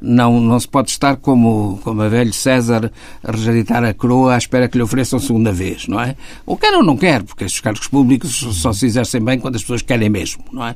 não, 0.00 0.40
não 0.40 0.58
se 0.58 0.66
pode 0.66 0.90
estar 0.90 1.16
como, 1.16 1.78
como 1.84 2.02
a 2.02 2.08
velho 2.08 2.32
César 2.32 2.90
a 3.22 3.30
rejeitar 3.30 3.84
a 3.84 3.94
coroa 3.94 4.34
à 4.34 4.38
espera 4.38 4.68
que 4.68 4.76
lhe 4.76 4.82
ofereçam 4.82 5.20
segunda 5.20 5.52
vez, 5.52 5.86
não 5.86 6.00
é? 6.00 6.16
Ou 6.44 6.56
quer 6.56 6.74
ou 6.74 6.82
não 6.82 6.96
quer, 6.96 7.22
porque 7.22 7.44
estes 7.44 7.60
cargos 7.60 7.86
públicos 7.86 8.34
só 8.60 8.72
se 8.72 8.86
exercem 8.86 9.22
bem 9.22 9.38
quando 9.38 9.54
as 9.54 9.62
pessoas 9.62 9.82
querem 9.82 10.08
mesmo, 10.08 10.42
não 10.50 10.66
é? 10.66 10.74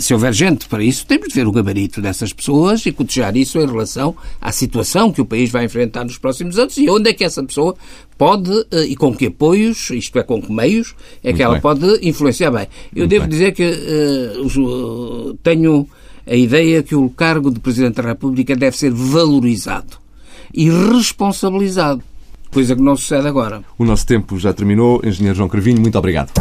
Se 0.00 0.14
houver 0.14 0.32
gente 0.32 0.68
para 0.68 0.84
isso, 0.84 1.04
temos 1.04 1.28
de 1.28 1.34
ver 1.34 1.46
o 1.46 1.52
gabarito 1.52 2.00
dessas 2.00 2.32
pessoas 2.32 2.86
e 2.86 2.92
cotejar 2.92 3.36
isso 3.36 3.58
em 3.58 3.66
relação 3.66 4.14
à 4.40 4.52
situação 4.52 4.91
que 5.12 5.20
o 5.20 5.24
país 5.24 5.50
vai 5.50 5.64
enfrentar 5.64 6.04
nos 6.04 6.18
próximos 6.18 6.58
anos 6.58 6.76
e 6.76 6.88
onde 6.90 7.10
é 7.10 7.12
que 7.12 7.24
essa 7.24 7.42
pessoa 7.42 7.74
pode, 8.18 8.50
eh, 8.70 8.84
e 8.88 8.96
com 8.96 9.14
que 9.14 9.26
apoios, 9.26 9.90
isto 9.90 10.18
é, 10.18 10.22
com 10.22 10.40
que 10.42 10.52
meios, 10.52 10.94
é 11.22 11.28
Muito 11.28 11.36
que 11.36 11.42
ela 11.42 11.54
bem. 11.54 11.62
pode 11.62 11.98
influenciar 12.06 12.50
bem. 12.50 12.68
Eu 12.94 13.00
Muito 13.00 13.10
devo 13.10 13.22
bem. 13.22 13.30
dizer 13.30 13.52
que 13.52 13.64
uh, 13.64 15.34
tenho 15.42 15.88
a 16.26 16.34
ideia 16.36 16.82
que 16.82 16.94
o 16.94 17.10
cargo 17.10 17.50
de 17.50 17.58
Presidente 17.58 17.96
da 18.00 18.08
República 18.08 18.54
deve 18.54 18.76
ser 18.76 18.90
valorizado 18.92 19.96
e 20.54 20.68
responsabilizado, 20.70 22.02
coisa 22.52 22.76
que 22.76 22.82
não 22.82 22.94
sucede 22.96 23.26
agora. 23.26 23.64
O 23.78 23.84
nosso 23.84 24.06
tempo 24.06 24.38
já 24.38 24.52
terminou. 24.52 25.00
Engenheiro 25.04 25.36
João 25.36 25.48
Carvinho, 25.48 25.80
muito 25.80 25.98
obrigado. 25.98 26.32